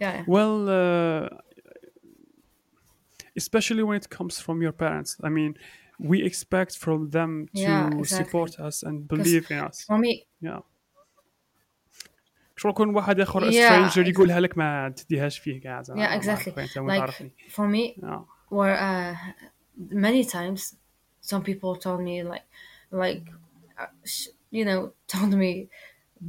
yeah 0.00 0.12
yeah 0.16 0.24
Well, 0.26 0.56
uh, 0.68 1.28
especially 3.36 3.82
when 3.82 3.96
it 3.96 4.08
comes 4.10 4.40
from 4.40 4.62
your 4.62 4.72
parents. 4.72 5.16
I 5.22 5.28
mean, 5.28 5.54
we 5.98 6.22
expect 6.22 6.76
from 6.78 7.10
them 7.10 7.48
Yeah, 7.52 7.64
to 7.64 7.98
exactly. 7.98 8.24
support 8.24 8.52
us 8.68 8.82
and 8.82 8.96
'Cause 9.08 9.16
believe 9.16 9.46
in 9.50 9.58
us. 9.68 9.84
for 9.88 9.98
me 9.98 10.12
Yeah. 10.40 10.60
شو 12.56 12.68
يكون 12.68 12.94
واحد 12.94 13.20
اخر 13.20 13.50
Yeah, 13.50 13.66
stranger 13.66 14.08
يقولها 14.08 14.40
لك 14.40 14.58
ما 14.58 14.88
تديهاش 14.88 15.38
فيه 15.38 15.60
كاع 15.60 15.82
زعما 15.82 16.00
yeah 16.00 16.10
ما 16.10 16.14
exactly 16.14 16.48
عارف 16.48 16.58
انت 16.58 16.78
وين 16.78 16.94
like 16.96 16.98
تعرفني 16.98 17.32
for 17.48 17.68
me 17.68 18.00
Yeah. 18.02 18.20
where 18.50 18.76
uh, 18.78 19.16
many 19.92 20.24
times 20.24 20.74
some 21.30 21.42
people 21.42 21.76
told 21.86 22.00
me 22.00 22.22
like 22.32 22.46
like 22.92 23.24
uh, 23.78 23.86
sh- 24.04 24.28
you 24.58 24.64
know 24.64 24.80
told 25.14 25.32
me 25.34 25.68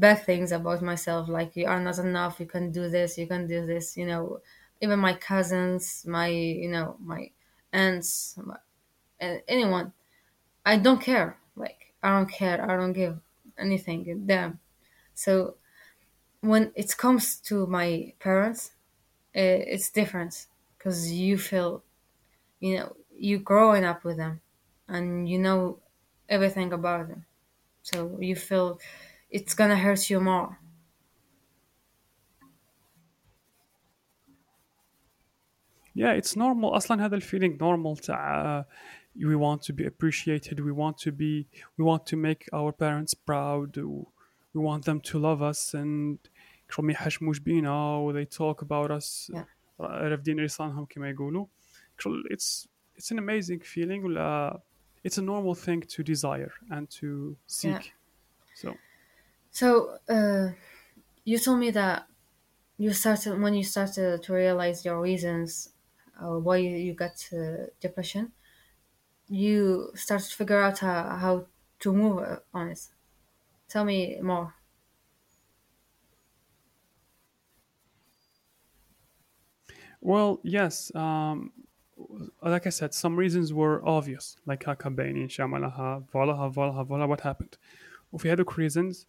bad 0.00 0.24
things 0.24 0.52
about 0.52 0.82
myself 0.82 1.28
like 1.28 1.56
you 1.56 1.66
are 1.66 1.80
not 1.80 1.98
enough 1.98 2.40
you 2.40 2.46
can 2.46 2.70
do 2.72 2.88
this 2.88 3.18
you 3.18 3.26
can 3.26 3.46
do 3.46 3.64
this 3.66 3.96
you 3.96 4.06
know 4.06 4.40
even 4.80 4.98
my 4.98 5.14
cousins 5.14 6.04
my 6.06 6.28
you 6.28 6.68
know 6.68 6.96
my 7.00 7.30
aunts 7.72 8.38
my, 8.44 8.56
anyone. 9.48 9.92
I 10.64 10.78
don't 10.78 11.00
care 11.00 11.38
like 11.56 11.94
i 12.02 12.10
don't 12.10 12.30
care 12.30 12.58
i 12.70 12.76
don't 12.76 12.92
give 12.92 13.18
anything 13.58 14.24
damn 14.26 14.58
so 15.14 15.56
when 16.40 16.72
it 16.74 16.96
comes 16.96 17.36
to 17.40 17.66
my 17.66 18.12
parents 18.20 18.72
uh, 19.36 19.60
it's 19.74 19.90
different 19.90 20.46
because 20.78 21.12
you 21.12 21.38
feel 21.38 21.82
you 22.60 22.76
know 22.76 22.96
you 23.16 23.38
growing 23.38 23.84
up 23.84 24.04
with 24.04 24.16
them 24.16 24.40
and 24.88 25.28
you 25.28 25.38
know 25.38 25.78
everything 26.28 26.72
about 26.72 27.08
them. 27.08 27.24
So 27.82 28.18
you 28.20 28.36
feel 28.36 28.80
it's 29.33 29.53
gonna 29.55 29.77
hurt 29.77 30.09
you 30.09 30.19
more 30.19 30.49
yeah 35.95 36.11
it's 36.11 36.35
normal 36.35 36.75
اصلا 36.75 37.05
هذا 37.05 37.15
الفيلينج 37.15 37.59
normal 37.63 38.01
تاع 38.01 38.61
uh, 38.61 38.65
we 39.19 39.35
want 39.35 39.61
to 39.61 39.73
be 39.73 39.85
appreciated 39.85 40.59
we 40.59 40.71
want 40.71 40.97
to 40.97 41.11
be 41.11 41.47
we 41.77 41.83
want 41.83 42.05
to 42.05 42.15
make 42.17 42.47
our 42.53 42.71
parents 42.71 43.13
proud 43.13 43.77
we 44.53 44.61
want 44.61 44.85
them 44.85 44.99
to 45.01 45.19
love 45.19 45.41
us 45.41 45.73
and 45.73 46.17
شغل 46.69 46.85
ما 46.85 46.93
يحشموش 46.93 47.39
بينا 47.39 47.95
و 47.97 48.13
they 48.13 48.25
talk 48.25 48.61
about 48.61 48.91
us 48.91 49.31
Yeah. 49.33 49.45
رافدين 49.81 50.39
لسانهم 50.39 50.85
كما 50.85 51.09
يقولوا 51.09 51.45
شغل 51.99 52.23
it's 52.33 52.67
it's 52.99 53.11
an 53.11 53.17
amazing 53.19 53.59
feeling 53.59 54.03
ولا 54.03 54.61
it's 55.07 55.17
a 55.17 55.21
normal 55.21 55.55
thing 55.55 55.81
to 55.81 56.03
desire 56.03 56.51
and 56.71 56.87
to 56.89 57.35
seek 57.47 57.93
so 58.55 58.73
so 59.53 59.99
uh, 60.09 60.51
you 61.25 61.37
told 61.39 61.59
me 61.59 61.71
that 61.71 62.07
you 62.77 62.93
started 62.93 63.39
when 63.41 63.53
you 63.55 63.63
started 63.63 64.23
to 64.23 64.33
realize 64.33 64.85
your 64.85 65.01
reasons 65.01 65.73
uh, 66.21 66.37
why 66.39 66.57
you, 66.57 66.71
you 66.71 66.93
got 66.93 67.29
uh, 67.33 67.67
depression 67.81 68.33
you 69.29 69.91
started 69.95 70.27
to 70.29 70.35
figure 70.35 70.61
out 70.61 70.79
how, 70.79 71.03
how 71.17 71.47
to 71.79 71.93
move 71.93 72.19
uh, 72.19 72.39
on 72.53 72.69
it 72.69 72.89
tell 73.69 73.85
me 73.85 74.19
more 74.21 74.55
Well, 80.01 80.39
yes. 80.43 80.93
Um, 80.95 81.53
like 82.41 82.65
I 82.65 82.69
said, 82.69 82.93
some 82.93 83.15
reasons 83.17 83.53
were 83.53 83.85
obvious, 83.87 84.37
like 84.45 84.63
هكا 84.65 84.89
باينين 84.89 85.29
شاملها 85.29 85.99
فوالا 85.99 86.49
فوالا 86.51 86.83
فوالا 86.83 87.07
what 87.07 87.21
happened. 87.21 87.57
وفي 88.13 88.31
هذوك 88.33 88.53
reasons 88.53 89.07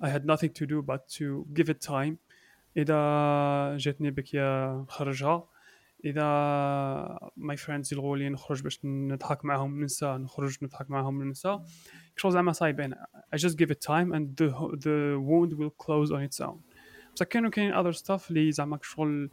I 0.00 0.08
had 0.08 0.24
nothing 0.24 0.52
to 0.58 0.66
do 0.66 0.82
but 0.82 1.08
to 1.18 1.46
give 1.52 1.68
it 1.68 1.80
time. 1.80 2.18
إذا 2.76 3.76
جاتني 3.76 4.10
بكية 4.10 4.76
نخرجها 4.76 5.48
إذا 6.04 7.18
my 7.38 7.56
friends 7.56 7.92
يلغوا 7.92 8.16
لي 8.16 8.28
نخرج 8.28 8.62
باش 8.62 8.80
نضحك 8.84 9.44
معاهم 9.44 9.80
ننسى 9.80 10.06
نخرج 10.06 10.56
نضحك 10.62 10.90
معاهم 10.90 11.22
ننسى 11.22 11.58
شغل 12.16 12.32
زعما 12.32 12.52
صايب 12.52 12.80
أنا 12.80 13.06
I 13.34 13.38
just 13.38 13.56
give 13.56 13.70
it 13.70 13.80
time 13.80 14.12
and 14.12 14.36
the 14.36 14.50
the 14.84 15.18
wound 15.20 15.52
will 15.52 15.70
close 15.70 16.10
on 16.10 16.22
its 16.22 16.40
own. 16.40 16.60
بس 17.14 17.22
كانوا 17.22 17.50
كاين 17.50 17.74
other 17.74 17.96
stuff 17.96 18.30
اللي 18.30 18.52
زعما 18.52 18.78
شغل 18.82 19.30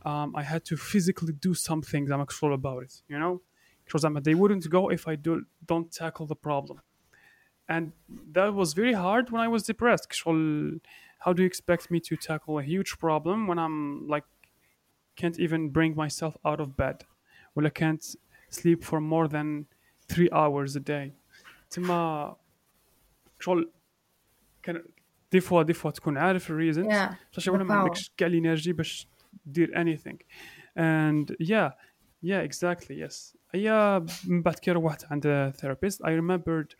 um, 0.00 0.36
I 0.36 0.42
had 0.42 0.64
to 0.64 0.76
physically 0.76 1.32
do 1.32 1.54
something 1.54 2.04
زعما 2.08 2.26
شغل 2.30 2.60
about 2.60 2.86
it 2.86 3.02
you 3.10 3.18
know 3.18 3.40
شغل 3.86 4.00
زعما 4.00 4.20
they 4.20 4.34
wouldn't 4.34 4.68
go 4.70 4.90
if 4.90 5.08
I 5.08 5.16
do, 5.16 5.44
don't 5.72 5.90
tackle 5.92 6.26
the 6.26 6.36
problem 6.48 6.78
and 7.68 7.84
that 8.36 8.54
was 8.54 8.74
very 8.74 8.92
hard 8.92 9.30
when 9.32 9.40
I 9.40 9.48
was 9.48 9.62
depressed 9.62 10.12
شغل 10.12 10.80
how 11.24 11.32
do 11.32 11.42
you 11.42 11.46
expect 11.46 11.90
me 11.90 11.98
to 12.00 12.16
tackle 12.16 12.58
a 12.58 12.62
huge 12.62 12.98
problem 12.98 13.46
when 13.48 13.58
I'm 13.58 14.06
like 14.08 14.24
can't 15.16 15.38
even 15.38 15.70
bring 15.70 15.94
myself 15.96 16.36
out 16.44 16.60
of 16.60 16.76
bed 16.76 16.96
ولا 17.56 17.70
can't 17.70 18.16
sleep 18.50 18.84
for 18.84 19.00
more 19.00 19.26
than 19.28 19.66
three 20.12 20.30
hours 20.32 20.76
a 20.76 20.80
day 20.80 21.12
تما 21.70 22.36
شغل 23.40 23.70
كان 24.62 24.82
دي 25.32 25.40
فوا 25.40 25.62
دي 25.62 25.72
فوا 25.72 25.90
تكون 25.90 26.18
عارف 26.18 26.50
الريزنز 26.50 26.86
Yeah, 26.86 27.14
بصح 27.36 27.44
the 27.44 27.48
ولا 27.54 27.64
ما 27.64 27.74
power. 27.74 27.78
عندكش 27.78 28.12
كاع 28.16 28.28
الانرجي 28.28 28.72
باش 28.72 29.08
دير 29.46 29.70
anything 29.74 30.16
and 30.78 31.34
yeah 31.42 31.70
yeah 32.24 32.42
exactly 32.50 32.94
yes 33.06 33.36
هي 33.54 34.02
من 34.26 34.42
بعد 34.42 34.54
كي 34.54 34.70
روحت 34.70 35.04
عند 35.12 35.52
therapist 35.56 35.96
I 36.04 36.10
remembered 36.10 36.74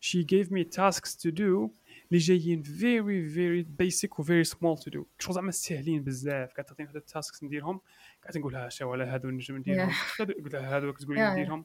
she 0.00 0.24
gave 0.24 0.48
me 0.50 0.64
tasks 0.64 1.16
to 1.16 1.30
do 1.30 1.70
اللي 2.10 2.18
جايين 2.18 2.62
very 2.62 3.34
very 3.34 3.84
basic 3.84 4.20
و 4.20 4.22
very 4.22 4.48
small 4.48 4.82
to 4.82 4.90
do. 4.90 5.04
شغل 5.18 5.34
زعما 5.34 5.50
ساهلين 5.50 6.04
بزاف. 6.04 6.52
قاعد 6.52 6.64
تعطيني 6.64 6.88
هاد 6.88 6.96
التاسكس 6.96 7.44
نديرهم 7.44 7.80
قاعد 8.22 8.38
نقول 8.38 8.54
ها 8.54 8.68
شو 8.68 8.92
على 8.92 9.04
هادو 9.04 9.30
نجم 9.30 9.56
نديرهم 9.56 9.90
قلت 10.18 10.54
لها 10.54 10.76
هادو 10.76 10.92
تقول 10.92 11.16
لي. 11.16 11.30
نديرهم. 11.30 11.64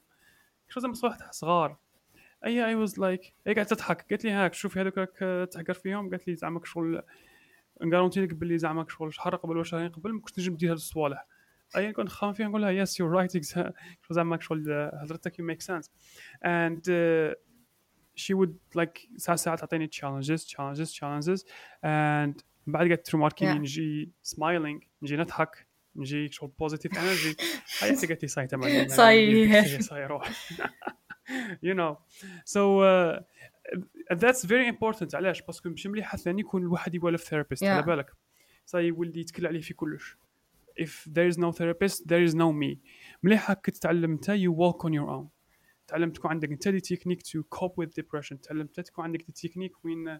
شغل 0.70 0.82
زعما 0.82 0.94
صراحة 0.94 1.32
صغار. 1.32 1.78
أي 2.46 2.66
أي 2.66 2.88
was 2.88 2.92
like 2.92 3.32
هي 3.48 3.54
قاعدة 3.54 3.64
تضحك. 3.64 4.10
قالت 4.10 4.26
لي 4.26 4.32
هاك 4.32 4.54
شوفي 4.54 4.82
هذوك 4.82 4.98
راك 4.98 5.50
تحقر 5.52 5.74
فيهم. 5.74 6.10
قالت 6.10 6.28
لي 6.28 6.36
زعما 6.36 6.62
شغل 6.64 7.02
نقارونتي 7.82 8.22
لك 8.22 8.34
باللي 8.34 8.58
زعما 8.58 8.86
شغل 8.90 9.14
شهر 9.14 9.36
قبل 9.36 9.56
ولا 9.56 9.64
شهرين 9.64 9.90
قبل 9.90 10.14
ما 10.14 10.22
كنتش 10.22 10.40
نجم 10.40 10.56
دير 10.56 10.70
هاد 10.70 10.76
الصوالح. 10.76 11.28
أي 11.78 11.94
كنت 11.94 12.10
خام 12.10 12.34
فيها 12.34 12.48
نقول 12.48 12.62
لها 12.62 12.72
يس 12.72 13.00
يو 13.00 13.08
رايت 13.08 13.32
زعما 14.10 14.40
شغل 14.40 14.72
هضرتك 14.72 15.40
يو 15.40 15.46
ميك 15.46 15.62
سنس 15.62 15.92
اند 16.46 16.82
she 18.17 18.35
would 18.35 18.79
like 18.81 19.09
ساعة 19.17 19.37
ساعة 19.37 19.57
تعطيني 19.57 19.89
challenges 19.89 20.41
challenges 20.45 20.91
challenges 20.93 21.43
and 21.85 22.43
من 22.67 22.73
بعد 22.73 22.87
قاعد 22.87 22.99
ترماركيني 22.99 23.53
Yeah. 23.53 23.57
نجي 23.61 24.11
smiling 24.35 24.87
نجي 25.03 25.17
نضحك 25.17 25.67
نجي 25.97 26.29
شغل 26.29 26.51
positive 26.63 26.93
energy 26.93 27.37
حياتي 27.81 28.07
قالت 28.07 28.23
لي 28.23 28.29
صاي 28.29 28.47
تمام 28.47 28.89
صاي. 28.89 29.63
صاي 29.83 30.07
روح 30.07 30.31
you 31.65 31.75
know 31.75 31.97
so 32.45 32.61
uh, 32.81 33.21
that's 34.17 34.45
very 34.45 34.67
important 34.75 35.15
علاش 35.15 35.43
باسكو 35.43 35.69
مش 35.69 35.87
مليحه 35.87 36.19
ثاني 36.19 36.41
يكون 36.41 36.63
الواحد 36.63 36.95
يوالف 36.95 37.23
ثيرابيست 37.23 37.65
على 37.65 37.83
Yeah. 37.83 37.87
بالك 37.87 38.13
صاي 38.67 38.87
يولي 38.87 39.21
يتكل 39.21 39.47
عليه 39.47 39.61
في 39.61 39.75
كلش 39.75 40.17
if 40.81 41.09
there 41.09 41.33
is 41.33 41.37
no 41.39 41.53
therapist 41.53 41.99
there 42.01 42.31
is 42.31 42.35
no 42.35 42.53
me 42.63 42.77
مليحه 43.23 43.55
كي 43.55 43.71
تتعلم 43.71 44.11
انت 44.13 44.31
you 44.31 44.51
walk 44.59 44.87
on 44.89 44.93
your 44.93 45.09
own 45.11 45.27
تعلم 45.92 46.12
تكون 46.12 46.32
عندك 46.32 46.52
انت 46.52 46.68
دي 46.68 46.80
تكنيك 46.80 47.22
to 47.28 47.40
cope 47.56 47.84
with 47.84 47.90
depression. 47.90 48.40
تعلم 48.42 48.62
انت 48.62 48.80
تكون 48.80 49.06
عندك 49.06 49.26
دي 49.26 49.32
تكنيك 49.32 49.86
وين 49.86 50.20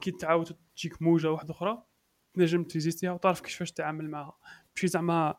كي 0.00 0.10
تعاود 0.10 0.56
تجيك 0.76 1.02
موجة 1.02 1.32
واحدة 1.32 1.50
أخرى 1.50 1.82
تنجم 2.34 2.64
تريزيستيها 2.64 3.12
وتعرف 3.12 3.40
كيفاش 3.40 3.72
تتعامل 3.72 4.10
معها. 4.10 4.38
ماشي 4.76 4.86
زعما 4.86 5.34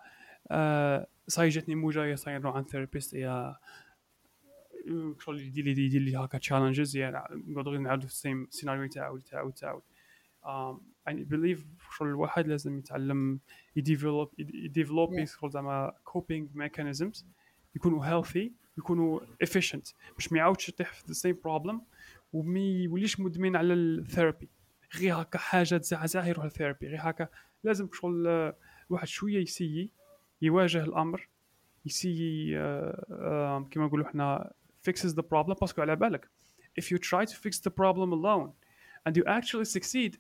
آه 0.51 1.08
صاي 1.28 1.49
جاتني 1.49 1.76
موجة 1.76 2.06
يا 2.06 2.16
صاي 2.16 2.34
نروح 2.34 2.56
عند 2.56 2.70
ثيرابيست 2.70 3.14
يا 3.14 3.56
شغل 5.20 5.41
يدير 5.41 5.66
لي 5.66 5.72
يدير 5.86 6.01
لي 6.01 6.18
هكا 6.18 6.38
تشالنجز 6.38 6.97
يا 6.97 7.28
نقعدوا 7.32 7.78
نعاودوا 7.78 8.08
في 8.08 8.14
السيم 8.14 8.47
سيناريو 8.49 8.88
تعاود 8.88 9.22
تعاود 9.22 9.53
تعاود. 9.53 9.82
I 11.10 11.14
believe 11.14 11.60
شغل 11.97 12.08
الواحد 12.08 12.47
لازم 12.47 12.78
يتعلم 12.78 13.39
يديفلوب 13.76 14.34
يديفلوب. 14.38 15.26
شغل 15.26 15.51
زعما 15.51 15.93
coping 16.10 16.58
mechanisms 16.58 17.24
يكونوا 17.76 18.06
healthy. 18.06 18.64
يكونوا 18.78 19.19
efficient. 19.19 19.93
باش 20.13 20.32
ما 20.32 20.38
يعاودش 20.38 20.69
يطيح 20.69 20.93
في 20.93 21.03
the 21.13 21.17
same 21.17 21.38
problem 21.47 21.76
وما 22.34 22.59
يوليش 22.59 23.19
مدمن 23.19 23.55
على 23.55 23.73
الثيرابي 23.73 24.49
غير 24.95 25.21
هكا 25.21 25.39
حاجة 25.39 25.78
تزعزع 25.78 26.28
يروح 26.28 26.45
للثيرابي 26.45 26.88
غير 26.88 26.99
هكا 27.01 27.28
لازم 27.63 27.89
شغل 27.93 28.28
آه، 28.28 28.55
الواحد 28.89 29.07
شوية 29.07 29.41
يسيي 29.41 29.89
يواجه 30.41 30.84
الأمر 30.84 31.30
يسي 31.86 32.49
آه، 32.57 33.67
كما 33.71 33.86
نقولوا 33.86 34.07
إحنا 34.07 34.51
fixes 34.89 35.11
the 35.11 35.23
problem. 35.23 35.59
باسكو 35.61 35.82
على 35.82 35.95
بالك 35.95 36.30
if 36.82 36.84
you 36.84 36.97
try 36.97 37.26
to 37.26 37.36
fix 37.36 37.59
the 37.59 37.71
problem 37.71 38.11
alone 38.11 38.49
and 39.07 39.15
you 39.17 39.23
actually 39.23 39.65
succeed 39.65 40.17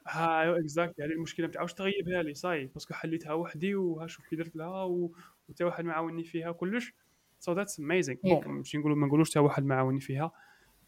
ها 0.07 0.57
اكزاكتلي 0.59 1.05
هذه 1.05 1.11
المشكلة 1.11 1.47
ما 1.47 1.53
تعاودش 1.53 1.73
تغيبها 1.73 2.23
لي 2.23 2.33
صاي 2.33 2.65
باسكو 2.65 2.93
حليتها 2.93 3.33
وحدي 3.33 3.75
وها 3.75 4.07
شوف 4.07 4.25
كي 4.29 4.35
درت 4.35 4.55
لها 4.55 4.83
و- 4.83 5.11
وتا 5.49 5.65
واحد 5.65 5.85
معاوني 5.85 6.23
فيها 6.23 6.51
كلش. 6.51 6.93
سو 7.39 7.53
ذاتس 7.53 7.79
اميزينغ. 7.79 8.19
بون 8.23 8.47
ماشي 8.47 8.77
نقولوا 8.77 8.97
ما 8.97 9.07
نقولوش 9.07 9.29
تا 9.29 9.39
واحد 9.39 9.65
معاوني 9.65 9.99
فيها. 9.99 10.31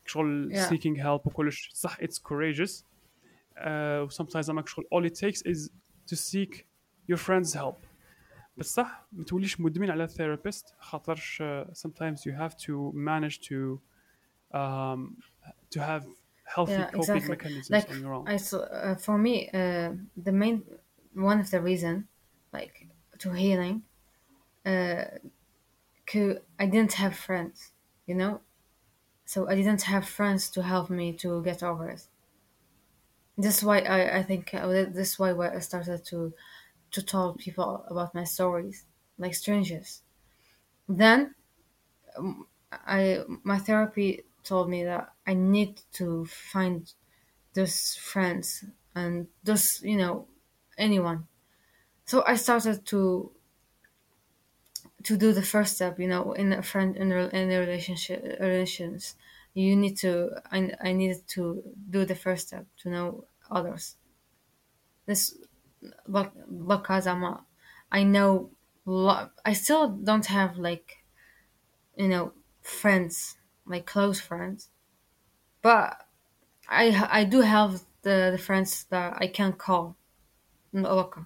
شغل 0.05 0.51
seeking 0.69 0.97
help 1.03 1.27
وكلش 1.27 1.69
صح 1.73 1.97
it's 2.01 2.19
courageous. 2.29 2.83
uh, 3.57 4.13
sometimes 4.17 4.39
زعما 4.39 4.63
شغل 4.65 4.85
all 4.95 5.09
it 5.09 5.13
takes 5.13 5.39
is 5.41 5.69
to 6.11 6.15
seek 6.15 6.65
your 7.11 7.17
friend's 7.17 7.53
help. 7.53 7.88
بصح 8.58 9.08
ما 9.12 9.24
توليش 9.24 9.60
مدمن 9.60 9.90
على 9.90 10.08
therapist 10.08 10.74
خاطرش 10.80 11.42
uh, 11.42 11.66
sometimes 11.74 12.18
you 12.26 12.32
have 12.32 12.56
to 12.56 12.92
manage 12.94 13.40
to 13.40 13.80
um, 14.54 15.16
to 15.70 15.80
have 15.80 16.04
healthy 16.56 16.84
Yeah, 16.84 16.90
coping 16.98 17.26
exactly. 17.26 17.34
mechanisms 17.34 17.84
like 17.84 17.90
on 17.90 17.98
your 17.98 18.14
own 18.14 18.26
I 18.26 18.36
saw, 18.38 18.60
uh, 18.60 18.94
for 18.96 19.18
me 19.18 19.48
uh, 19.50 19.92
the 20.16 20.32
main 20.32 20.64
one 21.12 21.40
of 21.40 21.50
the 21.50 21.60
reason 21.60 22.08
like 22.52 22.88
to 23.18 23.32
healing 23.32 23.84
uh, 24.66 25.06
'cause 26.06 26.38
I 26.58 26.64
didn't 26.66 26.94
have 26.94 27.14
friends 27.16 27.72
you 28.06 28.14
know 28.14 28.40
so 29.26 29.48
I 29.48 29.54
didn't 29.56 29.82
have 29.82 30.08
friends 30.08 30.50
to 30.52 30.62
help 30.62 30.90
me 30.90 31.14
to 31.18 31.42
get 31.44 31.62
over 31.62 31.90
it 31.90 32.08
this 33.36 33.58
is 33.58 33.64
why 33.64 33.78
I, 33.80 34.18
I 34.18 34.22
think 34.22 34.52
uh, 34.54 34.66
this 34.66 35.12
is 35.12 35.18
why 35.18 35.30
I 35.32 35.58
started 35.58 36.04
to 36.06 36.34
to 36.91 37.01
tell 37.03 37.35
people 37.35 37.85
about 37.89 38.15
my 38.15 38.23
stories 38.23 38.85
like 39.17 39.35
strangers. 39.35 40.01
Then 40.87 41.35
um, 42.17 42.47
I 42.71 43.23
my 43.43 43.59
therapy 43.59 44.23
told 44.43 44.69
me 44.69 44.83
that 44.85 45.13
I 45.27 45.33
need 45.35 45.81
to 45.93 46.25
find 46.25 46.91
those 47.53 47.95
friends 47.95 48.65
and 48.95 49.27
those 49.43 49.81
you 49.83 49.97
know 49.97 50.27
anyone. 50.77 51.27
So 52.05 52.23
i 52.27 52.35
started 52.35 52.85
to 52.87 53.31
to 55.03 55.17
do 55.17 55.33
the 55.33 55.41
first 55.41 55.75
step 55.75 55.99
you 55.99 56.07
know 56.07 56.33
in 56.33 56.51
a 56.53 56.61
friend 56.63 56.95
in 56.95 57.11
a, 57.11 57.27
in 57.29 57.51
a 57.51 57.59
relationship 57.59 58.23
relations. 58.39 59.15
You 59.53 59.75
need 59.75 59.97
to 59.97 60.41
I, 60.51 60.71
I 60.81 60.93
needed 60.93 61.27
to 61.35 61.63
do 61.89 62.05
the 62.05 62.15
first 62.15 62.47
step 62.47 62.65
to 62.81 62.89
know 62.89 63.25
others. 63.49 63.95
This 65.05 65.35
like 66.06 66.32
like 66.48 66.84
Kazama, 66.84 67.44
i 67.92 68.02
know 68.04 68.50
lo- 68.86 69.30
i 69.44 69.52
still 69.52 69.88
don't 69.90 70.26
have 70.26 70.58
like 70.58 71.04
you 71.96 72.08
know 72.08 72.32
friends 72.62 73.36
like 73.66 73.86
close 73.86 74.20
friends 74.20 74.70
but 75.62 76.06
I 76.68 77.08
I 77.10 77.24
do 77.24 77.40
have 77.42 77.82
the, 78.02 78.30
the 78.32 78.38
friends 78.38 78.84
that 78.84 79.16
I 79.20 79.26
can 79.28 79.52
call. 79.54 79.96
Okay. 80.74 81.22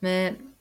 Man. 0.00 0.54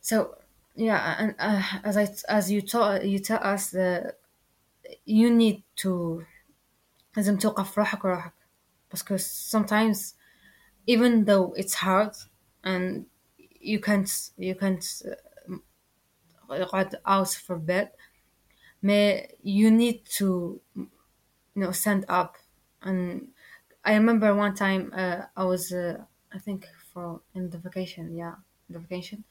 So 0.00 0.36
yeah, 0.76 1.16
and 1.18 1.34
uh, 1.38 1.62
as 1.84 1.96
I 1.96 2.08
as 2.28 2.50
you 2.50 2.60
taught 2.62 3.04
you 3.06 3.18
tell 3.18 3.42
us 3.42 3.70
that 3.70 4.18
you 5.04 5.30
need 5.30 5.64
to 5.76 6.24
لازم 7.16 7.38
توقف 7.38 7.78
روحك 7.78 8.04
وروحك 8.04 8.32
because 8.90 9.26
sometimes 9.26 10.14
even 10.93 11.25
though 11.25 11.47
it's 11.61 11.75
hard 11.85 12.13
and 12.63 13.07
you 13.71 13.79
can't 13.87 14.11
you 14.37 14.55
can't 14.55 14.85
uh, 16.49 16.65
get 16.71 16.93
out 17.05 17.29
for 17.29 17.57
bed 17.57 17.91
may 18.81 19.29
you 19.43 19.71
need 19.71 20.05
to 20.05 20.61
you 20.75 20.89
know 21.55 21.71
stand 21.71 22.05
up. 22.09 22.37
And 22.83 23.29
i 23.85 23.93
remember 23.95 24.35
one 24.35 24.55
time 24.55 24.83
uh, 25.03 25.23
i 25.37 25.43
was 25.45 25.73
uh, 25.73 26.05
i 26.33 26.39
think 26.39 26.67
for 26.93 27.21
in 27.35 27.49
the 27.51 27.57
vacation 27.67 28.05
yeah 28.15 28.35
the 28.69 28.79
vacation 28.79 29.23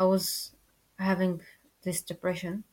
i 0.00 0.04
was 0.04 0.54
having 0.98 1.42
this 1.84 2.02
depression 2.02 2.64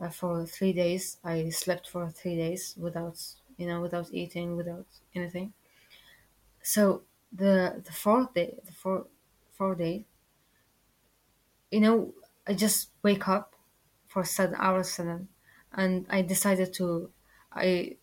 uh, 0.00 0.10
for 0.10 0.46
three 0.46 0.72
days. 0.74 1.18
I 1.24 1.50
slept 1.50 1.88
for 1.88 2.10
three 2.10 2.36
days 2.36 2.76
without 2.78 3.18
you 3.58 3.66
know 3.68 3.80
without 3.82 4.08
eating 4.14 4.56
without 4.56 4.86
anything. 5.14 5.54
So 6.62 7.02
the 7.32 7.82
the 7.84 7.92
fourth 7.92 8.34
day 8.34 8.58
the 8.64 8.72
fourth 8.72 9.08
fourth 9.50 9.78
day 9.78 10.06
you 11.70 11.80
know 11.80 12.14
i 12.46 12.54
just 12.54 12.90
wake 13.02 13.28
up 13.28 13.54
for 14.06 14.24
seven 14.24 14.54
hours 14.58 14.90
seven 14.90 15.28
and 15.72 16.06
i 16.10 16.22
decided 16.22 16.72
to 16.72 17.10
i 17.52 17.96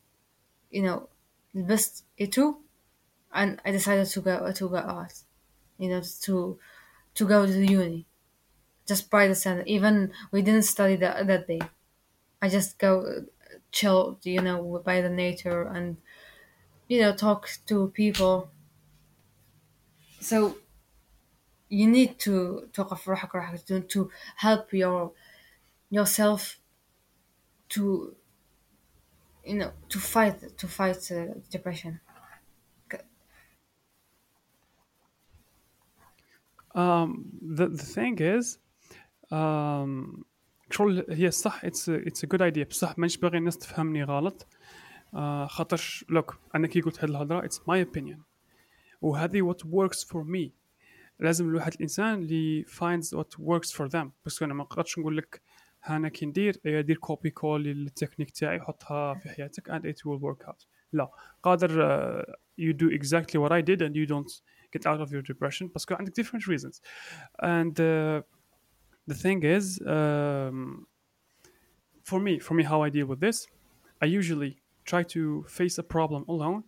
you 0.72 0.82
know 0.84 1.10
best 1.56 2.06
itu 2.18 2.58
and 3.34 3.62
I 3.66 3.72
decided 3.72 4.08
to 4.08 4.22
go 4.22 4.52
to 4.52 4.70
go 4.70 4.78
out, 4.78 5.14
you 5.78 5.90
know, 5.90 6.02
to 6.24 6.60
to 7.16 7.26
go 7.28 7.46
to 7.46 7.52
the 7.54 7.68
uni, 7.68 8.08
just 8.88 9.10
by 9.12 9.28
the 9.28 9.36
sun. 9.36 9.64
Even 9.68 10.14
we 10.32 10.42
didn't 10.42 10.64
study 10.64 10.96
that 10.98 11.28
that 11.28 11.48
day. 11.48 11.62
I 12.42 12.50
just 12.50 12.80
go 12.80 13.26
chill, 13.72 14.20
you 14.24 14.42
know, 14.42 14.82
by 14.86 15.02
the 15.02 15.10
nature 15.10 15.64
and 15.64 15.98
you 16.88 17.02
know 17.02 17.16
talk 17.16 17.50
to 17.68 17.90
people 17.92 18.52
So 20.25 20.57
you 21.69 21.87
need 21.87 22.19
to 22.19 22.69
talk 22.73 22.93
of 22.93 23.09
روحك 23.09 23.35
روحك 23.35 23.61
to, 23.67 23.81
to 23.81 24.11
help 24.37 24.73
your 24.73 25.13
yourself 25.91 26.61
to 27.69 28.17
you 29.45 29.55
know 29.55 29.73
to 29.89 29.99
fight 29.99 30.57
to 30.59 30.69
fight 30.69 31.11
uh, 31.13 31.35
depression. 31.51 32.01
um, 36.75 37.31
the, 37.43 37.69
the 37.69 37.85
thing 37.97 38.19
is 38.19 38.59
um, 39.31 40.25
شغل 40.71 41.07
هي 41.11 41.31
صح 41.31 41.65
it's 41.67 41.89
a, 41.89 41.95
it's 41.95 42.23
a 42.23 42.27
good 42.27 42.43
idea 42.43 42.65
بصح 42.65 42.99
مانيش 42.99 43.17
باغي 43.17 43.39
الناس 43.39 43.59
تفهمني 43.59 44.05
غلط 44.05 44.47
آه 45.15 45.47
خاطرش 45.47 46.05
لوك 46.09 46.39
انا 46.55 46.67
كي 46.67 46.81
قلت 46.81 47.05
هاد 47.05 47.11
الهضره 47.11 47.49
it's 47.49 47.59
my 47.59 47.87
opinion 47.89 48.19
وهذه 49.05 49.53
what 49.53 49.59
works 49.67 50.05
for 50.05 50.25
me 50.25 50.51
لازم 51.21 51.49
الواحد 51.49 51.73
الانسان 51.75 52.15
اللي 52.23 52.65
finds 52.65 53.07
what 53.19 53.41
works 53.41 53.73
for 53.73 53.89
them 53.89 54.09
بس 54.25 54.43
انا 54.43 54.55
ما 54.55 54.63
نقدرش 54.63 54.99
نقول 54.99 55.17
لك 55.17 55.43
ها 55.83 55.97
انا 55.97 56.09
كي 56.09 56.27
ندير 56.27 56.61
إيه 56.67 56.81
دير 56.81 56.97
كوبي 56.97 57.31
كول 57.31 57.65
للتكنيك 57.65 58.31
تاعي 58.31 58.61
حطها 58.61 59.15
في 59.15 59.29
حياتك 59.29 59.71
and 59.71 59.83
it 59.85 59.97
will 59.97 60.21
work 60.21 60.49
out 60.49 60.67
لا 60.93 61.11
قادر 61.43 61.69
uh, 61.69 62.33
you 62.61 62.73
do 62.73 62.91
exactly 62.99 63.39
what 63.39 63.53
I 63.53 63.63
did 63.63 63.83
and 63.83 63.95
you 63.95 64.07
don't 64.07 64.43
get 64.77 64.87
out 64.87 65.01
of 65.01 65.13
your 65.13 65.23
depression 65.23 65.67
باسكو 65.73 65.95
عندك 65.95 66.21
different 66.21 66.47
reasons 66.47 66.81
and 67.43 67.73
uh, 67.81 68.23
the 69.11 69.15
thing 69.15 69.43
is 69.43 69.81
um, 69.87 70.87
for 72.05 72.21
me 72.21 72.39
for 72.39 72.55
me 72.55 72.63
how 72.63 72.83
I 72.83 72.91
deal 72.91 73.07
with 73.07 73.21
this 73.21 73.47
I 74.03 74.07
usually 74.07 74.53
try 74.85 75.03
to 75.15 75.45
face 75.59 75.79
a 75.79 75.87
problem 75.97 76.23
alone 76.29 76.63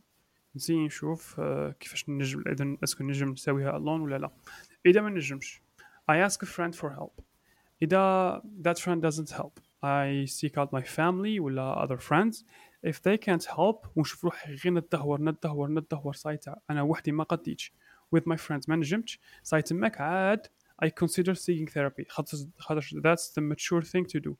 نسي 0.58 0.86
نشوف 0.86 1.36
uh, 1.36 1.74
كيفاش 1.80 2.10
نجم 2.10 2.44
اذا 2.48 2.78
اسكو 2.84 3.04
نجم 3.04 3.30
نسويها 3.30 3.80
alone 3.80 4.02
ولا 4.02 4.18
لا 4.18 4.32
اذا 4.86 5.02
ما 5.02 5.10
نجمش 5.10 5.62
I 6.12 6.16
ask 6.30 6.44
a 6.44 6.46
friend 6.46 6.76
for 6.76 6.90
help 6.90 7.22
إذا 7.82 8.42
that 8.62 8.80
friend 8.80 9.02
doesn't 9.02 9.32
help 9.32 9.60
I 9.84 10.26
seek 10.26 10.58
out 10.58 10.72
my 10.72 10.84
family 10.84 11.40
ولا 11.40 11.86
other 11.86 11.98
friends 11.98 12.44
if 12.86 13.02
they 13.02 13.18
can't 13.18 13.46
help 13.46 13.88
ونشوف 13.96 14.26
روحي 14.26 14.56
غير 14.56 14.74
ندهور 14.74 15.22
ندهور 15.22 15.70
ندهور 15.70 16.14
سايتها 16.14 16.62
أنا 16.70 16.82
وحدي 16.82 17.12
ما 17.12 17.24
قديتش 17.24 17.74
with 18.16 18.22
my 18.22 18.38
friends 18.38 18.70
ما 18.70 18.76
نجمتش 18.76 19.20
ساي 19.44 19.62
تماك 19.62 20.02
عاد 20.02 20.48
I 20.86 20.88
consider 20.88 21.34
seeking 21.36 21.68
therapy 21.68 22.10
خاطر 22.10 22.82
that's 23.02 23.30
the 23.36 23.42
mature 23.42 23.82
thing 23.82 24.06
to 24.06 24.20
do 24.20 24.36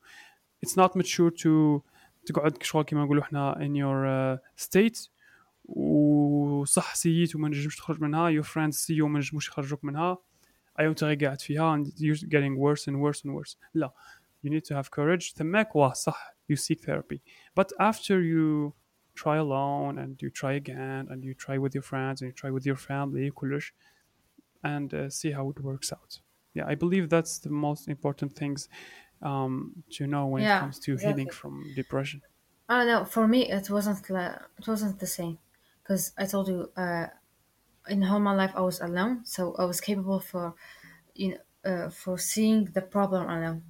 it's 0.66 0.76
not 0.76 0.96
mature 0.96 1.30
to 1.30 1.82
تقعد 2.26 2.62
شغل 2.62 2.84
كيما 2.84 3.04
نقولوا 3.04 3.22
إحنا 3.22 3.54
in 3.54 3.74
your 3.74 4.06
uh, 4.06 4.64
state 4.64 5.08
وصح 5.67 6.95
سييت 6.95 7.35
وما 7.35 7.47
نجمش 7.49 7.75
تخرج 7.77 8.01
منها 8.01 8.41
your 8.41 8.45
friends 8.45 8.69
سيو 8.69 9.05
وما 9.05 9.19
نجموش 9.19 9.47
يخرجوك 9.47 9.83
منها 9.85 10.17
ايوه 10.79 10.89
انت 10.91 11.03
غير 11.03 11.25
قاعد 11.25 11.41
فيها 11.41 11.77
and 11.77 11.87
you're 11.87 12.27
getting 12.27 12.57
worse 12.57 12.87
and 12.87 12.95
worse 12.95 13.21
and 13.25 13.31
worse 13.39 13.57
لا 13.73 13.93
you 14.45 14.49
need 14.49 14.63
to 14.63 14.75
have 14.75 14.89
courage 14.91 15.33
تماك 15.35 15.75
واه 15.75 15.93
صح 15.93 16.35
you 16.51 16.55
seek 16.55 16.79
therapy 16.81 17.19
but 17.59 17.67
after 17.79 18.21
you 18.21 18.73
try 19.15 19.37
alone 19.37 19.97
and 19.97 20.21
you 20.23 20.29
try 20.41 20.53
again 20.63 21.07
and 21.11 21.23
you 21.23 21.33
try 21.45 21.57
with 21.57 21.73
your 21.75 21.85
friends 21.91 22.21
and 22.21 22.27
you 22.29 22.33
try 22.43 22.51
with 22.51 22.65
your 22.65 22.79
family 22.89 23.31
كلش 23.33 23.73
and 24.63 24.93
uh, 24.93 25.09
see 25.09 25.31
how 25.31 25.49
it 25.49 25.59
works 25.59 25.91
out 25.93 26.19
yeah 26.53 26.65
I 26.73 26.75
believe 26.75 27.05
that's 27.09 27.39
the 27.39 27.49
most 27.67 27.87
important 27.87 28.31
things 28.41 28.69
um, 29.21 29.83
to 29.95 30.01
know 30.07 30.25
when 30.27 30.43
it 30.43 30.51
Yeah, 30.51 30.59
comes 30.61 30.79
to 30.85 30.97
healing 30.97 31.29
exactly. 31.29 31.31
from 31.39 31.53
depression? 31.75 32.21
I 32.69 32.77
don't 32.79 32.87
know. 32.87 33.05
For 33.05 33.27
me, 33.27 33.49
it 33.49 33.69
wasn't 33.69 34.09
la- 34.09 34.39
it 34.59 34.67
wasn't 34.67 34.99
the 34.99 35.07
same, 35.07 35.37
because 35.88 36.12
I 36.18 36.26
told 36.26 36.48
you, 36.48 36.72
uh, 36.76 37.08
in 37.88 38.04
all 38.04 38.20
my 38.20 38.34
life 38.34 38.52
I 38.54 38.60
was 38.62 38.80
alone, 38.80 39.24
so 39.24 39.54
I 39.56 39.64
was 39.64 39.80
capable 39.80 40.20
for, 40.20 40.54
you 41.14 41.30
know, 41.30 41.40
uh, 41.70 41.90
for 41.90 42.18
seeing 42.18 42.66
the 42.66 42.82
problem 42.82 43.28
alone. 43.28 43.64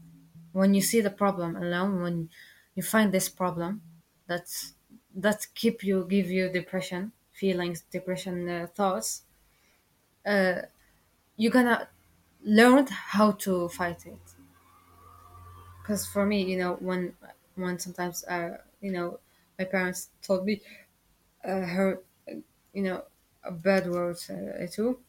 When 0.52 0.74
you 0.74 0.82
see 0.82 1.00
the 1.02 1.10
problem 1.10 1.56
alone, 1.56 2.02
when 2.02 2.30
you 2.76 2.82
find 2.84 3.12
this 3.12 3.28
problem, 3.28 3.82
that's 4.26 4.74
that 5.14 5.46
keep 5.54 5.84
you 5.84 6.06
give 6.08 6.30
you 6.30 6.50
depression 6.50 7.12
feelings, 7.32 7.82
depression 7.82 8.48
uh, 8.48 8.66
thoughts. 8.68 9.24
You're 11.36 11.52
gonna 11.52 11.88
learn 12.42 12.86
how 12.88 13.32
to 13.32 13.68
fight 13.70 14.04
it. 14.06 14.20
Because 15.82 16.06
for 16.06 16.26
me, 16.26 16.42
you 16.44 16.58
know, 16.58 16.74
when 16.76 17.16
when 17.54 17.78
sometimes, 17.78 18.24
uh, 18.24 18.58
you 18.80 18.92
know, 18.92 19.20
my 19.58 19.64
parents 19.64 20.10
told 20.22 20.44
me 20.44 20.60
uh, 21.44 21.62
her, 21.66 22.02
you 22.78 22.84
know, 22.84 23.04
bad 23.50 23.84
words 23.90 24.30
uh, 24.30 24.66
too 24.70 25.00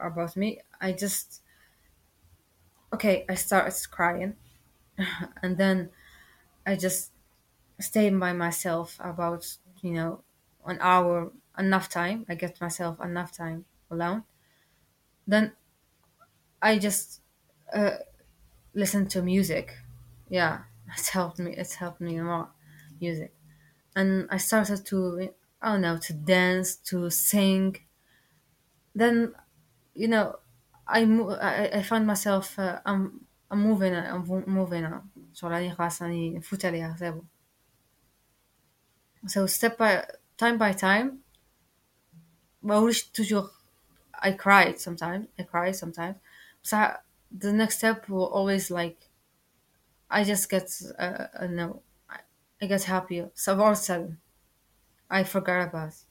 about 0.00 0.36
me. 0.36 0.60
I 0.80 0.92
just 0.92 1.42
okay. 2.92 3.24
I 3.28 3.34
started 3.34 3.74
crying, 3.90 4.36
and 5.42 5.56
then 5.58 5.90
I 6.66 6.76
just 6.76 7.12
stayed 7.80 8.18
by 8.20 8.34
myself 8.34 8.98
about 9.00 9.58
you 9.82 9.92
know 9.92 10.24
an 10.66 10.78
hour, 10.80 11.32
enough 11.58 11.90
time. 11.90 12.26
I 12.28 12.36
get 12.36 12.60
myself 12.60 13.00
enough 13.00 13.32
time 13.32 13.66
alone. 13.90 14.24
Then 15.26 15.52
I 16.62 16.78
just 16.78 17.20
listen 18.74 19.06
to 19.08 19.22
music. 19.22 19.76
Yeah, 20.28 20.64
it's 20.96 21.08
helped 21.10 21.38
me. 21.38 21.54
It's 21.56 21.74
helped 21.74 22.00
me 22.00 22.18
a 22.18 22.24
lot. 22.24 22.54
Music, 23.00 23.32
and 23.96 24.28
I 24.30 24.38
started 24.38 24.86
to 24.86 25.34
I 25.61 25.73
don't 25.73 25.81
know 25.81 25.97
to 25.97 26.13
dance, 26.13 26.75
to 26.89 27.09
sing. 27.09 27.77
Then 28.95 29.35
you 29.95 30.07
know, 30.07 30.39
I 30.87 31.05
mo- 31.05 31.31
I, 31.35 31.79
I 31.79 31.83
find 31.83 32.07
myself 32.07 32.57
uh, 32.59 32.81
I'm 32.85 33.25
I'm 33.51 33.61
moving 33.61 33.95
I'm 33.95 34.23
vo- 34.25 34.45
moving 34.47 34.85
on. 34.85 35.11
شغل 35.33 35.51
راني 35.51 35.71
خلاص 35.75 36.01
راني 36.01 36.37
نفوت 36.37 36.65
عليها 36.65 36.95
c'est 36.99 37.11
bon. 37.11 37.25
So 39.27 39.47
step 39.47 39.77
by 39.77 40.05
time 40.37 40.57
by 40.57 40.71
time 40.71 41.23
بقولش 42.63 43.11
toujours 43.13 43.49
I 44.23 44.31
cried 44.31 44.79
sometimes 44.79 45.27
I 45.39 45.43
cry 45.43 45.71
sometimes 45.71 46.17
so 46.61 46.77
the 47.31 47.51
next 47.53 47.77
step 47.79 48.09
will 48.09 48.25
always 48.37 48.71
like 48.71 49.09
I 50.09 50.23
just 50.23 50.49
get 50.49 50.69
uh, 50.97 51.27
uh, 51.39 51.47
no 51.47 51.81
I, 52.09 52.19
I 52.61 52.65
get 52.67 52.83
happier 52.83 53.31
so 53.33 53.59
all 53.59 53.71
of 53.71 53.73
a 53.73 53.75
sudden 53.75 54.21
I 55.09 55.23
forgot 55.23 55.69
about 55.69 55.89
it. 55.89 56.05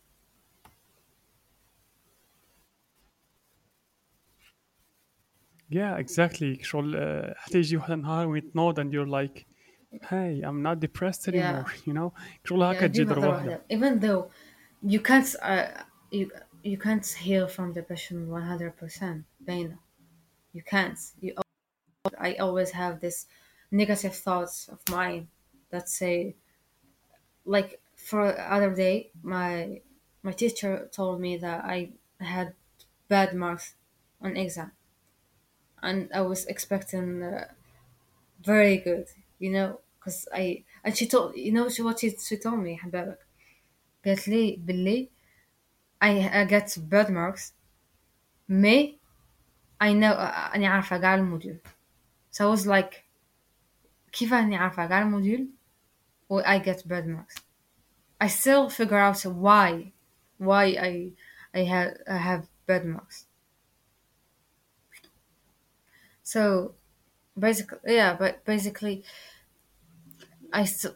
Yeah, 5.69 5.97
exactly. 5.97 6.63
شغل 6.63 6.95
uh, 6.97 7.35
حتى 7.37 7.59
يجي 7.59 7.77
واحد 7.77 7.91
النهار 7.91 8.27
when 8.41 8.53
تنوض 8.53 8.81
and 8.81 8.93
you're 8.93 9.07
like 9.07 9.47
hey 10.11 10.43
I'm 10.43 10.63
not 10.63 10.81
depressed 10.81 11.29
yeah 11.31 11.65
anymore 11.65 11.67
you 11.87 11.93
know 11.95 12.13
شغل 12.45 12.63
هكا 12.63 12.87
yeah 12.87 12.87
تجي 12.87 13.05
دي 13.05 13.05
ضربة 13.05 13.27
مرة 13.27 13.29
واحدة 13.29 13.53
واحدة 13.53 13.65
even 13.71 14.01
though 14.01 14.31
you 14.83 15.01
can't 15.01 15.35
uh, 15.43 15.85
you 16.11 16.31
you 16.63 16.79
can't 16.79 17.07
heal 17.07 17.49
from 17.49 17.73
depression 17.73 18.29
100% 18.31 19.25
باينة 19.41 19.79
you 20.55 20.63
can't 20.63 20.99
you 21.21 21.35
I 22.19 22.35
always 22.37 22.73
have 22.73 23.01
this 23.01 23.27
negative 23.71 24.15
thoughts 24.17 24.69
of 24.69 24.81
mine 24.91 25.29
that 25.71 25.89
say 25.89 26.37
like 27.45 27.81
for 28.07 28.33
the 28.33 28.53
other 28.53 28.75
day 28.75 29.11
my 29.23 29.81
my 30.23 30.33
teacher 30.33 30.89
told 30.93 31.21
me 31.21 31.37
that 31.37 31.65
I 31.65 31.93
had 32.21 32.55
bad 33.09 33.35
marks 33.35 33.75
on 34.21 34.37
exam 34.37 34.73
and 35.83 36.11
I 36.15 36.21
was 36.23 36.47
expecting 36.47 37.23
uh, 37.23 37.49
very 38.43 38.77
good 38.79 39.07
you 39.39 39.51
know 39.51 39.81
because 39.99 40.29
I 40.33 40.65
and 40.85 40.97
she 40.97 41.07
told 41.07 41.37
you 41.37 41.53
know 41.53 41.69
she 41.69 41.83
what 41.83 42.01
she, 42.01 42.11
she 42.11 42.37
told 42.37 42.61
me 42.61 42.77
حبابك 42.79 43.19
قالت 44.05 44.29
لي 44.29 44.57
باللي 44.57 45.09
I, 46.05 46.29
I 46.29 46.45
get 46.45 46.77
bad 46.91 47.09
marks 47.11 47.53
me 48.49 48.99
I 49.81 49.93
know 49.93 50.15
أني 50.55 50.67
عارفة 50.67 51.01
قاع 51.01 51.15
الموديول 51.15 51.59
so 52.33 52.45
I 52.45 52.57
was 52.57 52.67
like 52.67 53.05
كيف 54.13 54.33
أني 54.35 54.57
عارفة 54.57 54.87
قاع 54.89 55.03
الموديول 55.03 55.49
و 56.29 56.43
I 56.43 56.59
get 56.59 56.79
bad 56.89 57.07
marks 57.07 57.46
I 58.22 58.28
still 58.28 58.70
figure 58.70 58.98
out 58.98 59.22
why 59.26 59.94
why 60.38 60.66
I 60.80 61.14
I 61.54 61.62
had 61.64 62.04
I 62.08 62.18
have 62.18 62.48
bad 62.68 62.86
marks. 62.86 63.26
So 66.24 66.76
basically, 67.38 67.96
yeah, 67.96 68.16
but 68.16 68.46
basically, 68.46 69.06
I 70.52 70.66
still 70.66 70.96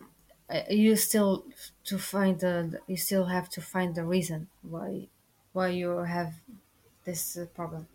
you 0.70 0.96
still 0.98 1.46
to 1.86 1.98
find 1.98 2.40
the 2.40 2.82
you 2.88 2.98
still 2.98 3.26
have 3.28 3.48
to 3.52 3.62
find 3.62 3.96
the 3.96 4.06
reason 4.06 4.50
why 4.62 5.08
why 5.54 5.68
you 5.70 5.90
have 6.00 6.42
this 7.06 7.38
problem. 7.56 7.88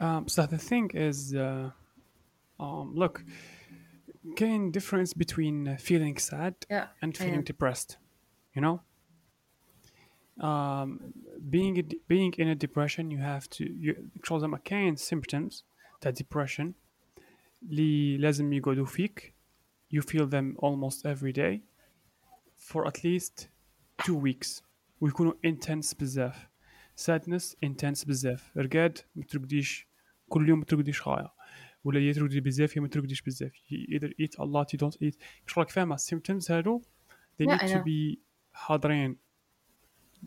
um, 0.00 0.28
so 0.28 0.46
the 0.46 0.58
thing 0.58 0.90
is 0.94 1.34
uh, 1.34 1.70
um, 2.60 2.94
look 2.94 3.24
كاين 4.35 4.71
difference 4.71 5.13
between 5.13 5.67
uh, 5.67 5.77
feeling 5.77 6.17
sad 6.17 6.53
Yeah, 6.71 6.87
and 7.01 7.09
I 7.15 7.19
feeling 7.19 7.43
know. 7.43 7.51
depressed 7.53 7.97
you 8.55 8.61
know 8.61 8.79
um, 10.39 11.13
being 11.49 11.77
a, 11.79 11.83
being 12.07 12.33
in 12.37 12.47
a 12.47 12.55
depression 12.55 13.11
you 13.11 13.19
have 13.19 13.49
to 13.49 13.63
you 13.83 13.95
شغل 14.23 14.39
زعما 14.41 14.57
كاين 14.57 14.95
symptoms 14.97 15.63
تاع 16.01 16.11
depression 16.11 16.67
اللي 17.63 18.17
لازم 18.17 18.53
يقعدوا 18.53 18.85
فيك 18.85 19.33
you 19.95 20.01
feel 20.01 20.25
them 20.27 20.55
almost 20.61 21.05
every 21.05 21.33
day 21.33 21.59
for 22.57 22.85
at 22.87 23.03
least 23.03 23.47
two 24.03 24.15
weeks 24.15 24.61
ويكونوا 25.01 25.33
intense 25.47 25.95
بزاف 25.99 26.47
sadness 27.05 27.55
intense 27.65 28.07
بزاف 28.07 28.57
رقاد 28.57 28.97
ما 29.15 29.23
ترقديش 29.23 29.87
كل 30.29 30.49
يوم 30.49 30.59
ما 30.59 30.65
ترقديش 30.65 31.07
غاية 31.07 31.33
ولا 31.84 32.00
يا 32.00 32.12
ترقدي 32.12 32.40
بزاف 32.40 32.76
يا 32.76 32.80
ما 32.82 32.88
ترقديش 32.88 33.22
بزاف 33.22 33.52
You 33.52 33.96
either 33.96 34.08
eat 34.08 34.34
a 34.38 34.44
lot 34.44 34.72
you 34.72 34.78
don't 34.78 34.96
eat 35.02 35.16
شغلك 35.46 35.70
فاهمة 35.70 35.96
symptoms 35.96 36.50
هادو 36.50 36.82
they 37.42 37.46
need 37.46 37.60
to 37.60 37.84
be 37.84 38.18
حاضرين 38.52 39.16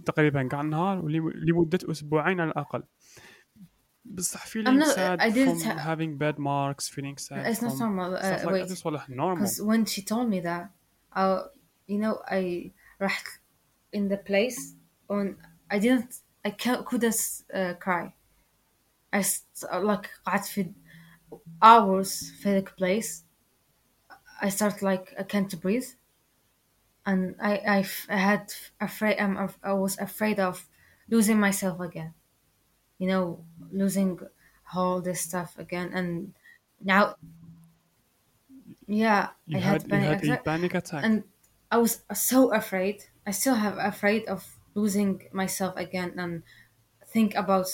تقريبا 0.06 0.48
كاع 0.48 0.62
النهار 0.62 1.08
لمدة 1.36 1.80
أسبوعين 1.92 2.40
على 2.40 2.50
الأقل 2.52 2.84
بصح 4.06 4.46
feeling 4.48 4.80
not. 4.80 4.96
sad 4.96 5.20
I 5.20 5.30
didn't. 5.30 5.62
from 5.62 5.78
Ha- 5.78 5.96
having 5.96 6.18
bad 6.18 6.38
marks 6.38 6.88
feeling 6.90 7.18
sad 7.18 7.46
it's 7.48 7.62
not 7.62 7.80
normal. 7.80 8.16
Uh, 8.16 8.40
like 8.44 8.54
wait, 8.54 8.72
is 8.72 8.86
والله 8.86 9.10
normal 9.10 9.46
because 9.46 9.62
when 9.62 9.86
she 9.86 10.02
told 10.02 10.30
me 10.30 10.40
that, 10.42 10.70
I, 11.14 11.42
you 11.88 12.00
know, 12.00 12.22
I 12.28 12.72
رحت 13.02 13.26
in 13.94 14.10
the 14.10 14.18
place 14.18 14.76
on 15.10 15.36
I 15.72 15.80
didn't 15.80 16.14
I 16.46 16.52
couldn't 16.52 17.44
uh, 17.54 17.74
cry. 17.80 18.14
I 19.14 19.24
like 19.80 20.10
قعدت 20.26 20.46
في 20.46 20.74
hours 21.62 22.32
the 22.44 22.62
place. 22.64 23.24
I 24.42 24.48
start 24.50 24.82
like 24.82 25.14
I 25.20 25.24
can't 25.24 25.60
breathe, 25.62 25.88
and 27.06 27.36
I 27.40 27.58
I, 27.58 27.78
I 28.10 28.18
had 28.18 28.54
afraid 28.80 29.20
I'm 29.20 29.50
I 29.64 29.74
was 29.74 29.98
afraid 29.98 30.40
of 30.40 30.68
losing 31.10 31.40
myself 31.40 31.80
again. 31.80 32.14
You 33.00 33.08
know, 33.10 33.46
losing 33.72 34.20
all 34.76 35.02
this 35.02 35.22
stuff 35.22 35.60
again, 35.60 35.92
and 35.94 36.36
now 36.82 37.18
yeah, 38.88 39.32
I 39.54 39.58
you 39.58 39.62
had 39.62 39.88
had 39.88 39.90
you 39.90 40.02
panic 40.02 40.12
had 40.12 40.30
a 40.30 40.38
attack, 40.38 40.46
panic 40.46 40.76
attack 40.76 41.08
and 41.08 41.24
I 41.72 41.78
was 41.78 42.04
so 42.14 42.54
afraid. 42.54 43.06
I 43.26 43.32
still 43.32 43.56
have 43.56 43.78
afraid 43.78 44.26
of 44.28 44.58
losing 44.76 45.28
myself 45.32 45.76
again, 45.78 46.20
and 46.20 46.44
think 47.08 47.36
about 47.36 47.68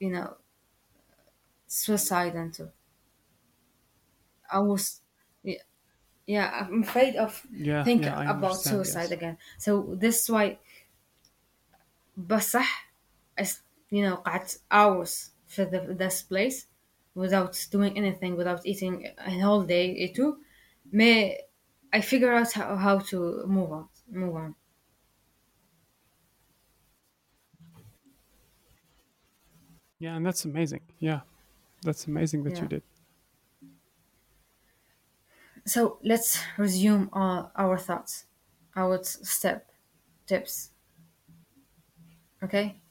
you 0.00 0.10
know 0.10 0.38
suicide 1.66 2.36
and 2.36 2.54
too. 2.54 2.70
I 4.51 4.59
was 4.59 5.01
yeah, 5.43 5.63
yeah 6.27 6.67
I'm 6.69 6.83
afraid 6.83 7.15
of 7.17 7.47
yeah 7.49 7.85
think 7.85 8.07
yeah 8.07 8.17
I 8.17 8.27
about 8.27 8.63
understand 8.67 8.85
suicide 8.85 8.85
yes 8.85 9.13
again. 9.13 9.37
So 9.57 9.95
this 9.95 10.23
is 10.23 10.29
why 10.29 10.59
بصح 12.17 12.67
I, 13.39 13.43
you 13.91 14.01
know 14.03 14.17
قعدت 14.17 14.59
hours 14.71 15.31
for 15.47 15.65
the, 15.65 15.79
this 15.93 16.21
place 16.23 16.67
without 17.15 17.53
doing 17.71 17.97
anything, 17.97 18.35
without 18.35 18.65
eating 18.65 19.07
a 19.17 19.31
whole 19.41 19.63
day 19.63 20.07
too. 20.13 20.41
May 20.91 21.41
I 21.93 22.01
figure 22.01 22.33
out 22.33 22.51
how, 22.53 22.75
how 22.75 22.99
to 23.11 23.45
move 23.47 23.71
on, 23.71 23.89
move 24.09 24.35
on. 24.35 24.55
yeah 29.99 30.15
and 30.15 30.25
that's 30.25 30.45
amazing 30.45 30.81
yeah 30.99 31.21
That's 31.83 32.07
amazing 32.07 32.43
that 32.45 32.61
you 32.61 32.67
Yeah. 32.67 32.75
did. 32.75 32.83
So 35.64 35.98
let's 36.02 36.40
resume 36.58 37.08
uh, 37.12 37.48
our 37.56 37.78
thoughts, 37.78 38.26
our 38.76 39.02
step 39.02 39.70
tips. 40.26 40.70
Okay? 42.42 42.82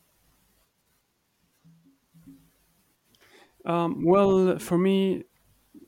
Um, 3.65 4.03
well, 4.03 4.57
for 4.59 4.77
me, 4.77 5.25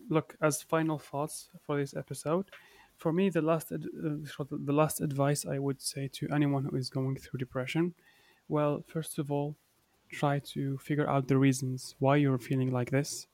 look, 0.10 0.36
as 0.42 0.62
final 0.64 1.00
thoughts 1.00 1.50
for 1.62 1.78
this 1.78 1.96
episode, 1.96 2.52
for 2.98 3.14
me, 3.14 3.30
the 3.30 3.42
last 3.42 3.72
uh, 3.72 3.78
the 3.80 4.74
last 4.74 5.02
advice 5.02 5.46
I 5.46 5.60
would 5.60 5.82
say 5.82 6.08
to 6.10 6.30
anyone 6.32 6.66
who 6.66 6.76
is 6.78 6.90
going 6.90 7.18
through 7.18 7.40
depression, 7.40 7.96
well, 8.48 8.84
first 8.88 9.20
of 9.20 9.32
all, 9.32 9.56
try 10.10 10.40
to 10.40 10.78
figure 10.80 11.10
out 11.10 11.28
the 11.28 11.38
reasons 11.38 11.96
why 12.00 12.18
you're 12.18 12.40
feeling 12.40 12.72
like 12.72 12.92
this, 12.92 13.28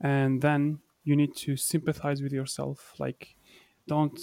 and 0.00 0.42
then 0.42 0.80
you 1.04 1.14
need 1.14 1.36
to 1.36 1.56
sympathize 1.56 2.22
with 2.22 2.32
yourself 2.32 2.94
like 2.98 3.36
don't 3.86 4.18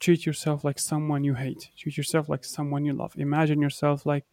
treat 0.00 0.26
yourself 0.26 0.64
like 0.64 0.78
someone 0.78 1.24
you 1.24 1.34
hate. 1.34 1.70
Treat 1.76 1.96
yourself 1.96 2.28
like 2.28 2.44
someone 2.44 2.84
you 2.84 2.92
love. 2.92 3.14
Imagine 3.16 3.60
yourself 3.60 4.04
like 4.04 4.24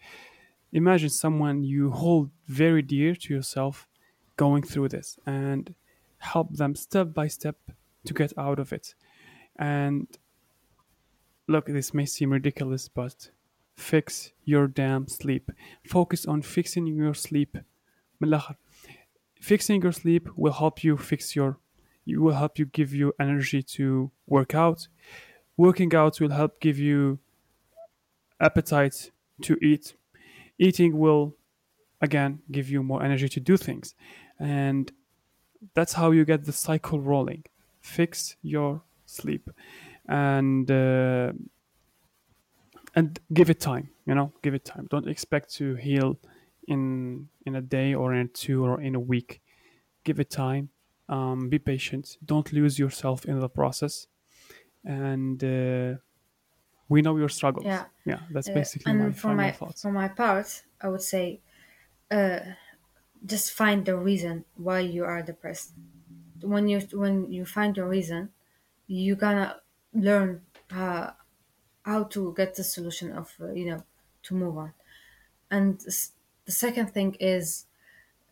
imagine 0.71 1.09
someone 1.09 1.63
you 1.63 1.91
hold 1.91 2.31
very 2.47 2.81
dear 2.81 3.15
to 3.15 3.33
yourself 3.33 3.87
going 4.35 4.63
through 4.63 4.89
this 4.89 5.17
and 5.25 5.75
help 6.17 6.55
them 6.55 6.75
step 6.75 7.13
by 7.13 7.27
step 7.27 7.57
to 8.05 8.13
get 8.13 8.33
out 8.37 8.59
of 8.59 8.73
it. 8.73 8.95
And 9.57 10.07
look 11.47 11.67
this 11.67 11.93
may 11.93 12.05
seem 12.05 12.31
ridiculous 12.31 12.87
but 12.87 13.29
fix 13.75 14.31
your 14.43 14.67
damn 14.67 15.07
sleep. 15.07 15.51
Focus 15.87 16.25
on 16.25 16.41
fixing 16.41 16.87
your 16.87 17.13
sleep. 17.13 17.57
Fixing 19.41 19.81
your 19.81 19.91
sleep 19.91 20.29
will 20.35 20.53
help 20.53 20.83
you 20.83 20.97
fix 20.97 21.35
your 21.35 21.57
it 22.05 22.17
will 22.17 22.33
help 22.33 22.59
you 22.59 22.65
give 22.65 22.93
you 22.93 23.13
energy 23.19 23.63
to 23.63 24.11
work 24.27 24.53
out. 24.55 24.87
Working 25.57 25.93
out 25.95 26.19
will 26.19 26.31
help 26.31 26.59
give 26.59 26.77
you 26.79 27.19
appetite 28.39 29.11
to 29.41 29.57
eat. 29.61 29.95
Eating 30.57 30.97
will 30.97 31.35
again 32.01 32.41
give 32.51 32.69
you 32.69 32.83
more 32.83 33.03
energy 33.03 33.29
to 33.29 33.39
do 33.39 33.57
things. 33.57 33.95
And 34.39 34.91
that's 35.73 35.93
how 35.93 36.11
you 36.11 36.25
get 36.25 36.45
the 36.45 36.51
cycle 36.51 36.99
rolling. 36.99 37.45
Fix 37.81 38.35
your 38.41 38.81
sleep 39.05 39.49
and 40.07 40.69
uh, 40.69 41.31
and 42.95 43.19
give 43.33 43.49
it 43.49 43.59
time, 43.59 43.89
you 44.05 44.15
know, 44.15 44.31
give 44.41 44.53
it 44.53 44.65
time. 44.65 44.87
Don't 44.89 45.07
expect 45.07 45.53
to 45.55 45.75
heal 45.75 46.19
in 46.67 47.29
in 47.45 47.55
a 47.55 47.61
day 47.61 47.93
or 47.93 48.13
in 48.13 48.29
two 48.29 48.63
or 48.65 48.81
in 48.81 48.95
a 48.95 48.99
week. 48.99 49.41
Give 50.03 50.19
it 50.19 50.29
time. 50.29 50.69
Um, 51.09 51.49
be 51.49 51.59
patient. 51.59 52.17
Don't 52.25 52.51
lose 52.53 52.79
yourself 52.79 53.25
in 53.25 53.39
the 53.39 53.49
process. 53.49 54.07
And 54.85 55.43
uh, 55.43 55.95
we 56.89 57.01
know 57.01 57.17
your 57.17 57.29
struggles. 57.29 57.65
Yeah. 57.65 57.85
Yeah, 58.05 58.21
that's 58.29 58.49
Uh, 58.49 58.53
basically 58.53 58.93
my 58.93 59.11
for 59.11 59.33
my 59.33 59.51
thoughts. 59.51 59.81
for 59.81 59.91
my 59.91 60.07
part, 60.09 60.63
I 60.81 60.87
would 60.89 61.01
say, 61.01 61.41
uh, 62.11 62.41
just 63.25 63.53
find 63.53 63.85
the 63.85 63.97
reason 63.97 64.45
why 64.55 64.79
you 64.81 65.05
are 65.05 65.21
depressed. 65.23 65.73
When 66.41 66.67
you 66.69 66.79
when 66.93 67.31
you 67.31 67.45
find 67.45 67.75
the 67.75 67.85
reason, 67.85 68.33
you 68.87 69.15
gonna 69.15 69.61
learn 69.93 70.45
uh, 70.71 71.11
how 71.85 72.05
to 72.15 72.33
get 72.35 72.55
the 72.55 72.63
solution 72.63 73.11
of 73.13 73.35
uh, 73.41 73.51
you 73.53 73.65
know 73.71 73.83
to 74.23 74.35
move 74.35 74.57
on. 74.57 74.73
And 75.51 75.79
the 75.79 76.51
second 76.51 76.91
thing 76.93 77.15
is 77.19 77.65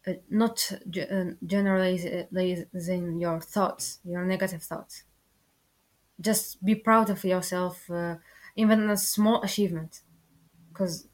uh, 0.07 0.13
not 0.29 0.71
uh, 0.73 1.25
generalizing 1.45 3.19
your 3.19 3.41
thoughts, 3.41 3.99
your 4.03 4.25
negative 4.25 4.63
thoughts. 4.63 5.03
Just 6.19 6.63
be 6.63 6.75
proud 6.75 7.09
of 7.09 7.23
yourself, 7.23 7.89
uh, 7.89 8.17
even 8.55 8.89
a 8.89 8.97
small 8.97 9.41
achievement, 9.41 10.03
because 10.69 11.07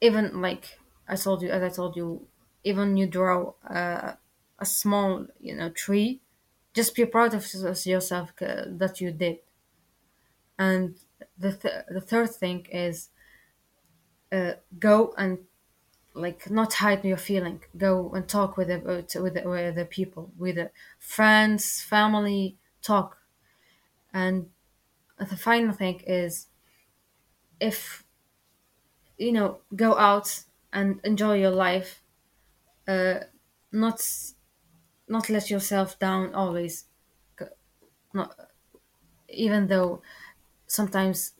even 0.00 0.40
like 0.42 0.78
I 1.08 1.16
told 1.16 1.42
you, 1.42 1.50
as 1.50 1.62
I 1.62 1.70
told 1.74 1.96
you, 1.96 2.28
even 2.64 2.96
you 2.96 3.06
draw 3.08 3.54
a 4.58 4.66
small, 4.66 5.26
you 5.40 5.56
know, 5.56 5.70
tree, 5.70 6.22
just 6.74 6.94
be 6.96 7.06
proud 7.06 7.34
of 7.34 7.44
yourself 7.86 8.32
uh, 8.42 8.64
that 8.68 9.00
you 9.00 9.12
did. 9.12 9.38
And 10.58 10.98
the 11.38 11.52
th- 11.56 11.84
the 11.88 12.00
third 12.00 12.30
thing 12.30 12.66
is 12.66 13.10
uh, 14.32 14.54
go 14.78 15.14
and 15.16 15.46
like 16.14 16.50
not 16.50 16.74
hide 16.74 17.04
your 17.04 17.16
feeling. 17.16 17.64
Go 17.76 18.10
and 18.12 18.28
talk 18.28 18.56
with 18.56 18.68
the 18.68 18.78
uh, 18.80 19.22
with 19.22 19.34
the, 19.34 19.48
with 19.48 19.74
the 19.76 19.84
people, 19.86 20.32
with 20.38 20.56
the 20.56 20.70
friends, 20.98 21.82
family. 21.82 22.58
Talk. 22.82 23.18
And 24.14 24.50
the 25.18 25.36
final 25.36 25.72
thing 25.74 26.00
is, 26.06 26.48
if 27.60 28.04
you 29.18 29.32
know, 29.32 29.60
go 29.74 29.96
out 29.96 30.44
and 30.72 31.00
enjoy 31.04 31.38
your 31.38 31.50
life. 31.50 32.02
Uh, 32.88 33.20
not 33.72 34.00
not 35.08 35.30
let 35.30 35.50
yourself 35.50 35.98
down 35.98 36.34
always. 36.34 36.86
Not 38.12 38.36
even 39.28 39.68
though 39.68 40.02
sometimes 40.66 41.34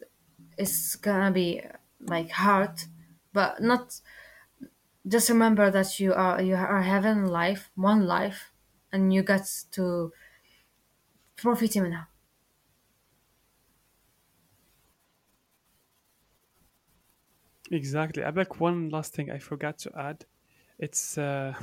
it's 0.58 0.96
gonna 0.96 1.32
be 1.32 1.62
like 2.00 2.30
hard, 2.30 2.84
but 3.32 3.62
not 3.62 4.00
just 5.07 5.29
remember 5.29 5.71
that 5.71 5.99
you 5.99 6.13
are 6.13 6.41
you 6.41 6.55
are 6.55 6.81
having 6.81 7.25
life, 7.25 7.71
one 7.75 8.05
life, 8.05 8.51
and 8.91 9.13
you 9.13 9.23
got 9.23 9.45
to 9.71 10.11
profit 11.35 11.77
منها. 11.77 12.07
Exactly. 17.71 18.23
I 18.23 18.29
like 18.31 18.59
one 18.59 18.89
last 18.89 19.13
thing 19.13 19.29
I 19.29 19.37
forgot 19.37 19.77
to 19.79 19.91
add. 19.95 20.25
It's 20.79 21.17
uh, 21.17 21.53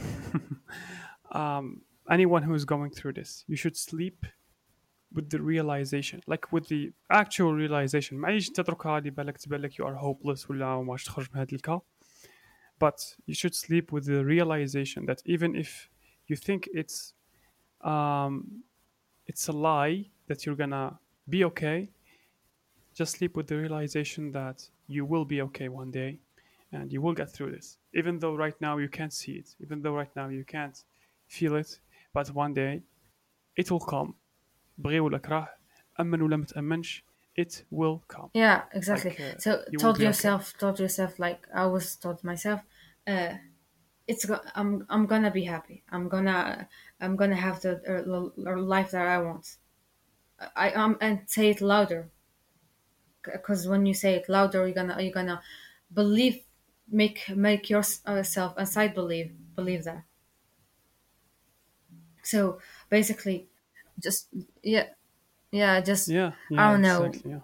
um, 1.32 1.82
anyone 2.08 2.42
who 2.42 2.54
is 2.54 2.64
going 2.64 2.90
through 2.90 3.14
this, 3.14 3.44
you 3.48 3.56
should 3.56 3.76
sleep 3.76 4.24
with 5.12 5.30
the 5.30 5.40
realization, 5.42 6.20
like 6.26 6.52
with 6.52 6.68
the 6.68 6.92
actual 7.10 7.54
realization. 7.54 8.18
معليش 8.18 8.50
تتركها 8.50 8.92
عادي 8.92 9.10
بالك 9.10 9.38
تبان 9.38 9.60
لك 9.60 9.72
you 9.72 9.84
are 9.84 9.96
hopeless 9.96 10.50
ولا 10.50 10.82
ما 10.82 10.92
عادش 10.92 11.04
تخرج 11.04 11.26
من 11.34 11.40
هذا 11.40 11.52
الكا. 11.52 11.80
But 12.80 13.16
you 13.26 13.34
should 13.34 13.54
sleep 13.54 13.92
with 13.92 14.04
the 14.06 14.24
realization 14.24 15.06
that 15.06 15.22
even 15.24 15.56
if 15.56 15.88
you 16.26 16.36
think 16.36 16.68
it's 16.72 17.14
um, 17.80 18.62
it's 19.26 19.48
a 19.48 19.52
lie 19.52 20.06
that 20.26 20.44
you're 20.44 20.56
gonna 20.56 20.98
be 21.28 21.44
okay, 21.44 21.88
just 22.94 23.16
sleep 23.16 23.36
with 23.36 23.46
the 23.46 23.56
realization 23.56 24.32
that 24.32 24.68
you 24.88 25.04
will 25.04 25.24
be 25.24 25.42
okay 25.42 25.68
one 25.68 25.90
day 25.90 26.18
and 26.72 26.92
you 26.92 27.00
will 27.00 27.12
get 27.14 27.32
through 27.32 27.50
this. 27.52 27.78
Even 27.94 28.18
though 28.18 28.34
right 28.34 28.58
now 28.60 28.78
you 28.78 28.88
can't 28.88 29.12
see 29.12 29.32
it, 29.32 29.54
even 29.60 29.82
though 29.82 29.94
right 29.94 30.14
now 30.16 30.28
you 30.28 30.44
can't 30.44 30.84
feel 31.28 31.56
it, 31.56 31.78
but 32.12 32.28
one 32.34 32.54
day 32.54 32.82
it 33.56 33.70
will 33.70 33.80
come. 33.80 34.14
بغي 34.78 35.00
ولا 35.00 35.18
كره 35.18 35.48
أمن 36.00 36.22
ولا 36.22 36.36
متأمنش 36.36 37.04
it 37.35 37.63
will 37.69 38.03
come. 38.07 38.29
Yeah, 38.33 38.63
exactly. 38.73 39.11
Like, 39.11 39.19
uh, 39.19 39.37
so 39.39 39.63
you 39.69 39.77
told 39.79 39.97
be 39.97 40.03
okay. 40.03 40.07
yourself, 40.07 40.57
told 40.57 40.79
yourself, 40.79 41.19
like 41.19 41.47
I 41.53 41.65
was 41.65 41.95
told 41.95 42.23
myself, 42.23 42.61
uh, 43.07 43.33
it's 44.07 44.25
go- 44.25 44.41
I'm 44.55 44.85
I'm 44.89 45.05
gonna 45.05 45.31
be 45.31 45.45
happy. 45.45 45.83
I'm 45.89 46.09
gonna 46.09 46.67
I'm 46.99 47.15
gonna 47.15 47.35
have 47.35 47.61
the 47.61 47.81
uh, 47.87 48.57
life 48.57 48.91
that 48.91 49.07
I 49.07 49.17
want. 49.19 49.57
I 50.55 50.71
um 50.71 50.97
and 51.01 51.29
say 51.29 51.49
it 51.49 51.61
louder, 51.61 52.09
because 53.23 53.67
when 53.67 53.85
you 53.85 53.93
say 53.93 54.15
it 54.15 54.29
louder, 54.29 54.65
you're 54.65 54.75
gonna 54.75 55.01
you're 55.01 55.11
gonna 55.13 55.41
believe, 55.93 56.43
make 56.89 57.29
make 57.29 57.69
yourself 57.69 58.57
inside 58.57 58.93
believe 58.93 59.33
believe 59.55 59.83
that. 59.85 60.03
So 62.23 62.59
basically, 62.89 63.47
just 63.99 64.27
yeah, 64.63 64.89
yeah, 65.51 65.81
just 65.81 66.15
Yeah, 66.15 66.35
yeah, 66.49 66.67
I 66.67 66.71
don't 66.71 66.81
know. 66.81 67.13
exactly. 67.13 67.31
Yeah. 67.31 67.41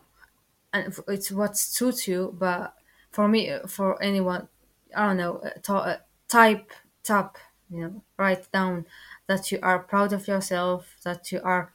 and 0.73 0.93
it's 1.07 1.31
what 1.31 1.57
suits 1.57 2.07
you 2.07 2.35
but 2.37 2.75
for 3.11 3.27
me 3.27 3.57
for 3.67 4.01
anyone 4.01 4.47
i 4.95 5.05
don't 5.07 5.17
know 5.17 5.37
uh, 5.37 5.51
to, 5.63 5.73
uh, 5.75 5.97
type 6.27 6.71
tap 7.03 7.37
you 7.69 7.79
know 7.81 8.03
write 8.17 8.51
down 8.51 8.85
that 9.27 9.51
you 9.51 9.59
are 9.61 9.79
proud 9.83 10.13
of 10.13 10.27
yourself 10.27 10.97
that 11.03 11.31
you 11.31 11.41
are 11.43 11.73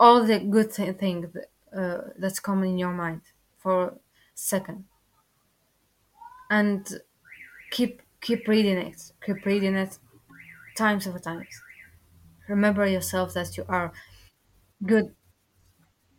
all 0.00 0.24
the 0.24 0.38
good 0.40 0.72
th- 0.72 0.96
things 0.98 1.36
uh, 1.72 2.02
that's 2.18 2.40
coming 2.40 2.72
in 2.72 2.78
your 2.78 2.92
mind 2.94 3.22
for 3.58 3.88
a 3.88 3.98
second 4.34 4.86
and 6.50 7.00
keep 7.70 8.02
keep 8.20 8.48
reading 8.48 8.78
it 8.78 9.12
keep 9.24 9.44
reading 9.46 9.74
it 9.74 9.98
times 10.76 11.06
over 11.08 11.18
times 11.18 11.62
remember 12.48 12.86
yourself 12.86 13.34
that 13.34 13.56
you 13.56 13.64
are 13.68 13.92
good 14.86 15.14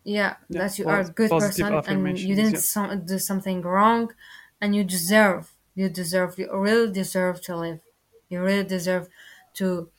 yeah 0.04 0.38
Yeah, 0.50 0.62
that 0.62 0.80
you 0.80 0.88
are 0.88 1.02
a 1.02 1.10
good 1.10 1.38
person 1.38 1.82
and 1.86 2.20
you 2.28 2.36
didn't 2.36 2.58
yeah. 2.58 2.60
some, 2.60 3.06
do 3.06 3.20
something 3.20 3.62
wrong 3.62 4.12
and 4.62 4.76
you 4.76 4.84
deserve 4.84 5.54
you 5.76 5.89
deserve 5.89 6.38
you 6.39 6.50
really 6.58 6.91
deserve 6.91 7.41
to 7.41 7.56
live 7.56 7.82
you 8.30 8.41
really 8.41 8.64
deserve 8.64 9.10
to 9.54 9.91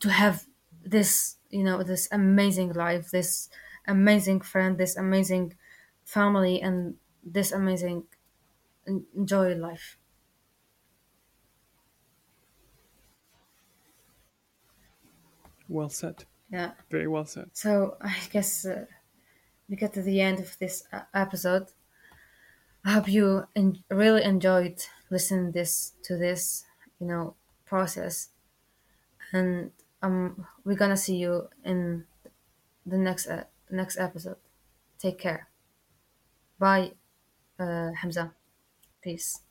to 0.00 0.10
have 0.10 0.46
this 0.84 1.36
you 1.50 1.62
know 1.64 1.82
this 1.82 2.08
amazing 2.12 2.72
life 2.72 3.10
this 3.10 3.48
amazing 3.86 4.40
friend 4.40 4.78
this 4.78 4.96
amazing 4.96 5.56
family 6.04 6.60
and 6.60 6.96
this 7.22 7.52
amazing 7.52 8.06
enjoy 8.86 9.54
life 9.54 9.98
Well 15.68 15.88
said. 15.88 16.24
yeah 16.50 16.74
Very 16.90 17.06
well 17.08 17.24
said. 17.26 17.50
so 17.52 17.96
i 18.00 18.16
guess 18.30 18.64
uh, 18.66 18.86
we 19.68 19.76
get 19.76 19.92
to 19.94 20.02
the 20.02 20.20
end 20.20 20.38
of 20.40 20.58
this 20.58 20.84
uh, 20.92 21.02
episode 21.14 21.72
i 22.84 22.92
hope 22.92 23.08
you 23.08 23.46
en- 23.54 23.82
really 23.90 24.22
enjoyed 24.22 24.84
listening 25.10 25.52
this 25.52 25.92
to 26.02 26.16
this 26.16 26.64
you 27.00 27.06
know 27.06 27.34
process 27.64 28.30
and 29.32 29.72
um 30.02 30.46
we're 30.64 30.76
gonna 30.76 30.96
see 30.96 31.16
you 31.16 31.48
in 31.64 32.06
the 32.86 32.98
next 32.98 33.26
uh, 33.28 33.44
next 33.70 33.98
episode 33.98 34.38
take 34.98 35.18
care 35.18 35.48
bye 36.58 36.92
uh, 37.58 37.92
hamza 37.92 38.34
peace 39.02 39.42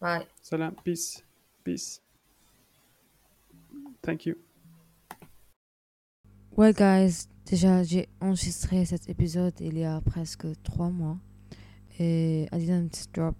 bye 0.00 0.26
Salam. 0.42 0.76
Peace. 0.84 1.22
Peace. 1.64 2.00
Thank 4.02 4.26
you. 4.26 4.36
Well, 6.50 6.72
guys, 6.72 7.26
déjà 7.46 7.82
j'ai 7.82 8.08
enregistré 8.20 8.84
cet 8.84 9.08
épisode 9.08 9.54
il 9.60 9.78
y 9.78 9.84
a 9.84 10.00
presque 10.00 10.46
trois 10.62 10.90
mois 10.90 11.18
et 11.98 12.48
I 12.52 12.58
didn't 12.58 13.08
drop 13.12 13.36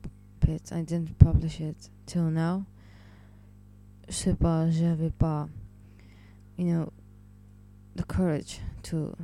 it, 0.48 0.70
I 0.72 0.82
didn't 0.82 1.14
publish 1.18 1.60
it 1.60 1.90
till 2.06 2.30
now. 2.30 2.64
Je 4.08 4.14
sais 4.14 4.34
pas, 4.34 4.68
j'avais 4.70 5.10
pas, 5.10 5.48
you 6.58 6.66
know, 6.66 6.92
the 7.96 8.04
courage 8.04 8.60
to 8.82 9.14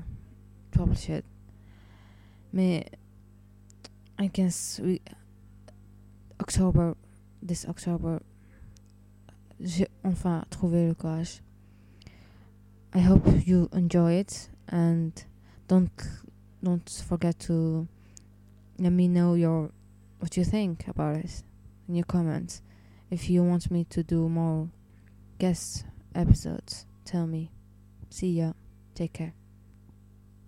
publish 0.70 1.08
it. 1.10 1.24
Mais 2.52 2.86
I 4.18 4.28
guess 4.28 4.80
we 4.82 5.00
October, 6.40 6.94
this 7.42 7.66
October, 7.68 8.20
j'ai 9.60 9.88
enfin 10.04 10.44
trouvé 10.50 10.88
le 10.88 10.94
courage. 10.94 11.42
I 12.94 13.00
hope 13.00 13.26
you 13.46 13.68
enjoy 13.72 14.20
it 14.20 14.50
and 14.68 15.24
don't 15.66 15.90
don't 16.62 17.04
forget 17.08 17.38
to 17.40 17.86
let 18.78 18.92
me 18.92 19.08
know 19.08 19.34
your 19.34 19.70
what 20.20 20.36
you 20.36 20.44
think 20.44 20.86
about 20.88 21.16
it 21.16 21.42
in 21.88 21.94
your 21.94 22.04
comments. 22.04 22.62
If 23.10 23.30
you 23.30 23.42
want 23.42 23.70
me 23.70 23.84
to 23.90 24.02
do 24.02 24.28
more 24.28 24.68
guest 25.38 25.84
episodes, 26.14 26.86
tell 27.04 27.26
me. 27.26 27.50
See 28.10 28.32
ya. 28.32 28.52
Take 28.94 29.12
care. 29.12 29.37